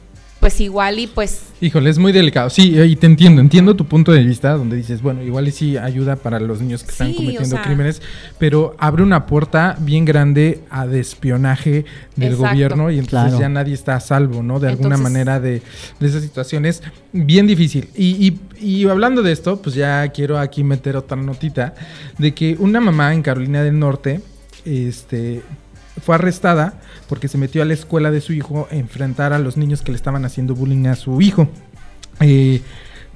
pues 0.50 0.60
igual 0.60 0.98
y 0.98 1.06
pues 1.06 1.42
Híjole, 1.62 1.90
es 1.90 1.98
muy 1.98 2.10
delicado. 2.12 2.48
Sí, 2.50 2.74
y 2.80 2.96
te 2.96 3.06
entiendo, 3.06 3.40
entiendo 3.40 3.76
tu 3.76 3.84
punto 3.84 4.12
de 4.12 4.24
vista 4.24 4.52
donde 4.54 4.76
dices, 4.76 5.02
bueno, 5.02 5.22
igual 5.22 5.46
y 5.46 5.52
sí 5.52 5.76
ayuda 5.76 6.16
para 6.16 6.40
los 6.40 6.60
niños 6.62 6.82
que 6.82 6.90
están 6.90 7.08
Sí, 7.08 7.14
cometiendo 7.16 7.48
o 7.54 7.58
sea. 7.58 7.62
crímenes, 7.62 8.00
pero 8.38 8.74
abre 8.78 9.02
una 9.02 9.26
puerta 9.26 9.76
bien 9.78 10.04
grande 10.06 10.62
a 10.70 10.86
de 10.86 11.00
espionaje 11.00 11.84
del 12.16 12.32
Exacto. 12.32 12.48
gobierno 12.54 12.90
y 12.90 12.98
entonces 12.98 13.28
Claro. 13.28 13.40
ya 13.40 13.48
nadie 13.50 13.74
está 13.74 13.94
a 13.96 14.00
salvo, 14.00 14.42
¿no? 14.42 14.58
De 14.58 14.68
alguna 14.68 14.96
Entonces- 14.96 15.12
manera 15.12 15.38
de, 15.38 15.60
de 16.00 16.06
esas 16.06 16.22
situaciones 16.22 16.82
bien 17.12 17.46
difícil. 17.46 17.88
Y, 17.94 18.26
y- 18.26 18.40
y 18.82 18.88
hablando 18.88 19.22
de 19.22 19.30
esto, 19.32 19.60
pues 19.62 19.74
ya 19.76 20.08
quiero 20.08 20.38
aquí 20.38 20.64
meter 20.64 20.96
otra 20.96 21.16
notita 21.18 21.74
de 22.18 22.32
que 22.34 22.56
una 22.58 22.80
mamá 22.80 23.12
en 23.14 23.22
Carolina 23.22 23.62
del 23.62 23.78
Norte, 23.78 24.20
este 24.64 25.42
fue 26.02 26.14
arrestada 26.14 26.80
porque 27.10 27.26
se 27.26 27.38
metió 27.38 27.60
a 27.60 27.64
la 27.64 27.74
escuela 27.74 28.12
de 28.12 28.20
su 28.20 28.32
hijo 28.32 28.68
a 28.70 28.76
enfrentar 28.76 29.32
a 29.32 29.40
los 29.40 29.56
niños 29.56 29.82
que 29.82 29.90
le 29.90 29.96
estaban 29.96 30.24
haciendo 30.24 30.54
bullying 30.54 30.86
a 30.86 30.94
su 30.94 31.20
hijo. 31.20 31.48
Eh, 32.20 32.62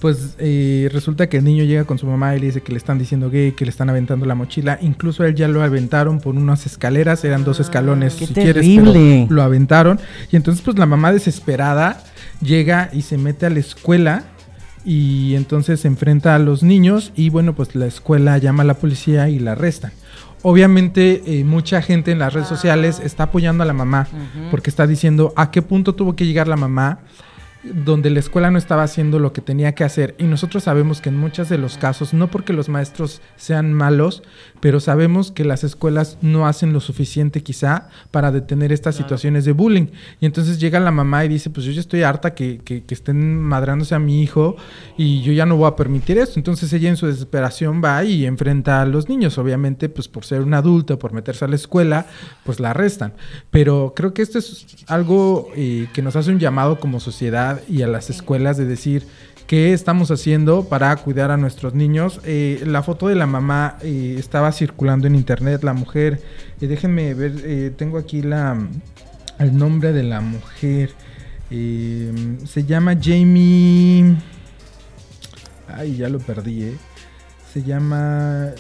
pues 0.01 0.35
eh, 0.39 0.91
resulta 0.93 1.29
que 1.29 1.37
el 1.37 1.45
niño 1.45 1.63
llega 1.63 1.85
con 1.85 1.99
su 1.99 2.07
mamá 2.07 2.35
y 2.35 2.41
le 2.41 2.47
dice 2.47 2.61
que 2.61 2.73
le 2.73 2.79
están 2.79 2.99
diciendo 2.99 3.31
gay, 3.31 3.53
que 3.53 3.65
le 3.65 3.71
están 3.71 3.89
aventando 3.89 4.27
la 4.27 4.35
mochila. 4.35 4.79
Incluso 4.83 5.23
a 5.23 5.29
él 5.29 5.37
ya 5.37 5.47
lo 5.47 5.63
aventaron 5.63 6.19
por 6.19 6.35
unas 6.35 6.67
escaleras, 6.67 7.25
eran 7.25 7.45
dos 7.45 7.61
escalones, 7.61 8.15
qué 8.15 8.27
si 8.27 8.35
quieres, 8.35 8.67
pero 8.67 9.27
lo 9.31 9.43
aventaron. 9.43 10.01
Y 10.33 10.37
entonces 10.37 10.61
pues 10.65 10.77
la 10.77 10.87
mamá 10.87 11.13
desesperada 11.13 12.03
llega 12.43 12.91
y 12.93 13.03
se 13.03 13.17
mete 13.17 13.47
a 13.47 13.51
la 13.51 13.61
escuela 13.61 14.25
y 14.85 15.37
entonces 15.37 15.79
se 15.79 15.89
enfrenta 15.89 16.35
a 16.35 16.41
los 16.41 16.65
niños 16.65 17.13
y 17.15 17.31
bueno 17.31 17.55
pues 17.55 17.77
la 17.77 17.87
escuela 17.87 18.37
llama 18.39 18.65
a 18.65 18.67
la 18.67 18.75
policía 18.75 19.29
y 19.29 19.39
la 19.39 19.53
arrestan. 19.53 19.93
Obviamente 20.47 21.23
eh, 21.25 21.43
mucha 21.43 21.81
gente 21.81 22.13
en 22.13 22.19
las 22.19 22.35
redes 22.35 22.49
sociales 22.49 23.01
está 23.01 23.23
apoyando 23.25 23.63
a 23.63 23.67
la 23.67 23.73
mamá 23.73 24.07
porque 24.51 24.69
está 24.69 24.87
diciendo 24.87 25.33
a 25.37 25.51
qué 25.51 25.63
punto 25.63 25.95
tuvo 25.95 26.17
que 26.17 26.27
llegar 26.27 26.49
la 26.49 26.57
mamá 26.57 26.99
donde 27.65 28.11
la 28.11 28.19
escuela 28.21 28.51
no 28.51 28.59
estaba 28.59 28.83
haciendo 28.83 29.19
lo 29.19 29.33
que 29.33 29.41
tenía 29.41 29.75
que 29.75 29.85
hacer. 29.85 30.15
Y 30.19 30.25
nosotros 30.25 30.65
sabemos 30.65 31.01
que 31.01 31.09
en 31.09 31.17
muchos 31.17 31.49
de 31.49 31.57
los 31.59 31.79
casos, 31.79 32.13
no 32.13 32.29
porque 32.31 32.53
los 32.53 32.69
maestros 32.69 33.23
sean 33.37 33.73
malos, 33.73 34.23
pero 34.61 34.81
sabemos 34.81 35.31
que 35.33 35.45
las 35.45 35.65
escuelas 35.65 36.19
no 36.21 36.47
hacen 36.47 36.73
lo 36.73 36.81
suficiente 36.81 37.43
quizá 37.43 37.89
para 38.11 38.33
detener 38.33 38.73
estas 38.73 38.97
situaciones 38.97 39.45
de 39.45 39.53
bullying. 39.53 39.87
Y 40.21 40.27
entonces 40.27 40.59
llega 40.61 40.79
la 40.81 40.91
mamá 40.91 41.25
y 41.25 41.29
dice, 41.29 41.51
pues 41.51 41.65
yo 41.65 41.73
ya 41.73 41.81
estoy 41.81 42.03
harta 42.03 42.35
que, 42.35 42.59
que- 42.59 42.85
que 42.85 42.95
estén 42.95 43.39
madrándose 43.41 43.95
a 43.95 43.99
mi 43.99 44.23
hijo 44.23 44.57
y 44.99 45.23
yo 45.23 45.33
ya 45.33 45.47
no 45.47 45.57
voy 45.57 45.69
a 45.69 45.77
permitir 45.77 46.19
esto. 46.19 46.39
Entonces 46.39 46.73
ella 46.73 46.89
en 46.91 46.97
su 46.97 47.07
desesperación 47.07 47.81
va 47.83 48.05
y 48.05 48.27
enfrenta 48.27 48.83
a 48.83 48.87
los 48.87 49.09
niños. 49.09 49.39
Obviamente, 49.39 49.89
pues 49.89 50.09
por 50.09 50.25
ser 50.25 50.43
una 50.43 50.59
adulta, 50.59 50.99
por 50.99 51.13
meterse 51.13 51.45
a 51.45 51.49
la 51.49 51.57
escuela, 51.57 52.07
pues 52.45 52.61
la 52.61 52.71
arrestan. 52.71 53.15
Pero 53.51 53.93
creo 53.97 54.13
que 54.13 54.23
esto 54.23 54.39
es 54.39 54.67
algo 54.87 55.49
eh, 55.57 55.89
que 55.95 56.03
nos 56.03 56.15
hace 56.17 56.31
un 56.31 56.39
llamado 56.39 56.79
como 56.79 57.01
sociedad 57.01 57.54
y 57.69 57.83
a 57.83 57.87
las 57.87 58.11
escuelas 58.11 58.57
de 58.57 58.65
decir 58.65 59.07
qué 59.47 59.73
estamos 59.73 60.11
haciendo 60.11 60.65
para 60.65 60.95
cuidar 60.97 61.31
a 61.31 61.37
nuestros 61.37 61.75
niños. 61.75 62.21
Eh, 62.25 62.63
la 62.67 62.83
foto 62.83 63.09
de 63.09 63.15
la 63.15 63.27
mamá 63.27 63.79
eh, 63.83 64.17
estaba 64.19 64.53
circulando 64.53 65.07
en 65.07 65.15
internet, 65.15 65.63
la 65.63 65.75
mujer, 65.75 66.21
eh, 66.61 66.67
déjenme 66.67 67.15
ver, 67.15 67.75
tengo 67.77 67.99
aquí 67.99 68.23
la, 68.23 68.57
el 69.39 69.57
nombre 69.57 69.93
de 69.93 70.03
la 70.03 70.21
mujer. 70.21 70.91
Se 71.51 72.65
llama 72.67 72.97
Jamie... 73.01 74.17
Ay, 75.69 75.97
ya 75.97 76.09
lo 76.09 76.19
perdí. 76.19 76.77
Se 77.53 77.63
llama... 77.63 78.51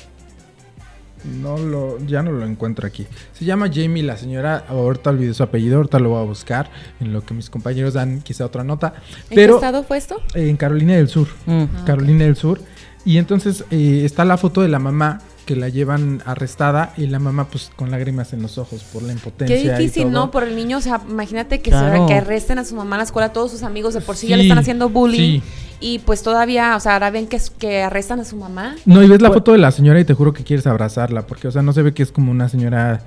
No 1.24 1.56
lo, 1.56 1.98
ya 2.06 2.22
no 2.22 2.32
lo 2.32 2.44
encuentro 2.44 2.86
aquí. 2.86 3.06
Se 3.32 3.44
llama 3.44 3.70
Jamie, 3.72 4.02
la 4.02 4.16
señora. 4.16 4.64
Ahorita 4.68 5.10
olvidé 5.10 5.32
su 5.34 5.42
apellido, 5.42 5.76
ahorita 5.76 5.98
lo 5.98 6.10
voy 6.10 6.20
a 6.22 6.26
buscar. 6.26 6.70
En 7.00 7.12
lo 7.12 7.24
que 7.24 7.32
mis 7.34 7.48
compañeros 7.50 7.94
dan 7.94 8.20
quizá 8.20 8.44
otra 8.44 8.62
nota. 8.64 8.94
¿En 9.30 9.34
Pero 9.36 9.54
qué 9.54 9.66
estado 9.66 9.84
fue 9.84 9.96
esto? 9.96 10.20
en 10.34 10.56
Carolina 10.56 10.94
del 10.94 11.08
Sur. 11.08 11.28
Mm. 11.46 11.64
Carolina 11.86 12.24
del 12.24 12.36
Sur. 12.36 12.60
Y 13.06 13.18
entonces 13.18 13.64
eh, 13.70 14.02
está 14.04 14.24
la 14.24 14.36
foto 14.36 14.60
de 14.60 14.68
la 14.68 14.78
mamá 14.78 15.20
que 15.44 15.56
la 15.56 15.68
llevan 15.68 16.22
arrestada 16.26 16.92
y 16.96 17.06
la 17.06 17.18
mamá 17.18 17.48
pues 17.48 17.70
con 17.76 17.90
lágrimas 17.90 18.32
en 18.32 18.42
los 18.42 18.58
ojos 18.58 18.82
por 18.92 19.02
la 19.02 19.12
impotencia. 19.12 19.56
Qué 19.56 19.62
y 19.62 19.68
difícil, 19.68 20.02
todo. 20.04 20.12
¿no? 20.12 20.30
Por 20.30 20.44
el 20.44 20.56
niño, 20.56 20.78
o 20.78 20.80
sea, 20.80 21.00
imagínate 21.08 21.60
que, 21.60 21.70
Claro. 21.70 22.06
se, 22.08 22.12
que 22.12 22.18
arresten 22.18 22.58
a 22.58 22.64
su 22.64 22.74
mamá 22.74 22.96
en 22.96 22.98
la 22.98 23.04
escuela, 23.04 23.32
todos 23.32 23.50
sus 23.50 23.62
amigos 23.62 23.94
de 23.94 24.00
por 24.00 24.16
sí, 24.16 24.26
ya 24.28 24.36
le 24.36 24.42
están 24.44 24.58
haciendo 24.58 24.88
bullying. 24.88 25.40
sí. 25.40 25.42
Y 25.80 25.98
pues 25.98 26.22
todavía, 26.22 26.76
o 26.76 26.80
sea, 26.80 26.94
ahora 26.94 27.10
ven 27.10 27.26
que, 27.26 27.36
es- 27.36 27.50
que 27.50 27.82
arrestan 27.82 28.20
a 28.20 28.24
su 28.24 28.36
mamá. 28.36 28.76
No, 28.86 29.02
y 29.02 29.08
ves 29.08 29.20
la 29.20 29.28
Pues- 29.28 29.40
foto 29.40 29.52
de 29.52 29.58
la 29.58 29.70
señora 29.70 30.00
y 30.00 30.04
te 30.04 30.14
juro 30.14 30.32
que 30.32 30.42
quieres 30.44 30.66
abrazarla, 30.66 31.26
porque, 31.26 31.48
o 31.48 31.50
sea, 31.50 31.60
no 31.62 31.72
se 31.74 31.82
ve 31.82 31.92
que 31.92 32.02
es 32.02 32.10
como 32.12 32.30
una 32.30 32.48
señora 32.48 33.02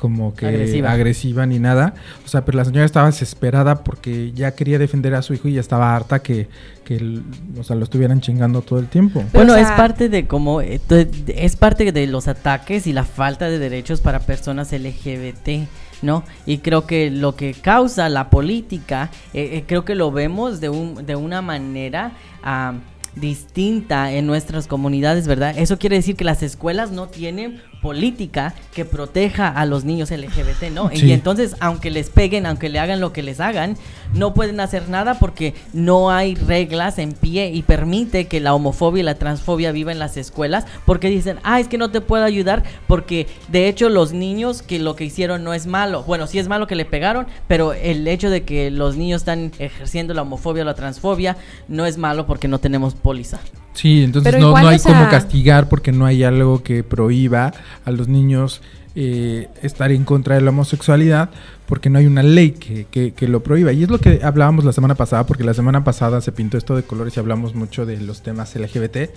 como 0.00 0.34
que 0.34 0.46
Agresiva. 0.46 0.90
agresiva. 0.90 1.44
ni 1.46 1.58
nada. 1.58 1.92
O 2.24 2.28
sea, 2.28 2.44
pero 2.44 2.56
la 2.56 2.64
señora 2.64 2.86
estaba 2.86 3.06
desesperada 3.06 3.84
porque 3.84 4.32
ya 4.32 4.52
quería 4.54 4.78
defender 4.78 5.14
a 5.14 5.20
su 5.20 5.34
hijo 5.34 5.46
y 5.48 5.52
ya 5.52 5.60
estaba 5.60 5.94
harta 5.94 6.20
que, 6.22 6.48
que 6.84 6.96
el- 6.96 7.22
o 7.58 7.62
sea, 7.62 7.76
lo 7.76 7.84
estuvieran 7.84 8.20
chingando 8.22 8.62
todo 8.62 8.78
el 8.78 8.86
tiempo. 8.86 9.20
Pero, 9.30 9.44
Bueno, 9.44 9.52
o 9.52 9.56
es 9.56 9.70
parte 9.72 10.08
de 10.08 10.26
cómo 10.26 10.62
eh, 10.62 10.80
es 11.28 11.56
parte 11.56 11.92
de 11.92 12.06
los 12.06 12.28
ataques 12.28 12.86
y 12.86 12.94
la 12.94 13.04
falta 13.04 13.50
de 13.50 13.58
derechos 13.58 14.00
para 14.00 14.20
personas 14.20 14.72
LGBT, 14.72 15.68
¿no? 16.00 16.24
Y 16.46 16.58
creo 16.58 16.86
que 16.86 17.10
lo 17.10 17.36
que 17.36 17.52
causa 17.52 18.08
la 18.08 18.30
política, 18.30 19.10
eh, 19.34 19.50
eh, 19.58 19.64
creo 19.66 19.84
que 19.84 19.94
lo 19.94 20.10
vemos 20.10 20.60
de 20.60 20.70
un 20.70 21.04
de 21.04 21.14
una 21.14 21.42
manera 21.42 22.12
ah, 22.42 22.72
distinta 23.16 24.12
en 24.12 24.26
nuestras 24.26 24.66
comunidades, 24.66 25.26
¿verdad? 25.26 25.54
Eso 25.58 25.78
quiere 25.78 25.96
decir 25.96 26.16
que 26.16 26.24
las 26.24 26.42
escuelas 26.42 26.90
no 26.90 27.08
tienen 27.08 27.60
política 27.82 28.54
que 28.74 28.84
proteja 28.84 29.48
a 29.48 29.66
los 29.66 29.84
niños 29.84 30.10
LGBT, 30.10 30.70
¿no? 30.72 30.90
Sí. 30.92 31.06
Y 31.06 31.12
entonces, 31.12 31.56
aunque 31.60 31.90
les 31.90 32.10
peguen, 32.10 32.46
aunque 32.46 32.68
le 32.68 32.78
hagan 32.78 33.00
lo 33.00 33.12
que 33.12 33.22
les 33.22 33.40
hagan, 33.40 33.76
no 34.14 34.34
pueden 34.34 34.60
hacer 34.60 34.88
nada 34.88 35.14
porque 35.18 35.54
no 35.72 36.10
hay 36.10 36.34
reglas 36.34 36.98
en 36.98 37.12
pie 37.12 37.50
y 37.52 37.62
permite 37.62 38.26
que 38.26 38.40
la 38.40 38.54
homofobia 38.54 39.00
y 39.00 39.04
la 39.04 39.14
transfobia 39.14 39.72
viva 39.72 39.92
en 39.92 39.98
las 39.98 40.16
escuelas 40.16 40.66
porque 40.84 41.08
dicen, 41.08 41.38
ah, 41.42 41.60
es 41.60 41.68
que 41.68 41.78
no 41.78 41.90
te 41.90 42.00
puedo 42.00 42.24
ayudar 42.24 42.64
porque 42.86 43.26
de 43.48 43.68
hecho 43.68 43.88
los 43.88 44.12
niños 44.12 44.62
que 44.62 44.78
lo 44.78 44.96
que 44.96 45.04
hicieron 45.04 45.44
no 45.44 45.54
es 45.54 45.66
malo. 45.66 46.02
Bueno, 46.04 46.26
sí 46.26 46.38
es 46.38 46.48
malo 46.48 46.66
que 46.66 46.74
le 46.74 46.84
pegaron, 46.84 47.26
pero 47.48 47.72
el 47.72 48.06
hecho 48.08 48.30
de 48.30 48.42
que 48.42 48.70
los 48.70 48.96
niños 48.96 49.22
están 49.22 49.52
ejerciendo 49.58 50.14
la 50.14 50.22
homofobia 50.22 50.62
o 50.62 50.66
la 50.66 50.74
transfobia 50.74 51.36
no 51.68 51.86
es 51.86 51.98
malo 51.98 52.26
porque 52.26 52.48
no 52.48 52.58
tenemos 52.58 52.94
póliza. 52.94 53.38
Sí, 53.72 54.02
entonces 54.02 54.32
no, 54.34 54.48
igual, 54.48 54.64
no 54.64 54.68
hay 54.70 54.76
o 54.76 54.78
sea- 54.80 54.92
como 54.92 55.08
castigar 55.08 55.68
porque 55.68 55.92
no 55.92 56.04
hay 56.04 56.24
algo 56.24 56.62
que 56.62 56.82
prohíba 56.82 57.52
a 57.84 57.90
los 57.90 58.08
niños 58.08 58.60
eh, 58.96 59.48
estar 59.62 59.92
en 59.92 60.04
contra 60.04 60.34
de 60.34 60.40
la 60.40 60.50
homosexualidad 60.50 61.30
porque 61.66 61.88
no 61.88 62.00
hay 62.00 62.06
una 62.06 62.24
ley 62.24 62.50
que, 62.50 62.86
que- 62.90 63.12
que 63.12 63.28
lo 63.28 63.44
prohíba. 63.44 63.72
Y 63.72 63.84
es 63.84 63.88
lo 63.88 63.98
que 64.00 64.18
hablábamos 64.24 64.64
la 64.64 64.72
semana 64.72 64.96
pasada, 64.96 65.24
porque 65.26 65.44
la 65.44 65.54
semana 65.54 65.84
pasada 65.84 66.20
se 66.20 66.32
pintó 66.32 66.58
esto 66.58 66.74
de 66.74 66.82
colores 66.82 67.16
y 67.16 67.20
hablamos 67.20 67.54
mucho 67.54 67.86
de 67.86 68.00
los 68.00 68.22
temas 68.22 68.56
LGBT. 68.56 69.10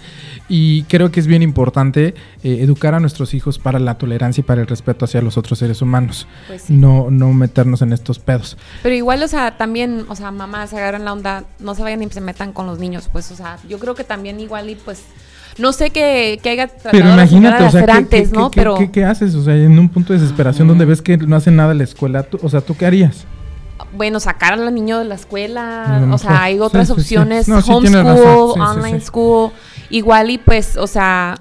Y 0.48 0.84
creo 0.84 1.12
que 1.12 1.20
es 1.20 1.26
bien 1.26 1.42
importante 1.42 2.14
eh, 2.44 2.58
educar 2.62 2.94
a 2.94 3.00
nuestros 3.00 3.34
hijos 3.34 3.58
para 3.58 3.80
la 3.80 3.98
tolerancia 3.98 4.42
y 4.42 4.44
para 4.44 4.62
el 4.62 4.68
respeto 4.68 5.06
hacia 5.06 5.24
los 5.24 5.38
otros 5.40 5.58
seres 5.58 5.82
humanos. 5.82 6.28
Pues 6.46 6.62
sí. 6.64 6.74
No, 6.74 7.08
no 7.10 7.34
meternos 7.34 7.82
en 7.82 7.94
estos 7.94 8.20
pedos. 8.20 8.58
Pero 8.84 8.94
igual, 8.94 9.24
o 9.24 9.28
sea, 9.28 9.58
también, 9.58 10.06
o 10.08 10.16
sea, 10.16 10.30
mamás 10.30 10.72
agarran 10.74 11.06
la 11.06 11.14
onda, 11.14 11.46
no 11.60 11.74
se 11.74 11.82
vayan 11.82 12.04
y 12.04 12.10
se 12.12 12.22
metan 12.22 12.54
con 12.54 12.68
los 12.68 12.78
niños, 12.78 13.10
pues, 13.12 13.32
o 13.32 13.36
sea, 13.36 13.58
yo 13.68 13.80
creo 13.80 13.96
que 13.96 14.04
también 14.04 14.40
igual 14.40 14.70
y 14.70 14.76
pues, 14.76 15.02
no 15.58 15.72
sé 15.74 15.90
qué, 15.92 16.40
qué 16.42 16.50
haya 16.52 16.68
tratado 16.68 16.90
Pero 16.92 17.10
imagínate, 17.14 17.64
de 17.64 17.68
o 17.68 17.72
sea, 17.72 17.80
hacer 17.82 17.90
¿qué, 17.92 17.98
antes, 17.98 18.30
qué- 18.30 18.38
¿no? 18.38 18.52
qué- 18.52 18.56
Pero, 18.62 18.92
qué- 18.92 19.06
haces? 19.06 19.36
O 19.36 19.44
sea, 19.44 19.56
en 19.56 19.78
un 19.78 19.90
punto 19.90 20.14
de 20.14 20.20
desesperación 20.20 20.68
donde 20.68 20.86
ves 20.86 21.02
que 21.02 21.18
no 21.18 21.36
hace 21.36 21.52
nada 21.52 21.74
la 21.74 21.84
escuela, 21.84 22.24
tú- 22.24 22.40
o 22.42 22.50
sea, 22.50 22.62
¿tú 22.62 22.76
qué 22.76 22.86
harías? 22.86 23.26
bueno, 23.96 24.20
sacar 24.20 24.54
al 24.54 24.74
niño 24.74 25.00
de 25.00 25.06
la 25.06 25.16
escuela, 25.16 26.02
lo 26.08 26.16
o 26.16 26.18
sea, 26.18 26.44
hay 26.44 26.60
otras 26.60 26.88
sí, 26.88 26.94
opciones, 26.94 27.46
sí, 27.46 27.52
homeschool. 27.52 27.86
Sí, 27.88 27.94
sí, 27.94 28.60
online 28.60 29.02
school, 29.02 29.52
igual 29.90 30.30
y 30.30 30.38
pues, 30.38 30.78
o 30.78 30.88
sea, 30.88 31.36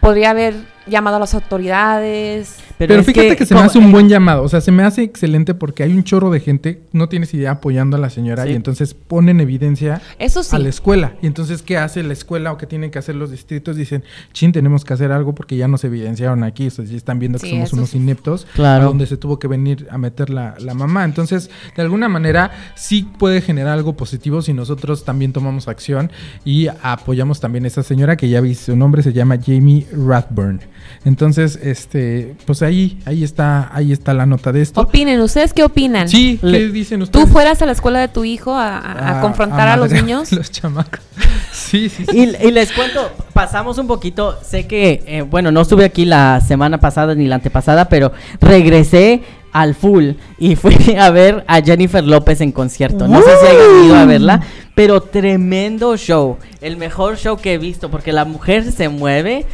podría 0.00 0.30
haber 0.30 0.54
llamado 0.86 1.16
a 1.16 1.20
las 1.20 1.34
autoridades. 1.34 2.56
Pero, 2.78 3.02
fíjate 3.02 3.36
que, 3.36 3.44
se 3.44 3.54
me 3.54 3.60
hace 3.60 3.78
un 3.78 3.90
buen 3.92 4.08
llamado, 4.08 4.42
o 4.42 4.48
sea, 4.48 4.60
se 4.60 4.70
me 4.70 4.82
hace 4.84 5.02
excelente 5.02 5.54
porque 5.54 5.82
hay 5.82 5.92
un 5.92 6.04
chorro 6.04 6.30
de 6.30 6.40
gente, 6.40 6.80
no 6.92 7.08
tienes 7.08 7.34
idea, 7.34 7.50
apoyando 7.52 7.96
a 7.96 8.00
la 8.00 8.08
señora 8.10 8.44
Sí. 8.44 8.50
y 8.50 8.54
entonces 8.54 8.94
ponen 8.94 9.40
evidencia 9.40 10.00
Eso 10.18 10.42
sí. 10.42 10.54
a 10.54 10.58
la 10.58 10.68
escuela. 10.68 11.14
Y 11.20 11.26
entonces, 11.26 11.62
¿qué 11.62 11.76
hace 11.76 12.02
la 12.02 12.12
escuela 12.12 12.52
o 12.52 12.56
qué 12.58 12.66
tienen 12.66 12.90
que 12.90 12.98
hacer 12.98 13.16
los 13.16 13.30
distritos? 13.30 13.76
Dicen, 13.76 14.04
chin, 14.32 14.52
tenemos 14.52 14.84
que 14.84 14.94
hacer 14.94 15.10
algo 15.12 15.34
porque 15.34 15.56
ya 15.56 15.66
nos 15.68 15.82
evidenciaron 15.84 16.44
aquí, 16.44 16.68
o 16.68 16.70
sea, 16.70 16.84
ya 16.84 16.96
están 16.96 17.18
viendo 17.18 17.38
que 17.38 17.46
Sí, 17.46 17.52
somos 17.52 17.72
unos 17.72 17.94
ineptos, 17.94 18.46
Claro. 18.54 18.84
a 18.84 18.86
donde 18.86 19.06
se 19.06 19.16
tuvo 19.16 19.38
que 19.38 19.48
venir 19.48 19.86
a 19.90 19.98
meter 19.98 20.30
la, 20.30 20.54
la 20.60 20.74
mamá. 20.74 21.04
Entonces, 21.04 21.50
de 21.76 21.82
alguna 21.82 22.08
manera, 22.08 22.50
sí 22.76 23.08
puede 23.18 23.40
generar 23.40 23.72
algo 23.72 23.96
positivo 23.96 24.40
si 24.42 24.52
nosotros 24.52 25.04
también 25.04 25.32
tomamos 25.32 25.66
acción 25.68 26.10
y 26.44 26.68
apoyamos 26.82 27.40
también 27.40 27.64
a 27.64 27.68
esa 27.68 27.82
señora 27.82 28.16
que 28.16 28.28
ya 28.28 28.40
vi, 28.40 28.54
su 28.54 28.76
nombre 28.76 29.02
se 29.02 29.12
llama 29.12 29.38
Jamie 29.44 29.86
Rathburn. 29.92 30.60
Entonces, 31.04 31.58
este, 31.62 32.34
pues 32.46 32.62
ahí, 32.68 32.98
ahí 33.04 33.24
está, 33.24 33.70
ahí 33.74 33.92
está 33.92 34.14
la 34.14 34.24
nota 34.26 34.52
de 34.52 34.62
esto. 34.62 34.80
Opinen, 34.80 35.20
¿ustedes 35.20 35.52
qué 35.52 35.64
opinan? 35.64 36.08
Sí, 36.08 36.38
¿qué 36.40 36.46
Le- 36.46 36.68
dicen 36.68 36.98
¿Tú 37.00 37.04
ustedes? 37.04 37.28
fueras 37.30 37.60
a 37.62 37.66
la 37.66 37.72
escuela 37.72 38.00
de 38.00 38.08
tu 38.08 38.24
hijo 38.24 38.54
a, 38.54 38.78
a- 38.78 39.18
a 39.18 39.20
confrontar 39.20 39.68
a, 39.68 39.76
los 39.76 39.86
madrear 39.86 40.04
niños? 40.04 40.32
Los 40.32 40.50
chamacos. 40.50 41.00
Sí, 41.52 41.88
sí, 41.88 42.04
sí. 42.08 42.16
Y, 42.40 42.46
y 42.46 42.50
les 42.52 42.72
cuento, 42.72 43.10
pasamos 43.34 43.76
un 43.78 43.86
poquito, 43.86 44.38
sé 44.42 44.66
que, 44.66 45.02
eh, 45.06 45.22
bueno, 45.22 45.50
no 45.50 45.60
estuve 45.62 45.84
aquí 45.84 46.04
la 46.04 46.40
semana 46.40 46.78
pasada 46.78 47.14
ni 47.14 47.26
la 47.26 47.34
antepasada, 47.36 47.88
pero 47.88 48.12
regresé 48.40 49.22
al 49.52 49.74
full 49.74 50.10
y 50.38 50.56
fui 50.56 50.76
a 50.98 51.10
ver 51.10 51.44
a 51.46 51.60
Jennifer 51.60 52.04
López 52.04 52.40
en 52.40 52.52
concierto. 52.52 53.06
No 53.08 53.20
sé 53.20 53.30
si 53.40 53.46
hayan 53.46 53.84
ido 53.84 53.96
a 53.96 54.04
verla, 54.04 54.40
pero 54.74 55.02
tremendo 55.02 55.96
show. 55.96 56.36
El 56.60 56.76
mejor 56.76 57.16
show 57.18 57.36
que 57.36 57.54
he 57.54 57.58
visto, 57.58 57.90
porque 57.90 58.12
la 58.12 58.24
mujer 58.24 58.70
se 58.72 58.88
mueve 58.88 59.44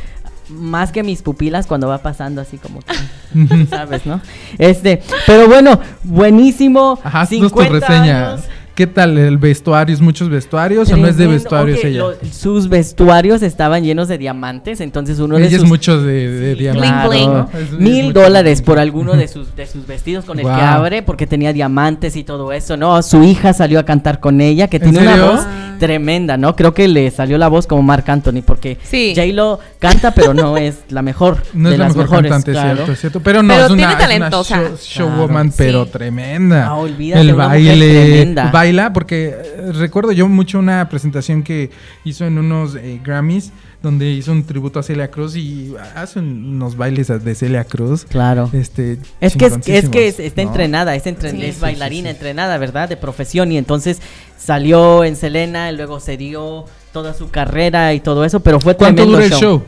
más 0.48 0.92
que 0.92 1.02
mis 1.02 1.22
pupilas 1.22 1.66
cuando 1.66 1.88
va 1.88 1.98
pasando 1.98 2.40
así 2.40 2.58
como 2.58 2.80
que, 2.80 3.66
¿sabes, 3.70 4.06
no? 4.06 4.20
Este, 4.58 5.02
pero 5.26 5.48
bueno, 5.48 5.80
buenísimo. 6.02 6.98
Ajá, 7.02 7.22
haznos 7.22 7.52
tu 7.52 7.60
50 7.60 7.86
reseña. 7.88 8.32
años. 8.32 8.44
¿Qué 8.74 8.88
tal 8.88 9.16
el 9.18 9.38
vestuario? 9.38 9.94
¿Es 9.94 10.00
muchos 10.00 10.28
vestuarios 10.28 10.90
o 10.90 10.96
no 10.96 11.06
es 11.06 11.16
de 11.16 11.28
vestuarios 11.28 11.84
ella? 11.84 11.98
lo- 12.00 12.14
sus 12.32 12.68
vestuarios 12.68 13.42
estaban 13.42 13.84
llenos 13.84 14.08
de 14.08 14.18
diamantes, 14.18 14.80
entonces 14.80 15.20
uno 15.20 15.36
de 15.36 15.42
ella 15.46 15.58
sus 15.58 15.62
es 15.64 15.68
mucho 15.68 16.02
de, 16.02 16.28
de 16.28 16.52
Sí, 16.54 16.58
diamantes. 16.60 17.70
Mil 17.78 18.12
dólares 18.12 18.62
por 18.62 18.80
alguno 18.80 19.12
de 19.14 19.28
sus, 19.28 19.54
de 19.54 19.68
sus 19.68 19.86
vestidos 19.86 20.24
con 20.24 20.40
el 20.40 20.44
Wow. 20.46 20.54
que 20.56 20.60
abre, 20.60 21.02
porque 21.02 21.28
tenía 21.28 21.52
diamantes 21.52 22.16
y 22.16 22.24
todo 22.24 22.52
eso, 22.52 22.76
¿no? 22.76 23.00
Su 23.02 23.22
hija 23.22 23.52
salió 23.52 23.78
a 23.78 23.84
cantar 23.84 24.18
con 24.18 24.40
ella, 24.40 24.66
que 24.66 24.78
¿En 24.78 24.82
tiene 24.90 24.98
una 24.98 25.24
voz 25.24 25.46
tremenda, 25.78 26.36
¿no? 26.36 26.56
Creo 26.56 26.74
que 26.74 26.88
le 26.88 27.10
salió 27.12 27.38
la 27.38 27.46
voz 27.48 27.68
como 27.68 27.82
Marc 27.82 28.08
Anthony, 28.08 28.42
porque 28.44 28.76
Sí. 28.82 29.12
J-Lo 29.14 29.60
canta, 29.78 30.10
pero 30.12 30.34
no 30.34 30.56
es 30.56 30.78
la 30.88 31.02
mejor 31.02 31.38
No 31.54 31.68
de 31.68 31.76
es 31.76 31.78
la 31.78 31.86
las 31.86 31.96
mejor 31.96 32.10
mejores, 32.22 32.30
cantante, 32.32 32.52
claro. 32.52 32.74
cierto, 32.76 32.94
cierto. 32.96 33.20
Pero 33.20 33.42
no, 33.44 33.54
Pero 33.54 33.66
es 33.66 33.70
una, 33.70 33.76
tiene 33.76 33.92
es 33.92 34.16
una 34.18 34.30
show, 34.30 34.44
Claro. 34.58 34.76
showwoman, 34.82 35.52
pero 35.56 35.84
Sí. 35.84 35.90
tremenda. 35.92 36.66
Ah, 36.66 36.74
olvídate, 36.74 37.20
el 37.20 37.34
baile, 37.34 37.88
tremenda. 38.06 38.50
Baila, 38.64 38.92
porque 38.92 39.28
eh, 39.28 39.72
recuerdo 39.72 40.12
yo 40.12 40.28
mucho 40.28 40.58
una 40.58 40.88
presentación 40.88 41.42
que 41.42 41.70
hizo 42.04 42.24
en 42.26 42.38
unos 42.38 42.74
eh, 42.76 43.00
Grammys, 43.04 43.52
donde 43.82 44.10
hizo 44.10 44.32
un 44.32 44.44
tributo 44.44 44.78
a 44.78 44.82
Celia 44.82 45.10
Cruz 45.10 45.36
y 45.36 45.74
hace 45.94 46.18
un- 46.18 46.54
unos 46.56 46.76
bailes 46.76 47.08
de 47.08 47.34
Celia 47.34 47.64
Cruz. 47.64 48.04
Claro. 48.08 48.48
Este, 48.52 48.98
Es 49.20 49.36
que, 49.36 49.46
es, 49.46 49.58
es 49.68 49.88
que 49.90 50.08
es- 50.08 50.18
está 50.18 50.42
¿no? 50.42 50.48
entrenada, 50.48 50.94
es, 50.96 51.04
entren- 51.04 51.32
Sí. 51.32 51.44
es 51.44 51.56
Sí, 51.56 51.60
bailarina 51.60 52.08
sí, 52.08 52.14
sí. 52.14 52.16
entrenada, 52.16 52.56
¿verdad? 52.58 52.88
De 52.88 52.96
profesión 52.96 53.52
y 53.52 53.58
entonces 53.58 54.00
salió 54.38 55.04
en 55.04 55.16
Selena 55.16 55.70
y 55.70 55.76
luego 55.76 56.00
se 56.00 56.16
dio 56.16 56.64
toda 56.92 57.12
su 57.14 57.30
carrera 57.30 57.92
y 57.94 58.00
todo 58.00 58.24
eso, 58.24 58.40
pero 58.40 58.60
fue 58.60 58.76
¿Cuánto 58.76 59.02
tremendo 59.02 59.22
dura 59.22 59.26
el 59.34 59.40
show? 59.40 59.62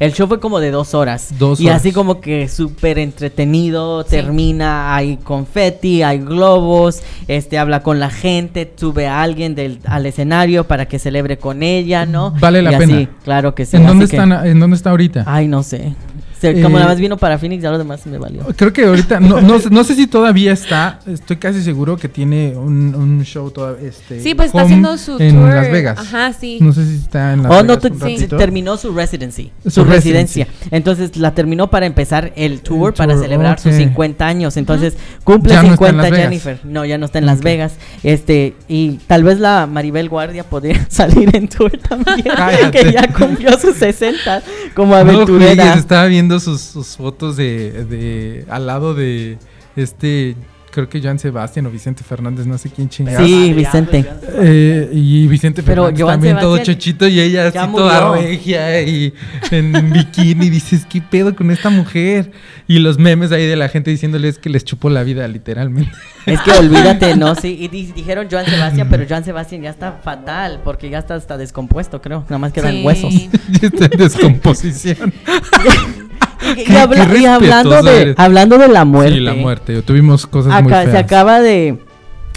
El 0.00 0.12
show 0.12 0.28
fue 0.28 0.38
como 0.38 0.60
de 0.60 0.70
dos 0.70 0.94
horas. 0.94 1.34
Dos 1.38 1.60
y 1.60 1.66
horas. 1.66 1.80
así 1.80 1.90
como 1.92 2.20
que 2.20 2.46
súper 2.48 2.98
entretenido, 3.00 4.04
Sí. 4.04 4.10
termina, 4.10 4.94
hay 4.94 5.16
confeti, 5.16 6.02
hay 6.02 6.18
globos, 6.18 7.02
este 7.26 7.58
habla 7.58 7.82
con 7.82 7.98
la 7.98 8.08
gente, 8.10 8.72
sube 8.76 9.08
a 9.08 9.22
alguien 9.22 9.54
del, 9.56 9.80
al 9.86 10.06
escenario 10.06 10.64
para 10.64 10.86
que 10.86 10.98
celebre 11.00 11.36
con 11.38 11.62
ella, 11.64 12.06
¿no? 12.06 12.32
Vale 12.38 12.62
la 12.62 12.74
Y 12.74 12.76
pena. 12.76 13.10
claro 13.24 13.54
que 13.56 13.66
sí. 13.66 13.76
¿En, 13.76 13.86
dónde 13.86 14.06
que- 14.06 14.16
están, 14.16 14.46
¿En 14.46 14.60
dónde 14.60 14.76
está 14.76 14.90
ahorita? 14.90 15.24
Ay, 15.26 15.48
no 15.48 15.62
sé. 15.64 15.94
Se- 16.40 16.54
como 16.62 16.76
Eh, 16.76 16.80
nada 16.80 16.92
más 16.92 17.00
vino 17.00 17.16
para 17.16 17.36
Phoenix, 17.38 17.62
ya 17.62 17.70
lo 17.70 17.78
demás 17.78 18.06
me 18.06 18.16
valió. 18.18 18.44
Creo 18.56 18.72
que 18.72 18.84
ahorita, 18.84 19.18
no, 19.20 19.40
no, 19.40 19.58
sé- 19.60 19.70
no 19.70 19.82
sé 19.84 19.94
si 19.94 20.06
todavía 20.06 20.52
está, 20.52 21.00
estoy 21.06 21.36
casi 21.36 21.62
seguro 21.62 21.96
que 21.96 22.08
tiene 22.08 22.54
un, 22.56 22.94
un 22.94 23.24
show 23.24 23.50
todavía. 23.50 23.88
Este, 23.88 24.20
Sí, 24.20 24.34
pues 24.34 24.48
está 24.48 24.62
haciendo 24.62 24.96
su 24.98 25.18
en 25.20 25.34
tour. 25.34 25.48
Las 25.54 25.70
Vegas. 25.70 25.98
Ajá, 25.98 26.32
sí. 26.32 26.58
No 26.60 26.72
sé 26.72 26.84
si 26.86 26.94
está 26.96 27.32
en 27.32 27.42
Las 27.42 27.52
Oh, 27.52 27.62
no, 27.62 27.76
Vegas 27.78 27.90
un 28.02 28.18
sí, 28.18 28.26
terminó 28.28 28.76
su 28.76 28.92
residency, 28.94 29.50
Su 29.64 29.70
su, 29.70 29.84
residency. 29.84 30.44
residencia. 30.44 30.48
Entonces 30.70 31.16
la 31.16 31.34
terminó 31.34 31.70
para 31.70 31.86
empezar 31.86 32.32
el 32.36 32.60
tour, 32.60 32.90
El 32.90 32.94
para 32.94 33.14
tour, 33.14 33.22
celebrar 33.24 33.58
sus 33.58 33.72
ok. 33.72 33.78
50 33.78 34.26
años. 34.26 34.56
Entonces 34.56 34.96
cumple 35.24 35.54
Ya 35.54 35.62
no 35.62 35.72
está 35.74 35.86
en 35.88 35.90
50 35.90 36.02
Las 36.02 36.10
Vegas. 36.10 36.24
Jennifer. 36.28 36.60
No, 36.64 36.84
ya 36.84 36.98
no 36.98 37.06
está 37.06 37.18
en 37.18 37.26
Las. 37.26 37.40
Vegas. 37.40 37.74
Este, 38.02 38.54
y 38.68 38.98
tal 39.06 39.24
vez 39.24 39.38
la 39.40 39.66
Maribel 39.66 40.08
Guardia 40.08 40.44
podría 40.44 40.86
salir 40.88 41.34
en 41.34 41.48
tour 41.48 41.70
también, 41.78 42.22
Cállate. 42.36 42.70
que 42.84 42.92
ya 42.92 43.12
cumplió 43.12 43.58
sus 43.58 43.76
60 43.76 44.42
como 44.74 44.92
No 44.92 44.96
aventurera. 44.98 45.54
juegues, 45.64 45.76
estaba 45.78 46.06
viendo 46.28 46.40
sus, 46.40 46.60
sus 46.60 46.96
fotos 46.96 47.36
de, 47.38 47.84
de 47.86 48.44
al 48.50 48.66
lado 48.66 48.92
de 48.94 49.38
este, 49.76 50.36
creo 50.70 50.86
que 50.88 51.00
Joan 51.00 51.18
Sebastián 51.18 51.64
o 51.66 51.70
Vicente 51.70 52.04
Fernández, 52.04 52.46
no 52.46 52.58
sé 52.58 52.68
quién 52.68 52.88
chingados. 52.90 53.26
sí, 53.26 53.54
Vicente. 53.54 54.04
Eh, 54.40 54.90
y 54.92 55.26
Vicente 55.26 55.62
Pero 55.62 55.84
Fernández 55.84 56.02
Joan 56.04 56.14
también 56.14 56.38
todo 56.38 56.58
chochito 56.58 57.08
y 57.08 57.18
ella 57.18 57.48
así 57.48 57.58
toda 57.74 58.14
regia 58.16 58.82
y 58.82 59.14
en 59.50 59.90
bikini. 59.92 60.50
Dices, 60.50 60.84
¿qué 60.84 61.00
pedo 61.00 61.34
con 61.34 61.50
esta 61.50 61.70
mujer? 61.70 62.30
Y 62.66 62.80
los 62.80 62.98
memes 62.98 63.32
ahí 63.32 63.46
de 63.46 63.56
la 63.56 63.70
gente 63.70 63.90
diciéndoles 63.90 64.38
que 64.38 64.50
les 64.50 64.62
chupó 64.62 64.90
la 64.90 65.02
vida, 65.04 65.26
literalmente. 65.26 65.90
Es 66.26 66.38
que 66.42 66.50
olvídate, 66.50 67.16
¿no? 67.16 67.34
Sí, 67.34 67.56
y 67.58 67.68
di- 67.68 67.92
dijeron 67.92 68.28
Joan 68.30 68.44
Sebastián, 68.44 68.88
pero 68.90 69.06
Joan 69.08 69.24
Sebastián 69.24 69.62
ya 69.62 69.70
está 69.70 69.92
fatal, 70.04 70.60
porque 70.62 70.90
ya 70.90 70.98
está 70.98 71.14
hasta 71.14 71.38
descompuesto, 71.38 72.02
creo. 72.02 72.24
Nada 72.28 72.36
más 72.38 72.52
quedan 72.52 72.72
Sí. 72.74 72.82
huesos. 72.84 73.14
ya 73.60 73.68
está 73.68 73.86
en 73.86 73.98
descomposición. 73.98 75.14
Y, 76.40 76.60
y 76.60 76.64
Qué- 76.64 76.78
habla- 76.78 77.06
qué 77.10 77.18
y 77.18 77.24
hablando, 77.26 77.82
de, 77.82 78.00
eres. 78.02 78.14
hablando 78.18 78.58
de 78.58 78.68
la 78.68 78.84
muerte. 78.84 79.14
Sí, 79.14 79.20
la 79.20 79.34
muerte. 79.34 79.82
Tuvimos 79.82 80.26
cosas 80.26 80.62
muy 80.62 80.72
feas. 80.72 80.90
se 80.90 80.98
acaba 80.98 81.40
de, 81.40 81.78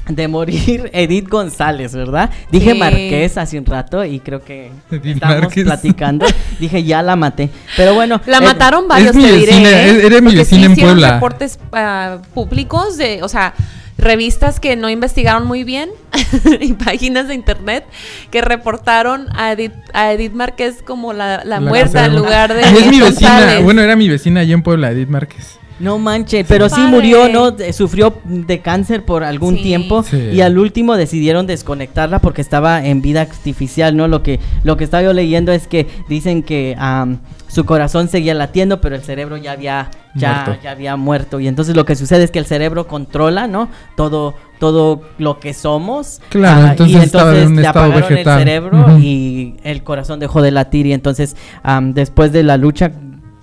de 0.07 0.27
morir 0.27 0.89
Edith 0.93 1.29
González, 1.29 1.93
¿verdad? 1.93 2.29
Dije 2.51 2.71
Sí. 2.73 2.77
Marqués 2.79 3.37
hace 3.37 3.59
un 3.59 3.65
rato 3.65 4.03
y 4.03 4.19
creo 4.19 4.43
que 4.43 4.71
Edith 4.89 5.05
estábamos 5.15 5.41
Márquez. 5.43 5.63
platicando. 5.65 6.25
Dije, 6.59 6.83
ya 6.83 7.01
la 7.03 7.15
maté. 7.15 7.49
Pero 7.77 7.93
bueno. 7.93 8.19
La 8.25 8.37
eh, 8.37 8.41
mataron 8.41 8.87
varios, 8.87 9.15
mi 9.15 9.23
te 9.23 9.31
diré. 9.33 9.45
vecina, 9.51 9.69
¿eh? 9.69 9.89
es- 9.91 10.03
eres 10.05 10.21
mi 10.21 10.27
Porque 10.29 10.37
vecina 10.39 10.61
sí 10.75 10.81
en 10.81 10.87
Puebla. 10.87 11.13
reportes 11.13 11.59
ah, 11.73 12.17
públicos 12.33 12.97
de, 12.97 13.21
o 13.23 13.29
sea, 13.29 13.53
revistas 14.01 14.59
que 14.59 14.75
no 14.75 14.89
investigaron 14.89 15.47
muy 15.47 15.63
bien 15.63 15.89
y 16.59 16.73
páginas 16.73 17.27
de 17.27 17.35
internet 17.35 17.85
que 18.31 18.41
reportaron 18.41 19.27
a 19.35 19.51
Edith, 19.53 19.73
a 19.93 20.11
Edith 20.11 20.33
Márquez 20.33 20.81
como 20.83 21.13
la, 21.13 21.37
la 21.45 21.59
La 21.59 21.61
muerta 21.61 22.05
en 22.05 22.15
lugar 22.15 22.53
de 22.53 22.61
es 22.61 22.71
mi 22.87 22.99
vecina. 22.99 23.05
González. 23.05 23.63
Bueno, 23.63 23.81
era 23.81 23.95
mi 23.95 24.09
vecina 24.09 24.41
allá 24.41 24.53
en 24.53 24.63
Puebla, 24.63 24.91
Edith 24.91 25.09
Márquez. 25.09 25.57
No 25.79 25.97
manche, 25.97 26.43
pero 26.43 26.69
sí 26.69 26.79
murió, 26.81 27.27
¿no? 27.27 27.55
Sufrió 27.73 28.13
de 28.25 28.59
cáncer 28.59 29.03
por 29.03 29.23
algún 29.23 29.55
Sí. 29.57 29.63
tiempo 29.63 30.03
Sí. 30.03 30.17
y 30.31 30.41
al 30.41 30.59
último 30.59 30.95
decidieron 30.95 31.47
desconectarla 31.47 32.19
porque 32.19 32.41
estaba 32.41 32.85
en 32.85 33.01
vida 33.01 33.21
artificial, 33.21 33.97
¿no? 33.97 34.07
Lo 34.07 34.21
que 34.21 34.39
lo 34.63 34.77
que 34.77 34.83
estaba 34.83 35.01
yo 35.01 35.13
leyendo 35.13 35.51
es 35.51 35.65
que 35.65 35.87
dicen 36.07 36.43
que 36.43 36.75
am, 36.77 37.17
su 37.51 37.65
corazón 37.65 38.07
seguía 38.07 38.33
latiendo, 38.33 38.79
pero 38.81 38.95
el 38.95 39.01
cerebro 39.03 39.35
ya 39.37 39.51
había 39.51 39.89
ya, 40.15 40.43
Muerto. 40.45 40.61
ya 40.63 40.71
había 40.71 40.95
muerto 40.95 41.39
y 41.39 41.47
entonces 41.47 41.75
lo 41.75 41.85
que 41.85 41.95
sucede 41.95 42.23
es 42.23 42.31
que 42.31 42.39
el 42.39 42.45
cerebro 42.45 42.87
controla, 42.87 43.47
¿no? 43.47 43.69
Todo 43.95 44.33
todo 44.59 45.01
lo 45.17 45.39
que 45.39 45.53
somos. 45.53 46.21
Claro, 46.29 46.67
Ah, 46.67 46.71
entonces 46.71 46.95
y 46.95 46.99
estaba 47.03 47.31
en 47.31 47.35
entonces 47.37 47.49
un 47.57 47.61
le 47.61 47.67
apagaron 47.67 48.09
vegetal. 48.09 48.39
el 48.39 48.45
cerebro 48.45 48.99
y 48.99 49.57
el 49.63 49.83
corazón 49.83 50.19
dejó 50.19 50.41
de 50.41 50.51
latir 50.51 50.85
y 50.85 50.93
entonces 50.93 51.35
am, 51.63 51.93
después 51.93 52.31
de 52.31 52.43
la 52.43 52.57
lucha 52.57 52.91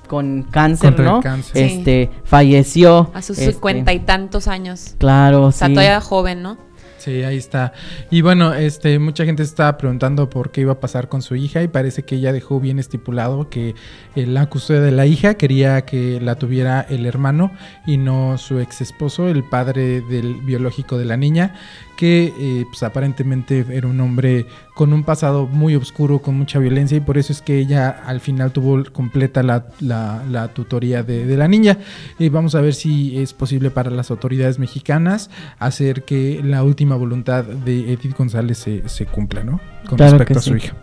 con 0.07 0.43
cáncer, 0.45 0.95
Contra 0.95 1.05
el 1.05 1.11
¿no? 1.13 1.21
cáncer. 1.21 1.53
Sí. 1.69 1.77
Este 1.79 2.11
falleció 2.25 3.11
A 3.15 3.21
sus 3.21 3.39
este, 3.39 3.53
cincuenta 3.53 3.93
y 3.93 3.99
tantos 4.01 4.49
años. 4.49 4.95
Claro, 4.99 5.45
O 5.47 5.53
sea, 5.53 5.69
sí. 5.69 5.75
todavía 5.75 6.01
joven, 6.01 6.43
¿no? 6.43 6.57
Sí, 6.99 7.23
ahí 7.23 7.37
está. 7.37 7.73
Y 8.11 8.23
bueno, 8.23 8.55
este, 8.55 8.99
mucha 8.99 9.25
gente 9.25 9.45
estaba 9.45 9.79
preguntando 9.79 10.29
por 10.29 10.51
qué 10.51 10.63
iba 10.63 10.73
a 10.73 10.81
pasar 10.81 11.09
con 11.09 11.23
su 11.23 11.37
hija 11.37 11.63
y 11.63 11.69
parece 11.69 12.03
que 12.03 12.17
ella 12.17 12.33
dejó 12.33 12.59
bien 12.59 12.81
estipulado 12.81 13.49
que 13.49 13.77
eh, 14.17 14.27
la 14.27 14.47
custodia 14.47 14.81
de 14.81 14.91
la 14.91 15.07
hija 15.07 15.35
quería 15.35 15.83
que 15.83 16.21
la 16.21 16.35
tuviera 16.35 16.81
el 16.81 17.07
hermano 17.07 17.53
y 17.87 17.99
no 17.99 18.37
su 18.37 18.59
ex 18.59 18.81
esposo, 18.81 19.29
el 19.29 19.45
padre 19.45 20.01
del 20.01 20.41
biológico 20.43 20.99
de 20.99 21.05
la 21.05 21.17
niña, 21.17 21.55
que 21.99 22.33
eh, 22.39 22.65
pues 22.71 22.85
aparentemente 22.85 23.67
era 23.71 23.89
un 23.89 24.01
hombre 24.01 24.47
con 24.77 24.93
un 24.93 25.03
pasado 25.03 25.47
muy 25.49 25.75
oscuro, 25.75 26.21
con 26.21 26.37
mucha 26.39 26.61
violencia 26.61 26.97
y 26.97 27.01
por 27.01 27.19
eso 27.19 27.33
es 27.33 27.43
que 27.43 27.59
ella 27.59 27.91
al 27.91 28.21
final 28.21 28.53
tuvo 28.53 28.85
completa 28.93 29.43
la, 29.43 29.67
la- 29.81 30.23
la 30.31 30.47
tutoría 30.55 31.03
de, 31.03 31.27
de 31.27 31.37
la 31.37 31.49
niña. 31.49 31.79
Y 32.21 32.29
vamos 32.29 32.55
a 32.55 32.61
ver 32.61 32.75
si 32.75 33.19
es 33.19 33.33
posible 33.33 33.71
para 33.73 33.91
las 33.91 34.13
autoridades 34.13 34.61
mexicanas 34.61 35.29
hacer 35.59 36.05
que 36.05 36.41
la 36.45 36.63
última 36.63 36.95
voluntad 36.95 37.43
de 37.45 37.93
Edith 37.93 38.17
González 38.17 38.59
se, 38.59 38.89
se 38.89 39.05
cumpla, 39.07 39.43
¿no? 39.43 39.61
Con 39.89 39.97
Claro 39.99 40.19
respecto 40.19 40.39
a 40.39 40.43
su 40.43 40.51
sí. 40.57 40.57
hija. 40.67 40.77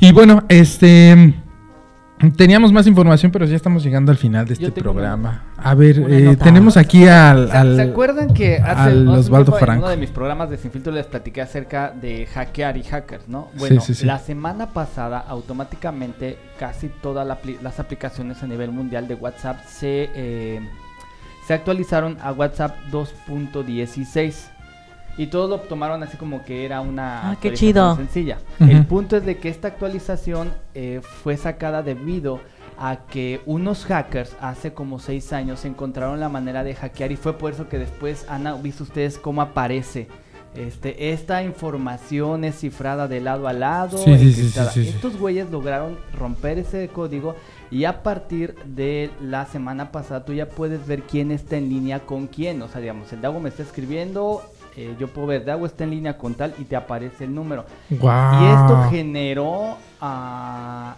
Y 0.00 0.12
bueno, 0.12 0.44
este... 0.48 1.34
Teníamos 2.36 2.72
más 2.72 2.86
información, 2.86 3.30
pero 3.30 3.44
ya 3.44 3.56
estamos 3.56 3.84
llegando 3.84 4.10
al 4.10 4.16
final 4.16 4.46
de 4.46 4.54
este 4.54 4.72
programa. 4.72 5.44
A 5.58 5.74
ver, 5.74 6.02
eh, 6.08 6.34
tenemos 6.42 6.78
aquí 6.78 7.06
al... 7.06 7.50
¿Se, 7.50 7.56
al- 7.56 7.76
se 7.76 7.82
acuerdan 7.82 8.32
que 8.32 8.56
hace, 8.56 8.80
al 8.90 9.08
Osvaldo 9.08 9.52
tiempo 9.52 9.58
en 9.58 9.64
Franco. 9.66 9.80
uno 9.82 9.90
de 9.90 9.96
mis 9.98 10.10
programas 10.10 10.48
de 10.48 10.56
Sin 10.56 10.70
Filtro 10.70 10.92
les 10.92 11.04
platiqué 11.06 11.42
acerca 11.42 11.90
de 11.90 12.24
hackear 12.24 12.78
y 12.78 12.84
hackers, 12.84 13.28
¿no? 13.28 13.50
Bueno, 13.58 13.82
sí, 13.82 13.94
sí. 13.94 14.06
la 14.06 14.18
semana 14.18 14.68
pasada 14.72 15.18
automáticamente 15.18 16.38
casi 16.58 16.88
todas 16.88 17.26
la 17.26 17.38
las 17.62 17.80
aplicaciones 17.80 18.42
a 18.42 18.46
nivel 18.46 18.72
mundial 18.72 19.08
de 19.08 19.14
WhatsApp 19.14 19.58
se, 19.66 20.08
eh, 20.14 20.60
se 21.46 21.52
actualizaron 21.52 22.16
a 22.22 22.32
WhatsApp 22.32 22.76
2.16. 22.90 24.34
Y 25.18 25.28
todos 25.28 25.48
lo 25.48 25.58
tomaron 25.60 26.02
así 26.02 26.16
como 26.16 26.44
que 26.44 26.64
era 26.64 26.80
una 26.80 27.30
Ah, 27.30 27.36
qué 27.40 27.54
chido. 27.54 27.96
sencilla. 27.96 28.38
El 28.60 28.84
punto 28.86 29.16
es 29.16 29.24
de 29.24 29.38
que 29.38 29.48
esta 29.48 29.68
actualización 29.68 30.52
eh, 30.74 31.00
fue 31.22 31.36
sacada 31.36 31.82
debido 31.82 32.40
a 32.78 33.06
que 33.10 33.40
unos 33.46 33.86
hackers 33.86 34.36
hace 34.40 34.74
como 34.74 34.98
seis 34.98 35.32
años 35.32 35.64
encontraron 35.64 36.20
la 36.20 36.28
manera 36.28 36.62
de 36.62 36.74
hackear 36.74 37.10
y 37.12 37.16
fue 37.16 37.38
por 37.38 37.52
eso 37.54 37.68
que 37.70 37.78
después 37.78 38.26
han 38.28 38.62
visto 38.62 38.82
ustedes 38.84 39.16
cómo 39.18 39.40
aparece 39.40 40.08
este, 40.54 41.12
esta 41.12 41.42
información 41.42 42.44
es 42.44 42.58
cifrada 42.60 43.08
de 43.08 43.20
lado 43.20 43.46
a 43.46 43.52
lado. 43.52 43.98
Sí, 43.98 44.16
sí, 44.18 44.32
sí, 44.32 44.40
encriptada. 44.40 44.70
sí, 44.70 44.84
sí, 44.84 44.88
sí. 44.90 44.96
Estos 44.96 45.18
güeyes 45.18 45.50
lograron 45.50 45.98
romper 46.18 46.58
ese 46.58 46.88
código 46.88 47.36
y 47.70 47.84
a 47.84 48.02
partir 48.02 48.54
de 48.64 49.10
la 49.20 49.44
semana 49.46 49.92
pasada 49.92 50.24
tú 50.24 50.32
ya 50.32 50.48
puedes 50.48 50.86
ver 50.86 51.02
quién 51.02 51.30
está 51.30 51.56
en 51.58 51.68
línea 51.68 52.00
con 52.00 52.26
quién. 52.26 52.62
O 52.62 52.68
sea, 52.68 52.80
digamos, 52.80 53.12
el 53.12 53.20
Dago 53.20 53.38
me 53.38 53.50
está 53.50 53.64
escribiendo, 53.64 54.42
eh, 54.76 54.94
yo 54.98 55.08
puedo 55.08 55.28
ver, 55.28 55.44
Dago 55.44 55.66
está 55.66 55.84
en 55.84 55.90
línea 55.90 56.16
con 56.18 56.34
tal 56.34 56.54
y 56.58 56.64
te 56.64 56.76
aparece 56.76 57.24
el 57.24 57.34
número. 57.34 57.64
Y 57.90 57.94
esto 57.94 58.86
generó 58.90 59.76
a 60.00 60.96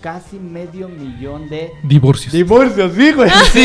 casi 0.00 0.38
medio 0.38 0.88
millón 0.88 1.48
de 1.48 1.70
Divorcios. 1.82 2.32
divorcios, 2.32 2.92
sí, 2.94 3.12
güey. 3.12 3.30
sí, 3.52 3.64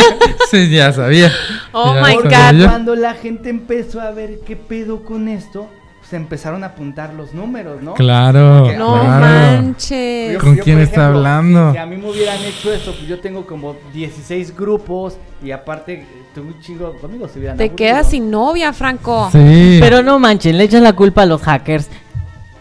sí, 0.49 0.69
ya 0.69 0.91
sabía. 0.91 1.31
Oh 1.71 1.93
Ya 1.93 2.01
my 2.01 2.15
sabía 2.29 2.51
God. 2.53 2.65
Cuando 2.69 2.95
la 2.95 3.13
gente 3.13 3.49
empezó 3.49 4.01
a 4.01 4.11
ver 4.11 4.39
qué 4.45 4.55
pedo 4.55 5.03
con 5.03 5.27
esto, 5.27 5.67
se 6.13 6.17
empezaron 6.17 6.63
a 6.63 6.67
apuntar 6.67 7.11
los 7.15 7.33
números, 7.33 7.81
¿no? 7.81 7.95
Claro, 7.95 8.59
Porque- 8.65 8.77
No 8.77 8.99
claro. 9.01 9.19
manches. 9.63 10.37
¿Con 10.37 10.57
Yo, 10.57 10.63
quién 10.63 10.77
está 10.77 11.07
hablando? 11.07 11.69
Si, 11.71 11.73
si 11.73 11.77
a 11.79 11.85
mí 11.87 11.97
me 11.97 12.07
hubieran 12.11 12.37
hecho 12.43 12.71
eso, 12.71 12.93
pues 12.93 13.07
yo 13.07 13.19
tengo 13.19 13.47
como 13.47 13.75
16 13.91 14.55
grupos 14.55 15.17
y 15.43 15.49
aparte 15.49 15.93
eh, 15.93 16.05
tengo 16.35 16.49
un 16.49 16.59
chingo 16.61 16.93
conmigo 17.01 17.27
se 17.27 17.39
hubieran 17.39 17.57
Te 17.57 17.63
aburrido. 17.63 17.75
quedas 17.77 18.09
sin 18.11 18.29
novia, 18.29 18.71
Franco. 18.73 19.29
Sí. 19.31 19.77
Pero 19.79 20.03
no 20.03 20.19
manchen, 20.19 20.55
le 20.55 20.65
echan 20.65 20.83
la 20.83 20.93
culpa 20.93 21.23
a 21.23 21.25
los 21.25 21.41
hackers. 21.41 21.89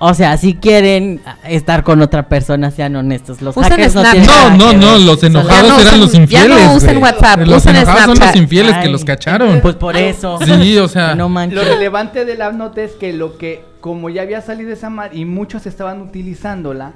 O 0.04 0.14
sea, 0.14 0.36
si 0.36 0.54
quieren 0.54 1.20
estar 1.44 1.84
con 1.84 2.02
otra 2.02 2.28
persona, 2.28 2.72
sean 2.72 2.96
honestos. 2.96 3.40
Los 3.40 3.56
Usen 3.56 3.70
hackers 3.70 3.94
no 3.94 4.02
tienen 4.02 4.26
No, 4.26 4.50
no, 4.50 4.72
no, 4.72 4.98
los 4.98 5.22
enojados 5.22 5.62
Ya 5.68 5.74
no 5.74 5.80
eran 5.80 5.94
usen- 5.94 6.00
los 6.00 6.12
ya 6.28 6.48
no 6.48 6.54
infieles. 6.56 6.76
usen. 6.76 6.96
WhatsApp, 6.98 7.38
los 7.46 7.56
usen 7.58 7.76
enojados 7.76 8.18
son 8.18 8.26
los 8.26 8.36
infieles 8.36 8.76
que 8.78 8.88
los 8.88 9.04
cacharon. 9.04 9.60
Pues 9.60 9.76
por 9.76 9.96
eso. 9.96 10.40
Sí, 10.44 10.76
o 10.78 10.88
sea. 10.88 11.14
No 11.14 11.28
manches. 11.28 11.56
Lo 11.56 11.64
relevante 11.64 12.24
de 12.24 12.36
la 12.36 12.50
nota 12.50 12.82
es 12.82 12.92
que 12.92 13.12
lo 13.12 13.38
que, 13.38 13.64
como 13.80 14.10
ya 14.10 14.22
había 14.22 14.40
salido 14.40 14.72
esa 14.72 14.90
mar 14.90 15.10
y 15.14 15.24
muchos 15.24 15.66
estaban 15.66 16.00
utilizándola, 16.02 16.94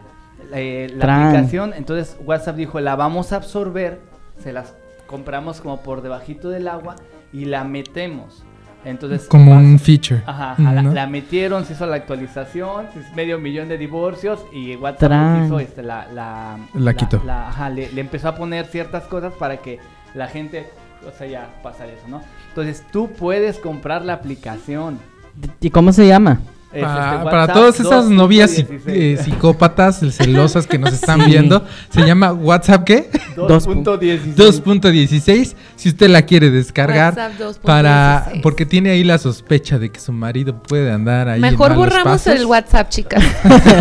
eh, 0.52 0.88
la 0.92 0.98
Tran. 1.04 1.26
aplicación, 1.28 1.74
entonces 1.76 2.16
WhatsApp 2.24 2.56
dijo, 2.56 2.80
la 2.80 2.96
vamos 2.96 3.32
a 3.32 3.36
absorber, 3.36 4.00
se 4.42 4.52
las 4.52 4.74
compramos 5.06 5.60
como 5.60 5.80
por 5.80 6.02
debajito 6.02 6.48
del 6.48 6.66
agua 6.66 6.96
y 7.32 7.44
la 7.44 7.62
metemos. 7.62 8.42
Entonces, 8.86 9.26
Como 9.28 9.50
vas- 9.52 9.60
un 9.62 9.78
feature. 9.78 10.22
Ajá, 10.26 10.52
ajá, 10.52 10.72
la, 10.72 10.82
¿no? 10.82 10.92
la 10.92 11.06
metieron, 11.06 11.64
se 11.64 11.72
hizo 11.72 11.86
la 11.86 11.96
actualización, 11.96 12.86
se 12.94 13.00
hizo 13.00 13.08
medio 13.16 13.38
millón 13.38 13.68
de 13.68 13.76
divorcios 13.78 14.44
y 14.52 14.76
WhatsApp 14.76 15.08
Tran. 15.10 15.44
hizo 15.46 15.58
este, 15.60 15.82
la, 15.82 16.06
la, 16.14 16.58
La 16.74 16.94
quitó. 16.94 17.20
la- 17.26 17.48
ajá, 17.48 17.68
le, 17.68 17.90
le 17.92 18.00
empezó 18.00 18.28
a 18.28 18.34
poner 18.36 18.66
ciertas 18.66 19.04
cosas 19.04 19.32
para 19.34 19.56
que 19.58 19.80
la 20.14 20.28
gente, 20.28 20.70
o 21.06 21.10
sea, 21.16 21.26
ya 21.26 21.48
pasar 21.62 21.88
eso, 21.88 22.06
¿no? 22.08 22.22
Entonces 22.50 22.84
tú 22.92 23.10
puedes 23.10 23.58
comprar 23.58 24.04
la 24.04 24.12
aplicación. 24.14 24.98
¿Y 25.60 25.70
cómo 25.70 25.92
se 25.92 26.06
llama? 26.06 26.40
Es 26.76 26.82
Pa- 26.84 27.12
este, 27.14 27.24
para 27.24 27.46
todas 27.52 27.80
esas 27.80 28.06
novias 28.10 28.50
psi- 28.58 28.66
2.16. 28.68 28.80
eh, 28.88 29.18
psicópatas, 29.24 30.00
celosas 30.10 30.66
que 30.66 30.78
nos 30.78 30.92
están 30.92 31.20
Sí. 31.24 31.30
viendo, 31.30 31.64
se 31.90 32.02
llama 32.04 32.32
WhatsApp 32.32 32.84
¿qué? 32.84 33.08
2.16. 33.36 34.34
2.16. 34.34 35.54
Si 35.76 35.88
usted 35.88 36.08
la 36.10 36.22
quiere 36.22 36.50
descargar 36.50 37.14
WhatsApp 37.14 37.32
2.16. 37.40 37.58
para 37.62 38.28
porque 38.42 38.66
tiene 38.66 38.90
ahí 38.90 39.04
la 39.04 39.18
sospecha 39.18 39.78
de 39.78 39.90
que 39.90 40.00
su 40.00 40.12
marido 40.12 40.62
puede 40.62 40.90
andar 40.92 41.28
ahí. 41.28 41.36
en 41.36 41.42
Mejor 41.42 41.70
malos 41.70 41.76
borramos 41.86 42.22
pasos. 42.22 42.34
el 42.40 42.46
WhatsApp, 42.46 42.88
chicas. 42.90 43.22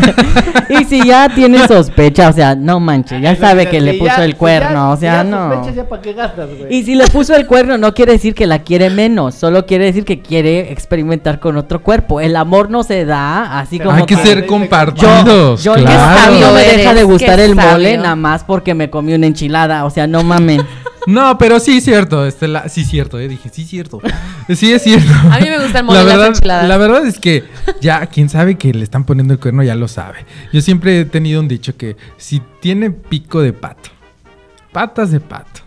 y 0.69 0.83
si 0.85 1.05
ya 1.05 1.29
tiene 1.33 1.67
sospecha, 1.67 2.29
o 2.29 2.33
sea, 2.33 2.55
no 2.55 2.79
manches, 2.79 3.21
ya 3.21 3.35
sabe 3.35 3.69
que 3.69 3.81
le 3.81 3.95
puso 3.95 4.21
el 4.21 4.35
cuerno, 4.35 4.91
o 4.91 4.97
sea, 4.97 5.23
no. 5.23 5.63
para. 5.89 6.69
Y 6.69 6.83
si 6.83 6.95
le 6.95 7.07
puso 7.07 7.35
el 7.35 7.45
cuerno 7.47 7.77
no 7.77 7.93
quiere 7.93 8.13
decir 8.13 8.33
que 8.35 8.45
la 8.47 8.59
quiere 8.59 8.89
menos, 8.89 9.35
solo 9.35 9.65
quiere 9.65 9.85
decir 9.85 10.05
que 10.05 10.21
quiere 10.21 10.71
experimentar 10.71 11.39
con 11.39 11.57
otro 11.57 11.81
cuerpo. 11.81 12.19
El 12.21 12.35
amor 12.35 12.69
no 12.69 12.83
se 12.85 13.05
da 13.05 13.59
así 13.59 13.79
como 13.79 13.91
Hay 13.91 14.05
que 14.05 14.15
ser 14.17 14.41
Yo- 14.41 14.47
compartidos. 14.47 15.63
Yo 15.63 15.75
ya 15.75 15.83
claro. 15.83 16.19
sabio, 16.21 16.47
no 16.47 16.53
me 16.53 16.61
deja 16.61 16.93
de 16.93 17.03
gustar 17.03 17.39
el 17.39 17.55
mole 17.55 17.97
nada 17.97 18.15
más 18.15 18.43
porque 18.43 18.73
me 18.73 18.89
comí 18.89 19.13
una 19.13 19.27
enchilada, 19.27 19.85
o 19.85 19.89
sea, 19.89 20.07
no 20.07 20.23
mamen. 20.23 20.61
No, 21.07 21.37
pero 21.37 21.59
sí 21.59 21.77
es 21.77 21.83
cierto, 21.83 22.25
Estela, 22.25 22.67
sí 22.67 22.81
es 22.81 22.87
cierto, 22.89 23.19
eh, 23.19 23.27
dije, 23.27 23.49
sí 23.53 23.61
es 23.61 23.69
cierto. 23.69 24.01
Sí 24.55 24.73
es 24.73 24.81
cierto. 24.81 25.07
A 25.31 25.37
mí 25.39 25.47
me 25.47 25.59
gusta 25.59 25.77
el 25.77 25.85
mole 25.85 25.99
la 25.99 26.03
las 26.03 26.13
verdad, 26.15 26.27
enchiladas. 26.29 26.67
La 26.67 26.77
verdad 26.77 27.05
es 27.05 27.19
que 27.19 27.43
ya 27.79 28.07
quien 28.07 28.27
sabe 28.27 28.55
que 28.55 28.73
le 28.73 28.83
están 28.83 29.03
poniendo 29.03 29.31
el 29.35 29.39
cuerno 29.39 29.61
ya 29.61 29.75
lo 29.75 29.87
sabe. 29.87 30.25
Yo 30.51 30.61
siempre 30.61 31.01
he 31.01 31.05
tenido 31.05 31.41
un 31.41 31.47
dicho 31.47 31.77
que 31.77 31.95
si 32.17 32.41
tiene 32.59 32.89
pico 32.89 33.39
de 33.41 33.53
pato, 33.53 33.91
patas 34.71 35.11
de 35.11 35.19
pato, 35.19 35.61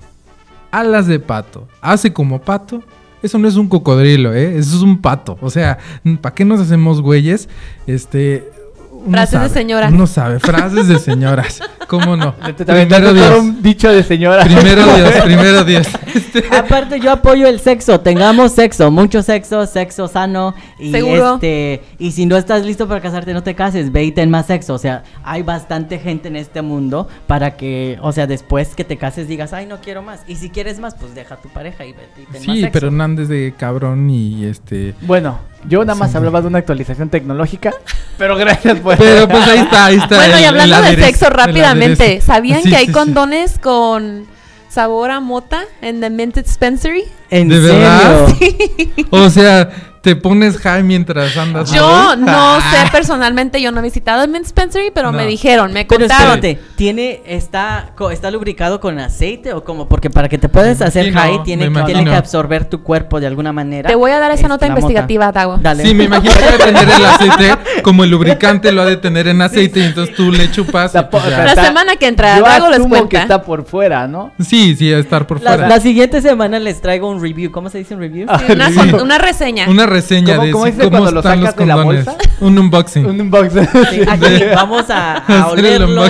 alas 0.73 1.07
de 1.07 1.21
pato, 1.21 1.69
hace 1.81 2.13
como 2.13 2.41
pato, 2.41 2.83
eso 3.23 3.39
no 3.39 3.49
es 3.49 3.57
un 3.57 3.69
cocodrilo, 3.69 4.35
¿eh? 4.35 4.59
Eso 4.59 4.77
es 4.77 4.83
un 4.83 5.01
pato. 5.01 5.39
O 5.41 5.51
sea, 5.51 5.79
¿para 6.21 6.35
qué 6.35 6.45
nos 6.45 6.61
hacemos 6.61 7.01
güeyes? 7.01 7.49
Este, 7.87 8.49
Frases 9.11 9.41
de 9.41 9.49
señoras. 9.49 9.93
Uno 9.93 10.07
sabe, 10.07 10.41
frases 10.41 10.89
de 10.89 10.99
señoras. 10.99 11.61
¿Cómo 11.89 12.17
no? 12.17 12.35
Te- 12.57 12.65
Primero 12.65 13.13
Dios. 13.13 13.39
un 13.41 13.63
dicho 13.63 13.91
de 13.91 14.03
señora. 14.05 14.45
Primero 14.45 14.85
Dios, 14.97 15.11
primero 15.25 15.65
Dios. 15.65 15.89
Aparte 16.57 17.01
yo 17.01 17.11
apoyo 17.11 17.49
el 17.49 17.61
sexo, 17.61 18.01
tengamos 18.01 18.53
sexo, 18.53 18.91
mucho 18.91 19.23
sexo, 19.23 19.67
sexo 19.67 20.07
sano 20.07 20.55
y 20.79 20.93
Seguro. 20.93 21.35
este 21.35 21.83
y 21.99 22.13
si 22.13 22.27
no 22.27 22.37
estás 22.37 22.65
listo 22.65 22.87
para 22.87 23.01
casarte 23.01 23.33
no 23.35 23.43
te 23.43 23.55
cases, 23.55 23.91
ve 23.91 24.05
y 24.05 24.13
ten 24.13 24.31
más 24.31 24.47
sexo, 24.47 24.75
o 24.75 24.79
sea, 24.79 25.03
hay 25.25 25.43
bastante 25.43 25.99
gente 25.99 26.29
en 26.29 26.37
este 26.37 26.63
mundo 26.63 27.09
para 27.27 27.57
que, 27.57 27.99
o 28.03 28.13
sea, 28.13 28.27
después 28.27 28.75
que 28.75 28.85
te 28.85 28.97
cases 28.99 29.27
digas, 29.29 29.53
"Ay, 29.53 29.67
no 29.67 29.81
quiero 29.81 30.03
más." 30.03 30.21
Y 30.29 30.37
si 30.37 30.51
quieres 30.51 30.79
más, 30.79 30.95
pues 30.95 31.15
deja 31.15 31.35
a 31.37 31.39
tu 31.39 31.49
pareja 31.49 31.85
y 31.85 31.93
vete 31.93 32.23
y 32.23 32.25
ten 32.27 32.33
más 32.47 32.55
Sí, 32.55 32.61
sexo. 32.61 32.71
pero 32.73 32.91
no 32.91 33.03
andes 33.03 33.29
de 33.29 33.55
cabrón 33.59 34.09
y 34.11 34.45
este. 34.45 34.95
Bueno, 35.03 35.39
yo 35.69 35.81
nada 35.85 35.99
más 35.99 36.11
Sí. 36.13 36.17
hablaba 36.17 36.41
de 36.41 36.47
una 36.49 36.59
actualización 36.59 37.09
tecnológica, 37.09 37.73
pero 38.17 38.37
gracias 38.37 38.79
por... 38.79 38.97
Pero 38.97 39.29
pues 39.29 39.47
ahí 39.49 39.59
está, 39.59 39.87
ahí 39.87 39.97
está. 39.97 40.17
Bueno, 40.17 40.37
el- 40.37 40.43
y 40.43 40.45
hablando 40.45 40.83
de 40.83 40.97
sexo 40.97 41.31
rápidamente, 41.31 41.78
aderezo. 41.87 42.27
¿sabían 42.27 42.63
Sí, 42.63 42.71
que 42.71 42.77
hay 42.77 42.87
sí, 42.87 42.93
sí. 42.93 42.93
condones 42.93 43.59
con 43.59 44.27
sabor 44.69 45.11
a 45.11 45.21
mota 45.21 45.65
en 45.81 46.01
The 46.01 46.11
Mint 46.11 46.37
Dispensary? 46.37 47.05
¿En 47.31 47.49
¿De 47.49 47.57
serio? 47.57 47.71
verdad? 47.79 48.29
O 49.11 49.31
sea, 49.31 49.71
te 50.01 50.17
pones 50.17 50.57
high 50.59 50.83
mientras 50.83 51.37
andas. 51.37 51.71
Yo 51.73 52.17
¿no? 52.17 52.27
no 52.27 52.61
sé 52.61 52.77
personalmente, 52.93 53.61
yo 53.61 53.73
no 53.73 53.81
he 53.81 53.83
visitado 53.83 54.23
el 54.23 54.31
Mint 54.31 54.45
Dispensary, 54.45 54.91
pero 54.95 55.13
me 55.13 55.27
dijeron, 55.27 55.73
me 55.73 55.85
Pero 55.85 56.01
contaron. 56.01 56.35
espérate, 56.37 56.61
tiene 56.77 57.23
está 57.27 57.91
co- 57.97 58.11
está 58.11 58.31
lubricado 58.31 58.81
con 58.81 58.99
aceite 58.99 59.53
o 59.53 59.65
como 59.65 59.89
porque 59.89 60.11
para 60.11 60.29
que 60.29 60.39
te 60.39 60.49
puedas 60.49 60.81
hacer 60.83 61.13
high 61.13 61.43
tiene, 61.43 61.65
que- 61.67 61.71
tiene 61.71 61.81
imagino. 62.01 62.11
que 62.11 62.17
absorber 62.17 62.65
tu 62.67 62.83
cuerpo 62.83 63.21
de 63.21 63.27
alguna 63.27 63.53
manera. 63.53 63.89
Te 63.89 63.95
voy 63.95 64.11
a 64.13 64.19
dar 64.21 64.31
esa 64.31 64.43
Es 64.43 64.49
nota 64.49 64.67
investigativa, 64.67 65.33
Dago. 65.33 65.57
Dale. 65.59 65.85
Sí, 65.85 65.95
me 65.95 66.05
imagino 66.05 66.33
que 66.35 66.45
debe 66.45 66.59
tener 66.65 66.89
el 66.89 67.05
aceite, 67.05 67.57
como 67.83 68.05
el 68.05 68.11
lubricante 68.11 68.73
lo 68.73 68.83
ha 68.83 68.87
de 68.87 68.97
tener 68.97 69.29
en 69.29 69.43
aceite, 69.43 69.81
y 69.81 69.85
entonces 69.85 70.15
tú 70.15 70.31
le 70.33 70.51
chupas. 70.51 70.95
La, 70.95 71.11
pues 71.11 71.23
po- 71.25 71.31
ya. 71.31 71.45
La 71.45 71.55
semana 71.65 71.97
que 71.97 72.07
entra, 72.07 72.39
yo 72.39 72.45
Dago 72.45 72.69
les 72.71 72.81
cuenta. 72.81 73.09
que 73.09 73.17
está 73.17 73.43
por 73.43 73.65
fuera, 73.65 74.07
¿no? 74.07 74.33
Sí, 74.41 74.77
sí, 74.77 74.93
a 74.93 74.99
estar 74.99 75.27
por 75.27 75.41
La, 75.43 75.53
fuera. 75.55 75.69
la 75.69 75.81
siguiente 75.81 76.21
semana 76.23 76.59
les 76.59 76.81
traigo 76.81 77.09
un 77.11 77.21
review. 77.21 77.51
¿Cómo 77.51 77.69
se 77.71 77.79
dice 77.79 77.95
un 77.95 78.01
review? 78.01 78.27
Ah, 78.29 78.39
Sí, 78.47 78.53
una, 78.53 78.71
Sí. 78.71 78.79
una 79.03 79.19
reseña. 79.19 79.69
Una 79.69 79.87
reseña 79.89 80.35
¿Cómo- 80.37 80.47
de 80.47 80.53
cómo 80.53 80.65
dice 80.67 80.79
cómo 80.85 80.97
están 81.09 81.15
los 81.15 81.23
sacas 81.25 81.57
de 81.57 81.67
la 81.67 81.75
condones. 81.77 82.05
bolsa? 82.05 82.21
Un 82.41 82.59
unboxing. 82.59 83.07
Un 83.07 83.21
unboxing. 83.21 83.69
Sí, 83.91 84.01
aquí 84.09 84.45
vamos 84.55 84.89
a, 84.91 85.17
a 85.17 85.43
Hacer 85.47 85.65
el 85.67 85.83
olerlo, 85.83 86.03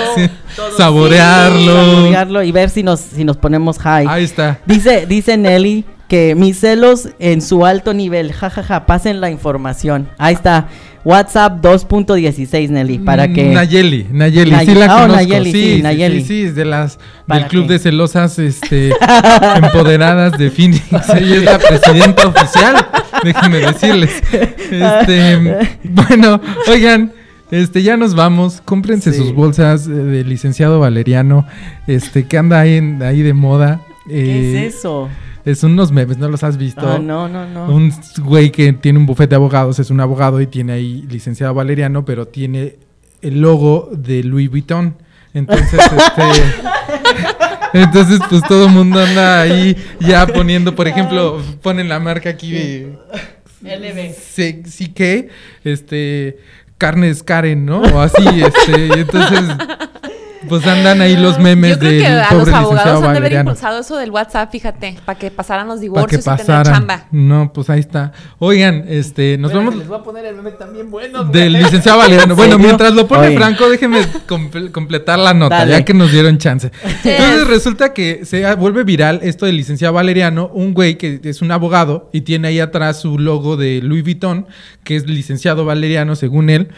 saborearlo. 0.77 1.57
sí, 1.57 1.71
saborearlo 1.97 2.43
y 2.43 2.53
ver 2.53 2.71
si 2.71 2.83
nos, 2.83 3.01
si 3.01 3.25
nos 3.25 3.37
ponemos 3.37 3.79
high. 3.79 4.07
Ahí 4.09 4.25
está. 4.25 4.59
Dice, 4.67 5.07
dice 5.07 5.37
Nelly 5.37 5.85
que 6.09 6.35
mis 6.35 6.59
celos 6.61 7.11
en 7.19 7.43
su 7.43 7.67
alto 7.67 7.93
nivel, 7.93 8.33
jajaja, 8.33 8.87
pasen 8.87 9.21
la 9.21 9.31
información. 9.31 10.09
Ahí 10.17 10.35
está, 10.35 10.69
WhatsApp 11.09 11.65
2.16 11.65 12.69
Nelly, 12.69 12.99
para 12.99 13.33
que... 13.33 13.47
Nayeli, 13.51 14.07
Nayeli, 14.13 14.51
Nay- 14.51 14.67
sí 14.67 14.75
la 14.75 14.85
ah, 14.85 15.01
conozco. 15.03 15.17
Nayeli, 15.17 15.53
sí, 15.53 15.81
Nayeli. 15.83 16.21
sí, 16.21 16.27
sí, 16.27 16.43
es 16.43 16.55
de 16.55 16.65
las 16.67 16.99
¿Para 17.27 17.41
del 17.41 17.49
club 17.49 17.67
qué? 17.67 17.73
de 17.73 17.79
celosas 17.79 18.39
este 18.39 18.93
empoderadas 19.57 20.37
de 20.39 20.51
Phoenix. 20.51 20.83
Ella 21.17 21.37
es 21.37 21.45
la 21.45 21.59
presidenta 21.59 22.27
oficial, 22.29 22.87
déjenme 23.25 23.59
decirles. 23.59 24.23
Este, 24.71 25.59
bueno, 25.85 26.41
oigan, 26.71 27.13
este 27.51 27.83
ya 27.83 27.97
nos 27.97 28.15
vamos, 28.15 28.61
cómprense 28.65 29.13
Sí. 29.13 29.19
sus 29.19 29.33
bolsas 29.33 29.87
eh, 29.87 29.91
de 29.91 30.25
licenciado 30.25 30.79
Valeriano, 30.81 31.47
este 31.87 32.27
que 32.27 32.37
anda 32.37 32.61
ahí 32.61 32.75
en- 32.77 33.03
ahí 33.03 33.23
de 33.23 33.33
moda. 33.33 33.81
¿Qué 34.07 34.15
Eh, 34.61 34.67
es 34.67 34.75
eso? 34.77 35.09
Es 35.49 35.63
unos 35.63 35.91
memes, 35.93 36.19
¿no 36.19 36.29
los 36.29 36.45
has 36.45 36.59
visto? 36.59 36.87
Ah, 36.87 36.99
no, 36.99 37.27
no, 37.27 37.49
no. 37.49 37.75
Un 37.75 37.91
güey 38.19 38.53
que 38.53 38.75
tiene 38.75 38.99
un 38.99 39.07
bufete 39.07 39.31
de 39.31 39.37
abogados, 39.37 39.79
es 39.79 39.89
un 39.89 39.99
abogado 39.99 40.43
y 40.43 40.47
tiene 40.47 40.75
ahí 40.75 41.07
licenciado 41.09 41.55
Valeriano, 41.55 42.05
pero 42.05 42.29
tiene 42.29 42.77
el 43.23 43.41
logo 43.41 43.89
de 43.91 44.23
Louis 44.25 44.51
Vuitton. 44.51 44.99
Entonces, 45.33 45.81
este. 45.97 46.43
Entonces, 47.73 48.21
pues 48.29 48.43
todo 48.47 48.67
el 48.67 48.73
mundo 48.73 49.01
anda 49.01 49.41
ahí 49.41 49.75
ya 50.01 50.27
poniendo, 50.27 50.75
por 50.75 50.87
ejemplo, 50.87 51.43
ponen 51.63 51.89
la 51.89 51.99
marca 51.99 52.29
aquí 52.29 52.53
de. 52.53 52.99
LB. 53.63 54.15
CK, 54.67 55.31
este. 55.65 56.41
Carnes 56.77 57.23
Karen, 57.23 57.65
¿no? 57.65 57.81
O 57.81 58.01
así, 58.03 58.23
este. 58.43 58.87
y 58.87 58.93
entonces. 59.01 59.45
Pues 60.49 60.67
andan 60.67 61.01
ahí 61.01 61.17
los 61.17 61.39
memes 61.39 61.73
Yo 61.73 61.79
creo 61.79 61.91
del 61.93 62.01
que 62.03 62.07
a 62.07 62.35
los 62.35 62.49
abogados 62.49 63.03
han 63.05 63.13
de 63.13 63.19
haber 63.19 63.33
impulsado 63.33 63.81
eso 63.81 63.97
del 63.97 64.11
WhatsApp, 64.11 64.51
fíjate, 64.53 64.97
para 65.05 65.19
que 65.19 65.31
pasaran 65.31 65.67
los 65.67 65.77
Para 65.77 66.07
que 66.07 66.17
divorcios 66.17 66.21
y 66.21 66.25
tener 66.25 66.39
pasaran. 66.39 66.73
chamba. 66.75 67.05
No, 67.11 67.53
pues 67.53 67.69
ahí 67.71 67.81
está. 67.81 68.13
Oigan, 68.39 68.85
este, 68.89 69.37
nos 69.39 69.53
vemos 69.53 69.75
Les 69.77 69.89
voy 69.89 69.99
a 69.99 70.03
poner 70.03 70.27
el 70.27 70.37
meme 70.37 70.53
también 70.53 70.91
bueno. 70.91 71.25
del 71.25 71.55
licenciado 71.55 71.99
Valeriano. 71.99 72.37
Bueno, 72.37 72.59
mientras 72.59 72.95
lo 72.95 73.09
pone 73.09 73.29
Oye. 73.29 73.37
Franco, 73.37 73.69
déjenme 73.69 74.01
comple- 74.29 74.71
completar 74.71 75.19
la 75.19 75.35
nota, 75.35 75.57
Dale. 75.59 75.73
ya 75.73 75.85
que 75.85 75.93
nos 75.95 76.13
dieron 76.13 76.39
chance. 76.39 76.71
Entonces 77.05 77.47
resulta 77.49 77.93
que 77.93 78.25
se 78.25 78.55
vuelve 78.55 78.85
viral 78.85 79.21
esto 79.23 79.45
del 79.47 79.57
licenciado 79.57 79.95
Valeriano, 79.95 80.51
un 80.55 80.73
güey 80.73 80.97
que 80.99 81.21
es 81.25 81.43
un 81.43 81.51
abogado 81.51 82.11
y 82.13 82.21
tiene 82.21 82.49
ahí 82.49 82.61
atrás 82.61 83.01
su 83.01 83.19
logo 83.19 83.57
de 83.57 83.81
Louis 83.83 84.05
Vuitton, 84.05 84.47
que 84.85 84.95
es 84.97 85.07
licenciado 85.07 85.65
Valeriano 85.65 86.15
según 86.15 86.49
él. 86.51 86.69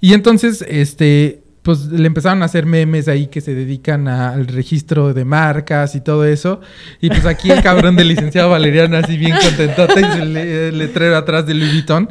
Y 0.00 0.12
entonces, 0.12 0.62
este, 0.68 1.42
pues 1.66 1.86
le 1.86 2.06
empezaron 2.06 2.42
a 2.42 2.44
hacer 2.44 2.64
memes 2.64 3.08
ahí 3.08 3.26
que 3.26 3.40
se 3.40 3.52
dedican 3.52 4.06
al 4.06 4.46
registro 4.46 5.12
de 5.12 5.24
marcas 5.24 5.96
y 5.96 6.00
todo 6.00 6.24
eso. 6.24 6.60
Y 7.00 7.08
pues 7.08 7.26
aquí 7.26 7.50
el 7.50 7.60
cabrón 7.60 7.96
del 7.96 8.06
licenciado 8.06 8.50
Valeriano 8.50 8.96
así 8.96 9.16
bien 9.16 9.34
contentote 9.42 10.00
y 10.00 10.24
le- 10.26 10.70
letrero 10.70 11.16
atrás 11.16 11.44
de 11.44 11.54
Louis 11.54 11.72
Vuitton. 11.72 12.08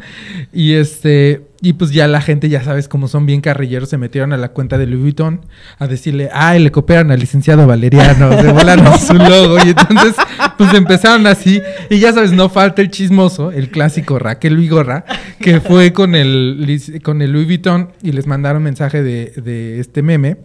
Y 0.52 0.74
este, 0.74 1.42
y 1.70 1.74
pues 1.74 1.92
ya 1.92 2.08
la 2.08 2.22
gente, 2.22 2.48
ya 2.50 2.64
sabes, 2.64 2.88
como 2.88 3.08
son 3.08 3.26
bien 3.26 3.42
carrilleros, 3.42 3.90
se 3.90 3.98
metieron 3.98 4.34
a 4.34 4.38
la 4.38 4.50
cuenta 4.50 4.78
de 4.78 4.86
Louis 4.86 5.02
Vuitton 5.02 5.42
a 5.80 5.88
decirle, 5.88 6.30
ay, 6.34 6.60
le 6.64 6.72
copiaron 6.72 7.12
al 7.12 7.20
licenciado 7.20 7.66
Valeriano, 7.68 8.32
se 8.42 8.52
volaron 8.52 9.00
su 9.00 9.14
logo. 9.16 9.58
Y 9.66 9.70
entonces, 9.70 10.16
pues 10.58 10.74
empezaron 10.74 11.26
así. 11.28 11.62
Y 11.90 12.00
ya 12.00 12.14
sabes, 12.14 12.32
no 12.32 12.50
falta 12.50 12.82
el 12.82 12.90
chismoso, 12.92 13.52
el 13.52 13.70
clásico 13.70 14.20
Raquel 14.20 14.58
Vigorra, 14.58 15.06
que 15.40 15.60
fue 15.62 15.92
con 15.94 16.16
el, 16.16 16.80
con 17.04 17.22
el 17.22 17.32
Louis 17.32 17.46
Vuitton 17.48 17.90
y 18.04 18.12
les 18.12 18.28
mandaron 18.28 18.62
mensaje 18.64 19.02
de, 19.04 19.34
de 19.38 19.80
este 19.80 20.02
meme. 20.02 20.38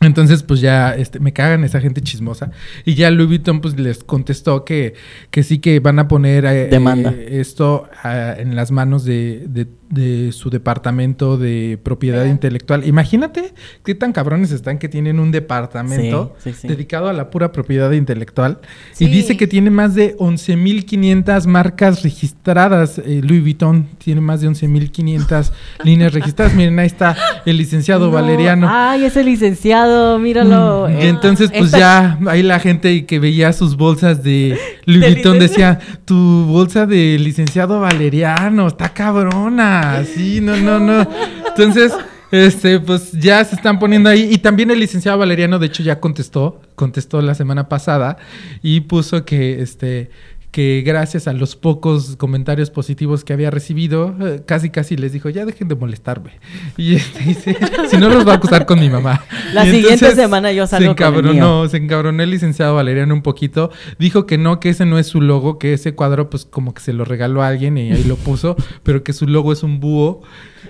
Entonces, 0.00 0.42
pues 0.42 0.60
ya 0.60 0.94
este, 0.94 1.18
me 1.18 1.32
cagan 1.32 1.64
esa 1.64 1.80
gente 1.80 2.02
chismosa. 2.02 2.50
Y 2.84 2.94
ya 2.94 3.10
Louis 3.10 3.28
Vuitton 3.28 3.60
pues 3.62 3.78
les 3.78 4.04
contestó 4.04 4.64
que, 4.64 4.94
que 5.30 5.42
sí 5.42 5.60
que 5.60 5.80
van 5.80 5.98
a 5.98 6.08
poner 6.08 6.44
eh, 6.44 6.66
Demanda. 6.66 7.10
eh, 7.16 7.40
esto 7.40 7.88
ah, 8.02 8.34
en 8.36 8.54
las 8.54 8.70
manos 8.70 9.04
de, 9.04 9.44
de- 9.48 9.66
de 9.90 10.32
su 10.32 10.50
departamento 10.50 11.36
de 11.36 11.78
propiedad 11.82 12.24
intelectual. 12.24 12.86
Imagínate 12.86 13.54
qué 13.84 13.94
tan 13.94 14.12
cabrones 14.12 14.50
están 14.50 14.78
que 14.78 14.88
tienen 14.88 15.20
un 15.20 15.30
departamento 15.30 16.34
Sí, 16.38 16.52
sí, 16.52 16.58
sí. 16.62 16.68
dedicado 16.68 17.08
a 17.08 17.12
la 17.12 17.30
pura 17.30 17.52
propiedad 17.52 17.90
intelectual. 17.92 18.58
Y 18.98 19.06
dice 19.06 19.36
que 19.36 19.46
tiene 19.46 19.70
más 19.70 19.94
de 19.94 20.16
11.500 20.16 21.46
marcas 21.46 22.02
registradas. 22.02 22.98
eh, 22.98 23.20
Louis 23.22 23.42
Vuitton 23.42 23.86
tiene 23.98 24.20
más 24.20 24.40
de 24.40 24.48
11.500 24.48 25.52
líneas 25.84 26.12
registradas. 26.12 26.54
Miren, 26.54 26.78
ahí 26.78 26.86
está 26.86 27.16
el 27.46 27.56
licenciado 27.56 28.06
No, 28.06 28.12
Valeriano. 28.12 28.68
Ay, 28.70 29.04
ese 29.04 29.22
licenciado, 29.22 30.18
míralo. 30.18 30.88
Mm, 30.88 30.92
Y 30.92 31.02
Eh, 31.04 31.08
entonces, 31.08 31.50
pues 31.50 31.66
esta- 31.66 31.78
ya, 31.78 32.18
ahí 32.28 32.42
la 32.42 32.58
gente 32.58 33.06
que 33.06 33.18
veía 33.18 33.52
sus 33.52 33.76
bolsas 33.76 34.22
de 34.22 34.58
Louis 34.86 35.12
Vuitton 35.12 35.38
decía, 35.38 35.78
tu 36.04 36.46
bolsa 36.46 36.86
de 36.86 37.18
licenciado 37.18 37.80
Valeriano, 37.80 38.66
está 38.66 38.88
cabrona. 38.88 39.83
Sí, 40.14 40.40
no, 40.40 40.56
no, 40.56 40.78
no. 40.78 41.06
Entonces, 41.48 41.92
este, 42.30 42.80
pues 42.80 43.12
ya 43.12 43.44
se 43.44 43.54
están 43.54 43.78
poniendo 43.78 44.10
ahí. 44.10 44.28
Y 44.32 44.38
también 44.38 44.70
el 44.70 44.80
licenciado 44.80 45.18
Valeriano, 45.18 45.58
de 45.58 45.66
hecho, 45.66 45.82
ya 45.82 46.00
contestó, 46.00 46.60
contestó 46.74 47.20
la 47.22 47.34
semana 47.34 47.68
pasada 47.68 48.16
y 48.62 48.80
puso 48.80 49.24
que, 49.24 49.62
este, 49.62 50.10
que 50.54 50.84
gracias 50.86 51.26
a 51.26 51.32
los 51.32 51.56
pocos 51.56 52.14
comentarios 52.14 52.70
positivos 52.70 53.24
que 53.24 53.32
había 53.32 53.50
recibido, 53.50 54.14
eh, 54.20 54.44
casi 54.46 54.70
casi 54.70 54.96
les 54.96 55.12
dijo, 55.12 55.28
ya 55.28 55.44
dejen 55.44 55.66
de 55.66 55.74
molestarme. 55.74 56.38
Y 56.76 56.94
este, 56.94 57.24
dice, 57.24 57.58
si 57.90 57.96
no 57.96 58.08
los 58.08 58.24
va 58.24 58.34
a 58.34 58.36
acusar 58.36 58.64
con 58.64 58.78
mi 58.78 58.88
mamá. 58.88 59.24
La 59.52 59.66
Y 59.66 59.72
siguiente 59.72 60.14
semana 60.14 60.52
yo 60.52 60.68
salgo 60.68 60.92
se 60.92 60.96
con 60.96 61.06
el 61.08 61.10
encabronó, 61.18 61.68
se 61.68 61.78
encabronó 61.78 62.22
el 62.22 62.30
licenciado 62.30 62.76
Valeriano 62.76 63.12
un 63.14 63.22
poquito. 63.22 63.72
Dijo 63.98 64.26
que 64.26 64.38
no, 64.38 64.60
que 64.60 64.68
ese 64.68 64.86
no 64.86 65.00
es 65.00 65.08
su 65.08 65.20
logo, 65.20 65.58
que 65.58 65.72
ese 65.72 65.96
cuadro 65.96 66.30
pues 66.30 66.44
como 66.44 66.72
que 66.72 66.82
se 66.82 66.92
lo 66.92 67.04
regaló 67.04 67.42
a 67.42 67.48
alguien 67.48 67.76
y 67.76 67.90
ahí 67.90 68.04
lo 68.04 68.14
puso, 68.14 68.54
pero 68.84 69.02
que 69.02 69.12
su 69.12 69.26
logo 69.26 69.52
es 69.52 69.64
un 69.64 69.80
búho. 69.80 70.22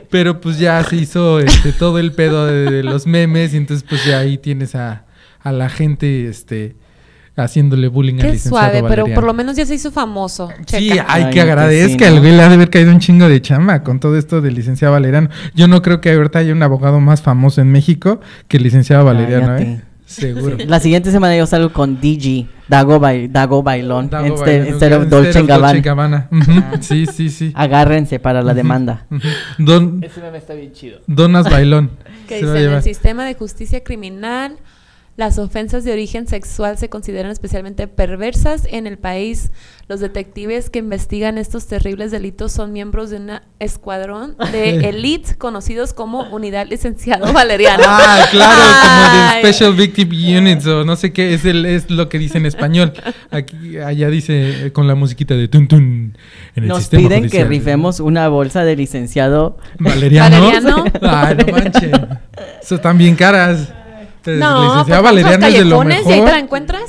Pero 0.09 0.41
pues 0.41 0.59
ya 0.59 0.83
se 0.83 0.97
hizo 0.97 1.41
este, 1.41 1.73
todo 1.73 1.99
el 1.99 2.13
pedo 2.13 2.47
de, 2.47 2.71
de 2.71 2.83
los 2.85 3.07
memes 3.07 3.53
y 3.53 3.59
entonces 3.59 3.87
pues 3.87 4.03
ya 4.07 4.21
ahí 4.21 4.39
tienes 4.39 4.75
a, 4.77 5.05
a 5.41 5.53
la 5.53 5.69
gente 5.69 6.27
este 6.27 6.75
haciéndole 7.37 7.89
bullying 7.89 8.15
al 8.15 8.21
Qué 8.21 8.27
licenciado 8.33 8.57
suave, 8.57 8.73
pero 8.83 8.89
Valeriano. 9.03 9.15
por 9.15 9.25
lo 9.25 9.35
menos 9.35 9.57
ya 9.57 9.67
se 9.67 9.75
hizo 9.75 9.91
famoso. 9.91 10.51
Sí, 10.67 10.89
Checa. 10.89 11.07
hay 11.09 11.23
Ay, 11.23 11.23
que 11.23 11.27
no, 11.27 11.33
que 11.33 11.41
agradezca, 11.41 11.99
sí, 11.99 12.11
el 12.11 12.15
¿no? 12.17 12.21
güey 12.21 12.33
le 12.37 12.43
ha 12.43 12.49
de 12.49 12.55
haber 12.55 12.71
caído 12.71 12.91
un 12.93 13.01
chingo 13.01 13.29
de 13.29 13.41
chamba 13.43 13.83
con 13.83 13.99
todo 14.01 14.17
esto 14.17 14.41
del 14.41 14.55
licenciado 14.55 14.93
Valeriano. 14.95 15.29
Yo 15.55 15.67
no 15.69 15.83
creo 15.83 16.01
que 16.01 16.13
ahorita 16.13 16.39
haya 16.39 16.53
un 16.53 16.63
abogado 16.63 17.01
más 17.01 17.23
famoso 17.23 17.61
en 17.61 17.71
México 17.73 18.21
que 18.49 18.57
el 18.59 18.63
licenciado 18.63 19.05
Valeriano, 19.05 19.47
Cállate. 19.49 19.63
¿eh? 19.73 19.81
Seguro. 20.07 20.59
La 20.69 20.79
siguiente 20.81 21.11
semana 21.11 21.35
yo 21.37 21.47
salgo 21.47 21.73
con 21.73 21.99
DG, 22.01 22.47
Dago, 22.69 23.01
Bai- 23.01 23.27
Dago 23.27 23.63
Bailón, 23.63 24.11
Dago 24.11 24.37
Bailón, 24.37 24.69
instead 24.69 24.93
of 24.93 25.03
instead 25.05 25.23
Dolce 25.23 25.43
Gabbana. 25.43 25.81
Gabbana. 25.81 26.29
Sí, 26.81 27.07
sí, 27.07 27.31
sí. 27.31 27.53
Agárrense 27.55 28.21
para 28.21 28.43
la 28.43 28.53
demanda. 28.55 29.07
Don, 29.59 30.01
Ese 30.05 30.21
meme 30.21 30.39
está 30.39 30.55
bien 30.55 30.73
chido. 30.73 31.01
Donas 31.07 31.51
Bailón. 31.51 31.91
Que 32.29 32.37
dice, 32.37 32.65
en 32.65 32.73
el 32.73 32.83
sistema 32.83 33.25
de 33.27 33.35
justicia 33.35 33.83
criminal, 33.83 34.57
las 35.17 35.39
ofensas 35.39 35.85
de 35.85 35.93
origen 35.93 36.27
sexual 36.27 36.77
se 36.77 36.89
consideran 36.89 37.31
especialmente 37.31 37.87
perversas 37.87 38.67
en 38.69 38.89
el 38.89 38.99
país. 38.99 39.53
Los 39.87 40.01
detectives 40.01 40.71
que 40.71 40.81
investigan 40.81 41.39
estos 41.39 41.67
terribles 41.67 42.11
delitos 42.11 42.51
son 42.51 42.73
miembros 42.73 43.11
de 43.11 43.19
un 43.19 43.31
escuadrón 43.61 44.37
de 44.51 44.71
elite 44.89 45.37
conocidos 45.37 45.93
como 45.93 46.23
Unidad 46.31 46.67
Licenciado 46.67 47.33
Valeriano. 47.33 47.85
Ah, 47.87 48.27
claro, 48.31 48.61
como 48.83 49.35
de 49.35 49.53
Special 49.53 49.75
Victim 49.75 50.09
Units 50.39 50.67
o 50.67 50.85
no 50.85 50.97
sé 50.97 51.13
qué, 51.13 51.35
es, 51.35 51.45
el, 51.45 51.65
es 51.65 51.91
lo 51.91 52.09
que 52.09 52.19
dice 52.19 52.39
en 52.39 52.47
español. 52.47 52.93
Aquí, 53.31 53.79
allá 53.79 54.09
dice 54.09 54.67
eh, 54.67 54.73
con 54.73 54.89
la 54.89 54.97
musiquita 54.97 55.35
de 55.35 55.47
tun 55.47 55.69
tun. 55.69 56.19
En 56.57 56.65
el 56.65 56.69
Nos 56.69 56.79
sistema 56.79 57.09
piden 57.09 57.31
que 57.31 57.45
rifemos 57.45 58.01
una 58.01 58.27
bolsa 58.29 58.65
de 58.65 58.75
licenciado. 58.75 59.59
¿Valeriano? 59.79 60.41
Valeriano. 60.41 60.85
Ay, 61.03 61.37
no 61.37 61.53
manches. 61.53 61.93
Eso 62.61 62.75
están 62.75 62.99
bien 62.99 63.15
caras. 63.15 63.69
Entonces, 64.27 64.39
No, 64.41 64.55
pues 64.55 64.69
licenciado 64.71 65.03
vamos 65.03 65.11
a 65.11 65.13
los 65.15 65.23
Valeriano 65.23 65.47
es 65.47 65.53
de 65.59 65.65
lo 65.65 65.79
callejones 65.79 66.07
y 66.07 66.13
ahí 66.13 66.25
te 66.25 66.31
la 66.33 66.39
encuentras. 66.39 66.83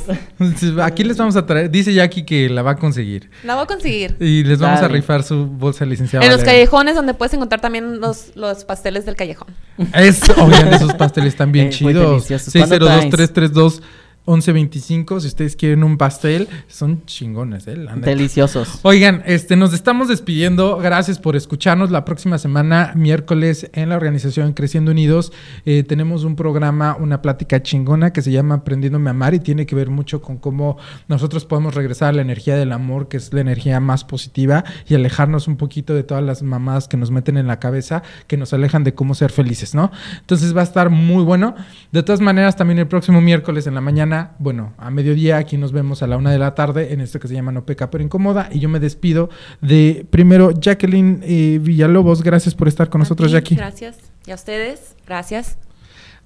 Aquí 0.83 1.03
les 1.03 1.17
vamos 1.17 1.35
a 1.35 1.45
traer, 1.45 1.69
dice 1.69 1.93
Jackie 1.93 2.23
que 2.23 2.49
la 2.49 2.61
va 2.61 2.71
a 2.71 2.75
conseguir. 2.77 3.29
La 3.43 3.55
voy 3.55 3.63
a 3.63 3.67
conseguir. 3.67 4.15
Y 4.19 4.43
les 4.43 4.59
vamos 4.59 4.79
a 4.81 4.87
rifar 4.87 5.23
su 5.23 5.45
bolsa 5.45 5.83
de 5.85 5.91
licenciado 5.91 6.25
En 6.25 6.31
los 6.31 6.43
callejones 6.43 6.95
donde 6.95 7.13
puedes 7.13 7.33
encontrar 7.33 7.59
también 7.61 7.99
los, 7.99 8.31
los 8.35 8.63
pasteles 8.63 9.05
del 9.05 9.15
callejón. 9.15 9.47
Es, 9.93 10.21
oigan, 10.37 10.73
esos 10.73 10.93
pasteles 10.93 11.29
están 11.33 11.51
bien 11.51 11.67
Eh, 11.67 11.69
chidos. 11.71 12.27
deliciosos. 12.27 12.53
¿Cuándo 12.53 12.87
602-332. 12.89 13.81
1125, 14.27 15.19
si 15.19 15.27
ustedes 15.27 15.55
quieren 15.55 15.83
un 15.83 15.97
pastel, 15.97 16.47
son 16.67 17.05
chingones, 17.05 17.67
¿eh? 17.67 17.77
La 17.77 17.95
neta. 17.95 18.09
Deliciosos. 18.09 18.79
Oigan, 18.81 19.21
este, 19.25 19.55
nos 19.55 19.73
estamos 19.73 20.07
despidiendo. 20.07 20.77
Gracias 20.77 21.19
por 21.19 21.35
escucharnos. 21.35 21.91
La 21.91 22.05
próxima 22.05 22.39
semana, 22.39 22.93
miércoles, 22.95 23.69
en 23.73 23.89
la 23.89 23.97
organización 23.97 24.53
Creciendo 24.53 24.91
Unidos, 24.91 25.31
eh, 25.65 25.83
tenemos 25.83 26.23
un 26.23 26.35
programa, 26.35 26.97
una 26.99 27.21
plática 27.21 27.61
chingona 27.61 28.13
que 28.13 28.23
se 28.23 28.31
llama 28.31 28.55
Aprendiéndome 28.55 29.09
a 29.09 29.11
Amar 29.11 29.35
y 29.35 29.39
tiene 29.39 29.67
que 29.67 29.75
ver 29.75 29.89
mucho 29.89 30.21
con 30.21 30.37
cómo 30.37 30.77
nosotros 31.07 31.45
podemos 31.45 31.75
regresar 31.75 32.09
a 32.09 32.13
la 32.13 32.21
energía 32.23 32.55
del 32.55 32.71
amor, 32.71 33.07
que 33.07 33.17
es 33.17 33.31
la 33.31 33.41
energía 33.41 33.79
más 33.79 34.03
positiva, 34.03 34.63
y 34.87 34.95
alejarnos 34.95 35.47
un 35.47 35.57
poquito 35.57 35.93
de 35.93 36.03
todas 36.03 36.23
las 36.23 36.41
mamadas 36.41 36.87
que 36.87 36.97
nos 36.97 37.11
meten 37.11 37.37
en 37.37 37.45
la 37.45 37.59
cabeza, 37.59 38.01
que 38.27 38.37
nos 38.37 38.53
alejan 38.53 38.83
de 38.83 38.95
cómo 38.95 39.13
ser 39.13 39.31
felices, 39.31 39.75
¿no? 39.75 39.91
Entonces 40.19 40.55
va 40.55 40.61
a 40.61 40.63
estar 40.63 40.89
muy 40.89 41.23
bueno. 41.23 41.55
De 41.91 42.01
todas 42.01 42.21
maneras, 42.21 42.55
también 42.55 42.79
el 42.79 42.87
próximo 42.87 43.21
miércoles 43.21 43.67
en 43.67 43.75
la 43.75 43.81
mañana, 43.81 44.14
bueno, 44.39 44.73
a 44.77 44.89
mediodía, 44.91 45.37
aquí 45.37 45.57
nos 45.57 45.71
vemos 45.71 46.03
a 46.03 46.07
la 46.07 46.17
una 46.17 46.31
de 46.31 46.39
la 46.39 46.55
tarde 46.55 46.93
en 46.93 47.01
esto 47.01 47.19
que 47.19 47.27
se 47.27 47.33
llama 47.33 47.51
No 47.51 47.65
Peca 47.65 47.89
pero 47.89 48.03
Incomoda. 48.03 48.49
Y 48.51 48.59
yo 48.59 48.69
me 48.69 48.79
despido 48.79 49.29
de 49.61 50.05
primero 50.09 50.51
Jacqueline 50.51 51.21
eh, 51.23 51.59
Villalobos. 51.61 52.23
Gracias 52.23 52.55
por 52.55 52.67
estar 52.67 52.89
con 52.89 52.99
nosotros, 52.99 53.29
ti, 53.29 53.33
Jackie. 53.33 53.55
Gracias. 53.55 53.97
Y 54.25 54.31
a 54.31 54.35
ustedes, 54.35 54.95
gracias. 55.05 55.57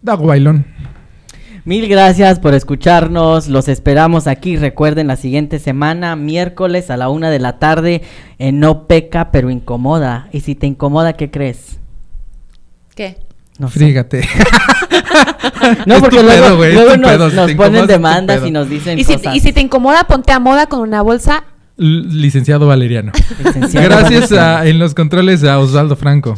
Dago 0.01 0.27
Bailón. 0.27 0.65
Mil 1.65 1.87
gracias 1.87 2.39
por 2.39 2.53
escucharnos. 2.53 3.47
Los 3.47 3.67
esperamos 3.67 4.27
aquí. 4.27 4.55
Recuerden 4.55 5.07
la 5.07 5.17
siguiente 5.17 5.59
semana, 5.59 6.15
miércoles 6.15 6.89
a 6.89 6.97
la 6.97 7.09
una 7.09 7.29
de 7.29 7.39
la 7.39 7.59
tarde, 7.59 8.01
en 8.37 8.59
No 8.59 8.87
Peca 8.87 9.31
pero 9.31 9.49
Incomoda. 9.49 10.29
Y 10.31 10.41
si 10.41 10.55
te 10.55 10.67
incomoda, 10.67 11.13
¿qué 11.13 11.29
crees? 11.29 11.79
¿Qué? 12.95 13.28
No. 13.59 13.69
Frígate. 13.69 14.27
No, 15.85 15.95
Es 15.95 16.01
porque 16.01 16.17
tu 16.17 16.23
luego, 16.23 16.43
pedo, 16.45 16.57
güey, 16.57 16.69
es 16.69 16.75
luego 16.75 16.93
tu 16.93 16.99
nos, 17.01 17.11
pedo, 17.11 17.29
si 17.29 17.35
nos 17.35 17.47
te 17.47 17.55
ponen 17.55 17.85
demandas 17.87 18.41
y 18.45 18.51
nos 18.51 18.69
dicen 18.69 18.97
Y 18.97 19.03
si, 19.03 19.13
cosas. 19.15 19.35
y 19.35 19.39
si 19.39 19.53
te 19.53 19.61
incomoda, 19.61 20.03
ponte 20.05 20.31
a 20.31 20.39
moda 20.39 20.67
con 20.67 20.79
una 20.81 21.01
bolsa. 21.01 21.43
L- 21.77 22.05
Licenciado 22.07 22.65
Valeriano. 22.65 23.11
Licenciado 23.43 23.87
Gracias 23.89 24.29
Valeriano. 24.31 24.57
a, 24.57 24.67
en 24.67 24.79
los 24.79 24.95
controles 24.95 25.43
a 25.43 25.59
Osvaldo 25.59 25.95
Franco. 25.95 26.35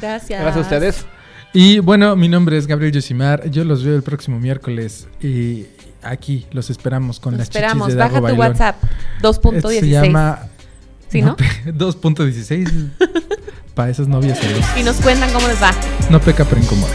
Gracias. 0.00 0.40
Gracias 0.40 0.56
a 0.56 0.60
ustedes. 0.60 1.06
Y 1.54 1.78
bueno, 1.78 2.14
mi 2.16 2.28
nombre 2.28 2.58
es 2.58 2.66
Gabriel 2.66 2.92
Yosimar. 2.92 3.48
Yo 3.48 3.64
los 3.64 3.84
veo 3.84 3.94
el 3.96 4.02
próximo 4.02 4.38
miércoles. 4.40 5.06
Y 5.22 5.66
aquí 6.02 6.46
los 6.50 6.68
esperamos 6.68 7.20
con 7.20 7.32
Nos 7.34 7.38
las 7.38 7.48
esperamos. 7.48 7.86
chichis 7.86 7.94
de 7.94 8.00
Baja 8.00 8.14
Dago 8.14 8.26
tu 8.28 8.36
Bailón. 8.36 8.48
WhatsApp. 8.48 8.76
Esto 9.16 9.32
2.16. 9.52 9.80
se 9.80 9.88
llama 9.88 10.38
¿Sí, 11.08 11.22
no? 11.22 11.36
2.16 11.66 12.88
para 13.74 13.90
esas 13.90 14.08
novias 14.08 14.38
celos. 14.38 14.64
Y 14.78 14.82
nos 14.82 14.96
cuentan 14.96 15.32
cómo 15.32 15.46
les 15.48 15.60
va. 15.62 15.72
No 16.10 16.20
peca 16.20 16.44
pero 16.44 16.60
incomoda. 16.60 16.92